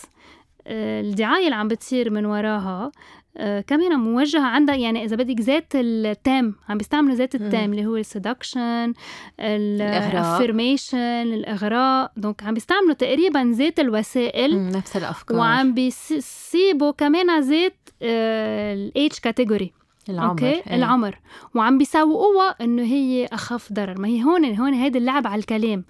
آه، 0.66 1.00
الدعاية 1.00 1.44
اللي 1.44 1.56
عم 1.56 1.68
بتصير 1.68 2.10
من 2.10 2.26
وراها 2.26 2.92
آه، 3.36 3.60
كمان 3.60 3.92
موجهة 3.92 4.46
عندها 4.46 4.74
يعني 4.74 5.04
إذا 5.04 5.16
بدك 5.16 5.40
ذات 5.40 5.72
ال 5.74 5.87
thème 5.87 6.54
عم 6.68 6.78
بيستعملوا 6.78 7.14
ذات 7.14 7.34
ال 7.34 7.40
thème 7.40 7.72
اللي 7.72 7.86
هو 7.86 7.96
ال 7.96 8.06
seduction 8.06 8.92
ال 9.40 9.53
affirmation 9.53 10.98
الإغراء. 11.34 12.12
donc 12.16 12.42
عم 12.42 12.54
بيستعملوا 12.54 12.94
تقريبا 12.94 13.52
ذات 13.54 13.80
الوسائل. 13.80 14.68
نفس 14.68 14.96
الأفكار. 14.96 15.38
وعم 15.38 15.74
بيسيبوا 15.74 16.90
كمان 16.90 17.40
ذات 17.40 17.88
ال 18.02 19.12
age 19.12 19.28
category 19.28 19.72
العمر 20.08 20.30
okay؟ 20.30 20.46
إيه. 20.46 20.74
العمر. 20.74 21.18
وعم 21.54 21.78
بيسوقوها 21.78 22.56
إنه 22.60 22.82
هي 22.82 23.26
أخف 23.32 23.72
ضرر. 23.72 24.00
ما 24.00 24.08
هي 24.08 24.22
هون 24.24 24.44
هون 24.44 24.74
هيدي 24.74 24.98
اللعب 24.98 25.26
على 25.26 25.38
الكلام. 25.38 25.84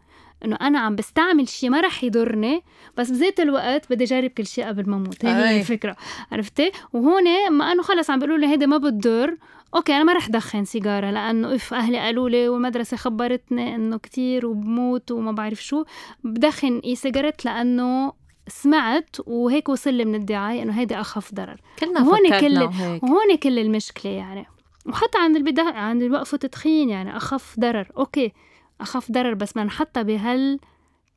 إنه 0.45 0.57
أنا 0.61 0.79
عم 0.79 0.97
بستعمل 0.97 1.49
شيء 1.49 1.71
ما 1.71 1.81
رح 1.81 2.05
يضرني 2.05 2.63
بس 2.97 3.11
بذات 3.11 3.41
الوقت 3.41 3.93
بدي 3.93 4.05
اجرب 4.05 4.31
كل 4.31 4.47
شيء 4.47 4.65
قبل 4.67 4.91
ما 4.91 4.97
أموت. 4.97 5.25
هي, 5.25 5.33
هي 5.35 5.49
أي. 5.49 5.61
الفكرة 5.61 5.97
عرفتي؟ 6.33 6.71
وهون 6.93 7.51
ما 7.51 7.73
إنه 7.73 7.83
خلص 7.83 8.11
عم 8.11 8.19
بيقولوا 8.19 8.39
لي 8.39 8.47
هيدي 8.47 8.67
ما 8.67 8.77
بتضر 8.79 9.37
okay 9.75 9.93
أنا 9.97 10.05
ما 10.05 10.13
رح 10.13 10.29
دخن 10.29 10.65
سيجارة 10.65 11.11
لأنه 11.11 11.55
if 11.55 11.75
أهلي 11.75 11.99
قالوا 11.99 12.29
لي 12.29 12.49
والمدرسة 12.49 12.97
خبرتني 12.97 13.75
إنه 13.75 13.97
كتير 13.99 14.47
وبموت 14.47 15.11
وما 15.11 15.33
بعرف 15.33 15.63
شو. 15.65 15.85
بدخن 16.25 16.79
e-cigarette 16.85 17.45
لأنه 17.45 18.13
سمعت 18.49 19.17
وهيك 19.27 19.69
وصل 19.69 19.95
لي 19.95 20.05
من 20.05 20.15
الدعاية 20.15 20.63
إنه 20.63 20.73
هيدي 20.81 21.01
أخف 21.01 21.35
ضرر. 21.35 21.61
كلنا 21.79 22.01
هون 22.01 22.19
فكرنا 22.31 22.41
كل- 22.67 23.01
وهون 23.03 23.37
كل 23.43 23.59
المشكلة 23.59 24.13
يعني. 24.13 24.47
وحتى 24.87 25.19
عند 25.19 25.37
البداية 25.37 25.75
عند 25.75 26.03
الوقف 26.03 26.33
والتدخين 26.33 26.89
يعني 26.91 27.17
أخف 27.17 27.61
ضرر 27.61 27.89
okay. 27.99 28.33
اخف 28.81 29.13
ضرر 29.13 29.35
بس 29.35 29.51
بدنا 29.53 29.65
نحطها 29.65 30.03
بهال 30.03 30.59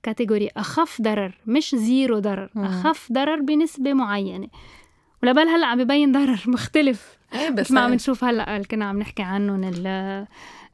category 0.03 0.49
اخف 0.57 1.01
ضرر 1.01 1.37
مش 1.45 1.75
zero 1.75 2.19
ضرر. 2.19 2.49
اخف 2.57 3.11
ضرر 3.11 3.41
بنسبة 3.41 3.93
معينة. 3.93 4.47
ولبال 5.23 5.47
هلأ 5.49 5.65
عم 5.67 5.83
ببين 5.83 6.11
ضرر 6.11 6.43
مختلف. 6.53 7.17
إيه 7.33 7.49
بس 7.49 7.71
ما 7.71 7.81
عم 7.81 7.93
نشوف 7.93 8.23
هلأ 8.23 8.55
اللي 8.55 8.67
كنا 8.67 8.85
عم 8.85 8.99
نحكي 8.99 9.23
عنهم 9.23 9.63
ال- 9.63 10.27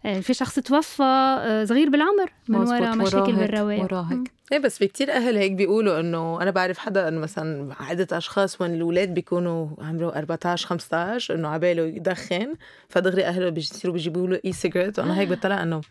آه، 0.05 0.19
في 0.19 0.34
شخص 0.34 0.59
توفى 0.59 1.03
آه، 1.03 1.65
صغير 1.65 1.89
بالعمر 1.89 2.31
من 2.49 2.57
وراء 2.57 2.95
مشاكل 2.95 3.34
بالرواية. 3.34 3.81
مراهق 3.84 4.23
إيه 4.51 4.59
بس 4.59 4.77
في 4.77 4.88
كتير 4.88 5.11
أهل 5.11 5.38
هيك 5.38 5.51
بيقولوا 5.51 5.99
إنه 5.99 6.41
أنا 6.41 6.51
بعرف 6.51 6.77
حدا 6.77 7.07
إنه 7.07 7.19
مثلا 7.19 7.75
عدة 7.79 8.17
أشخاص 8.17 8.61
وين 8.61 8.73
الأولاد 8.73 9.13
بيكونوا 9.13 9.67
عمره 9.81 10.09
14 10.15 10.67
15 10.67 11.36
إنه 11.36 11.47
عباله 11.47 11.84
يدخن 11.84 12.53
فدغري 12.89 13.25
أهله 13.25 13.49
بيصيروا 13.49 13.93
بيجيبوا 13.95 14.27
له 14.27 14.39
اي 14.45 14.51
سيجرت 14.53 14.99
وأنا 14.99 15.19
هيك 15.19 15.27
بطلع 15.29 15.63
إنه 15.63 15.81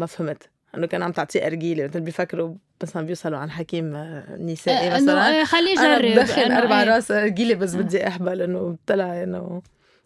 ما 0.00 0.06
فهمت. 0.06 0.50
إنه 0.74 0.86
كان 0.86 1.02
عم 1.02 1.12
تعطيه 1.12 1.46
ارجيله 1.46 1.86
مثلا 1.86 2.02
بيفكروا 2.04 2.54
مثلا 2.82 3.06
بيوصلوا 3.06 3.38
عن 3.38 3.50
حكيم 3.50 3.96
آه، 3.96 4.36
نسائي 4.36 4.88
آه، 4.88 4.96
إنه 4.96 5.02
مثلا 5.02 5.40
آه، 5.40 5.44
خليه 5.44 5.78
أنا 5.78 5.98
يجرب 5.98 6.18
بدخن 6.20 6.52
أربع 6.52 6.82
إيه. 6.82 6.88
رأس 6.88 7.10
أرجيلة 7.10 7.54
بس 7.54 7.74
بدي 7.74 8.08
احبل 8.08 8.42
إنه 8.42 8.76
طلع 8.86 9.22
إنه 9.22 9.62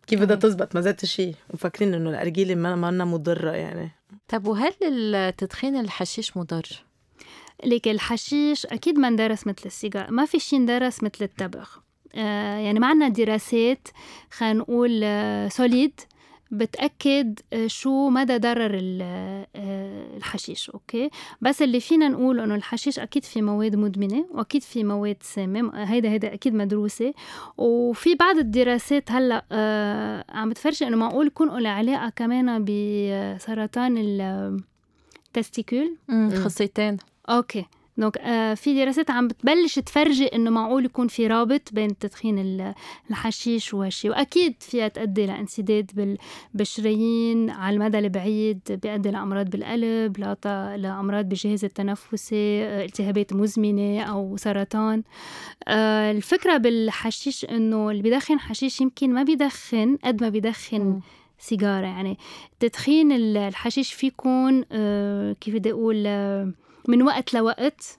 كيف 0.06 0.20
بدها. 0.20 0.36
تزبط 0.36 0.74
ما 0.74 0.80
زادت 0.80 1.04
شيء 1.04 1.34
ومفكرين 1.50 1.94
إنه 1.94 2.10
الأرجيلة 2.10 2.54
ما 2.54 2.90
ما 2.90 3.04
مضرة 3.04 3.50
يعني. 3.50 3.90
طب 4.28 4.46
وهل 4.46 4.72
التدخين 4.82 5.76
الحشيش 5.76 6.36
مضر؟ 6.36 6.84
ليك 7.64 7.88
الحشيش 7.88 8.66
أكيد 8.66 8.98
ما 8.98 9.08
اندرس 9.08 9.46
مثل 9.46 9.62
السيجار 9.66 10.10
ما 10.10 10.24
في 10.24 10.38
شيء 10.38 10.58
اندرس 10.58 11.02
مثل 11.02 11.24
التبغ 11.24 11.68
آه 12.14 12.58
يعني 12.58 12.78
ما 12.78 12.86
عنا 12.86 13.08
دراسات 13.08 13.88
خلينا 14.30 14.54
نقول 14.54 15.00
آه 15.04 15.48
solid 15.48 16.00
بتأكد 16.50 17.40
آه، 17.52 17.66
شو 17.66 18.08
مدى 18.10 18.38
ضرر 18.38 18.74
ال- 18.74 19.02
آه، 19.56 20.16
الحشيش 20.16 20.70
okay؟ 20.70 21.10
بس 21.40 21.62
اللي 21.62 21.80
فينا 21.80 22.08
نقول 22.08 22.40
إنه 22.40 22.54
الحشيش 22.54 22.98
أكيد 22.98 23.24
في 23.24 23.42
مواد 23.42 23.76
مدمنة 23.76 24.26
وأكيد 24.30 24.62
في 24.62 24.84
مواد 24.84 25.16
سامة 25.20 25.84
هيدا 25.84 26.08
هيدا 26.10 26.34
أكيد 26.34 26.54
مدروسة. 26.54 27.14
وفي 27.58 28.14
بعض 28.14 28.36
الدراسات 28.38 29.10
هلأ 29.12 29.44
آه، 29.52 30.24
عم 30.28 30.50
بتفرجي 30.50 30.86
إنه 30.86 30.96
معقول 30.96 31.26
يكون 31.26 31.58
له 31.62 31.68
علاقة 31.70 32.08
كمان 32.16 32.64
بسرطان 32.64 33.94
ال 35.28 35.35
testicule 35.35 35.96
خصيتين 36.44 36.96
okay. 37.28 37.64
donc 37.96 38.18
آه 38.18 38.54
في 38.54 38.74
دراسات 38.84 39.10
عم 39.10 39.28
بتبلش 39.28 39.78
تفرجي 39.78 40.26
إنه 40.26 40.50
معقول 40.50 40.84
يكون 40.84 41.08
في 41.08 41.26
رابط 41.26 41.62
بين 41.72 41.98
تدخين 41.98 42.38
ال- 42.38 42.74
الحشيش 43.10 43.74
وهالشي 43.74 44.10
وأكيد 44.10 44.54
فيها 44.60 44.88
تؤدي 44.88 45.26
لانسداد 45.26 45.90
بال- 45.94 46.18
بالشرايين 46.54 47.50
على 47.50 47.74
المدى 47.76 47.98
البعيد 47.98 48.60
بيؤدي 48.82 49.10
لأمراض 49.10 49.50
بالقلب 49.50 50.18
لأمراض 50.76 51.28
بالجهاز 51.28 51.64
التنفسي 51.64 52.64
آه، 52.64 52.84
التهابات 52.84 53.32
مزمنة 53.32 54.02
أو 54.02 54.36
سرطان. 54.36 55.02
آه 55.68 56.10
الفكرة 56.10 56.56
بالحشيش 56.56 57.44
إنه 57.44 57.90
اللي 57.90 58.02
بيدخن 58.02 58.38
حشيش 58.40 58.80
يمكن 58.80 59.12
ما 59.14 59.22
بيدخن 59.22 59.96
قد 60.04 60.22
ما 60.22 60.28
بيدخن. 60.28 61.00
سيجارة. 61.38 61.86
يعني 61.86 62.18
تدخين 62.60 63.12
ال- 63.12 63.36
الحشيش 63.36 63.92
في 63.92 64.06
يكون 64.06 64.64
آه 64.72 65.32
كيف 65.40 65.54
بدي 65.54 65.70
أقول 65.72 66.04
آه 66.06 66.52
من 66.88 67.02
وقت 67.02 67.34
لوقت 67.34 67.98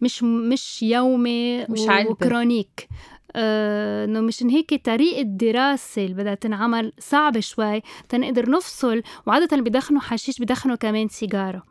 مش 0.00 0.22
مش 0.22 0.82
يومي 0.82 1.64
مش 1.64 1.88
علبة. 1.88 2.10
وكرونيك. 2.10 2.88
آه، 3.36 4.04
إنه 4.04 4.20
مشان 4.20 4.48
هيك 4.50 4.84
طريقة 4.84 5.20
الدراسة 5.20 6.02
اللي 6.04 6.14
بدها 6.14 6.34
تنعمل 6.34 6.92
صعبة 6.98 7.40
شوي 7.40 7.82
تنقدر 8.08 8.50
نفصل 8.50 9.02
اللي 9.52 9.70
بدخنوا 9.70 10.00
حشيش 10.00 10.38
بدخنوا 10.38 10.76
كمان 10.76 11.08
سيجارة. 11.08 11.62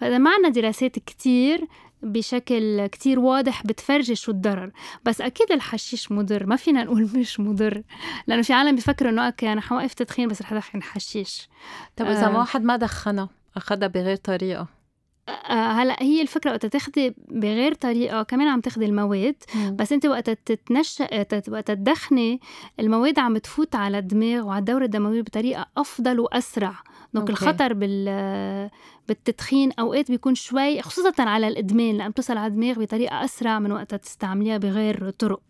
فإذا 0.00 0.18
ما 0.18 0.30
عنا 0.30 0.48
دراسات 0.48 0.98
كتير 0.98 1.64
بشكل 2.02 2.86
كتير 2.86 3.18
واضح 3.18 3.66
بتفرجي 3.66 4.14
شو 4.14 4.32
الضرر. 4.32 4.70
بس 5.04 5.20
أكيد 5.20 5.52
الحشيش 5.52 6.12
مضر 6.12 6.46
ما 6.46 6.56
فينا 6.56 6.84
نقول 6.84 7.02
مش 7.16 7.40
مضر. 7.40 7.82
لأنه 8.26 8.42
في 8.42 8.52
عالم 8.52 8.74
بيفكروا 8.74 9.10
إنه 9.10 9.26
أوكي 9.26 9.52
أنا 9.52 9.60
حوقف 9.60 9.94
تدخين 9.94 10.28
بس 10.28 10.42
رح 10.42 10.52
أدخن 10.52 10.82
حشيش. 10.82 11.48
طب 11.96 12.06
إذا 12.06 12.26
آه. 12.26 12.38
واحد 12.38 12.64
ما 12.64 12.76
دخنها 12.76 13.28
أخذها 13.56 13.88
بغير 13.88 14.16
طريقة؟ 14.16 14.60
آه، 14.60 14.68
هلا 15.46 16.02
هي 16.02 16.22
الفكرة 16.22 16.50
وقت 16.50 16.66
تاخدي 16.66 17.14
بغير 17.30 17.74
طريقة 17.74 18.22
كمان 18.22 18.48
عم 18.48 18.60
تاخدي 18.60 18.84
المواد 18.86 19.34
بس 19.72 19.92
انت 19.92 20.06
وقت 20.06 20.30
تتنشأ 20.30 21.22
تت- 21.22 21.48
وقت 21.48 21.70
تدخني 21.70 22.40
المواد 22.80 23.18
عم 23.18 23.38
تفوت 23.38 23.74
على 23.74 23.98
الدماغ 23.98 24.46
وعلى 24.46 24.58
الدورة 24.58 24.84
الدموية 24.84 25.22
بطريقة 25.22 25.66
أفضل 25.76 26.20
وأسرع. 26.20 26.74
donc. 27.14 27.30
الخطر 27.30 27.72
بال 27.72 28.70
بالتدخين 29.08 29.72
أوقات 29.72 30.10
بيكون 30.10 30.34
شوي 30.34 30.82
خصوصا 30.82 31.12
على 31.22 31.48
الإدمان 31.48 31.96
لأن 31.96 32.10
بتوصل 32.10 32.36
على 32.36 32.46
الدماغ 32.46 32.78
بطريقة 32.82 33.24
أسرع 33.24 33.58
من 33.58 33.72
وقت 33.72 33.94
تستعمليها 33.94 34.58
بغير 34.58 35.10
طرق. 35.10 35.40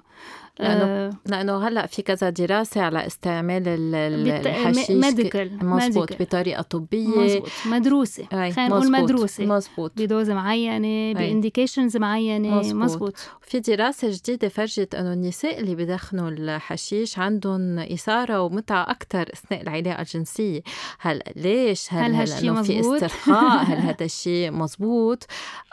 لأنه- 0.59 0.62
آه، 0.62 1.11
لأنه 1.26 1.68
هلأ 1.68 1.86
في 1.86 2.02
كذا 2.02 2.30
دراسة 2.30 2.80
على 2.82 3.06
استعمال 3.06 3.62
الحشيش 3.66 4.90
medical 4.90 5.66
مزبوط. 5.66 6.22
بطريقة 6.22 6.62
طبية. 6.62 7.18
مزبوط 7.18 7.48
مدروسة. 7.66 8.24
خلينا 8.32 8.68
نقول 8.68 8.90
مدروسة. 8.90 9.46
مزبوط 9.46 9.92
ب 9.96 10.02
doses 10.02 10.30
معينة. 10.30 11.18
ب 11.18 11.25
indications 11.25 11.96
معينة. 11.96 12.74
مزبوط. 12.74 13.16
في 13.42 13.61
دراسة 13.61 14.09
جديدة 14.11 14.48
فرجت 14.48 14.94
أنه 14.94 15.12
النساء 15.12 15.61
اللي 15.61 15.74
بدخنوا 15.74 16.28
الحشيش 16.30 17.18
عندهم 17.18 17.78
إثارة 17.78 18.40
ومتعة 18.42 18.90
أكثر 18.90 19.30
أثناء 19.32 19.62
العلاقة 19.62 20.02
الجنسية. 20.02 20.61
هل 21.00 21.22
ليش؟ 21.36 21.92
هل, 21.92 22.02
هل 22.04 22.11
هل 22.14 22.16
هالشي 22.20 22.48
إنه 22.48 22.62
في؟ 22.62 22.80
استرخاء؟ 22.80 23.64
هل 23.70 23.76
هذا 23.78 24.04
الشيء 24.04 24.50
مزبوط 24.50 25.26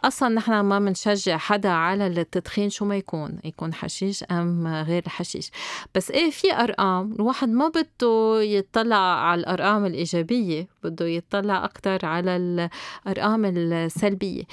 أصلا 0.04 0.30
نحن 0.30 0.60
ما 0.60 0.80
بنشجع 0.80 1.38
حدا 1.38 1.70
على 1.70 2.08
التدخين 2.08 2.70
شو 2.70 2.86
ما 2.86 2.96
يكون 2.98 3.40
يكون 3.44 3.74
حشيش 3.74 4.24
أم 4.24 4.75
غير 4.84 5.04
الحشيش. 5.06 5.52
بس 5.96 6.12
إيه 6.12 6.32
في 6.32 6.54
أرقام 6.54 7.14
الواحد 7.14 7.50
ما 7.50 7.68
بده 7.68 8.42
يطلع 8.42 8.98
على 8.98 9.40
الأرقام 9.40 9.86
الإيجابية 9.86 10.68
بده 10.84 11.06
يطلع 11.08 11.66
أكثر 11.66 12.06
على 12.06 12.36
الأرقام 12.36 13.46
السلبية. 13.46 14.44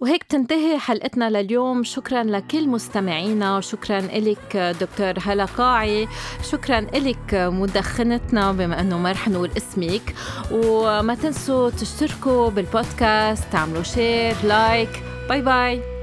وهيك 0.00 0.22
تنتهي 0.22 0.78
حلقتنا 0.78 1.30
لليوم. 1.30 1.84
شكرا 1.84 2.22
لكل 2.22 2.68
مستمعينا 2.68 3.60
شكرا 3.60 4.00
لك 4.00 4.76
دكتور 4.80 5.14
هلا 5.26 5.44
قاعي. 5.44 6.08
شكرا 6.50 6.80
لك 6.80 7.34
مدخنتنا 7.34 8.52
بما 8.52 8.80
إنه 8.80 8.98
ما 8.98 9.12
رح 9.12 9.28
نقول 9.28 9.50
اسمك. 9.56 10.14
وما 10.52 11.14
تنسوا 11.14 11.70
تشتركوا 11.70 12.50
بالبودكاست 12.50 13.44
تعملوا 13.52 13.82
share 13.82 14.34
like 14.44 15.02
bye 15.28 15.42
bye 15.42 16.01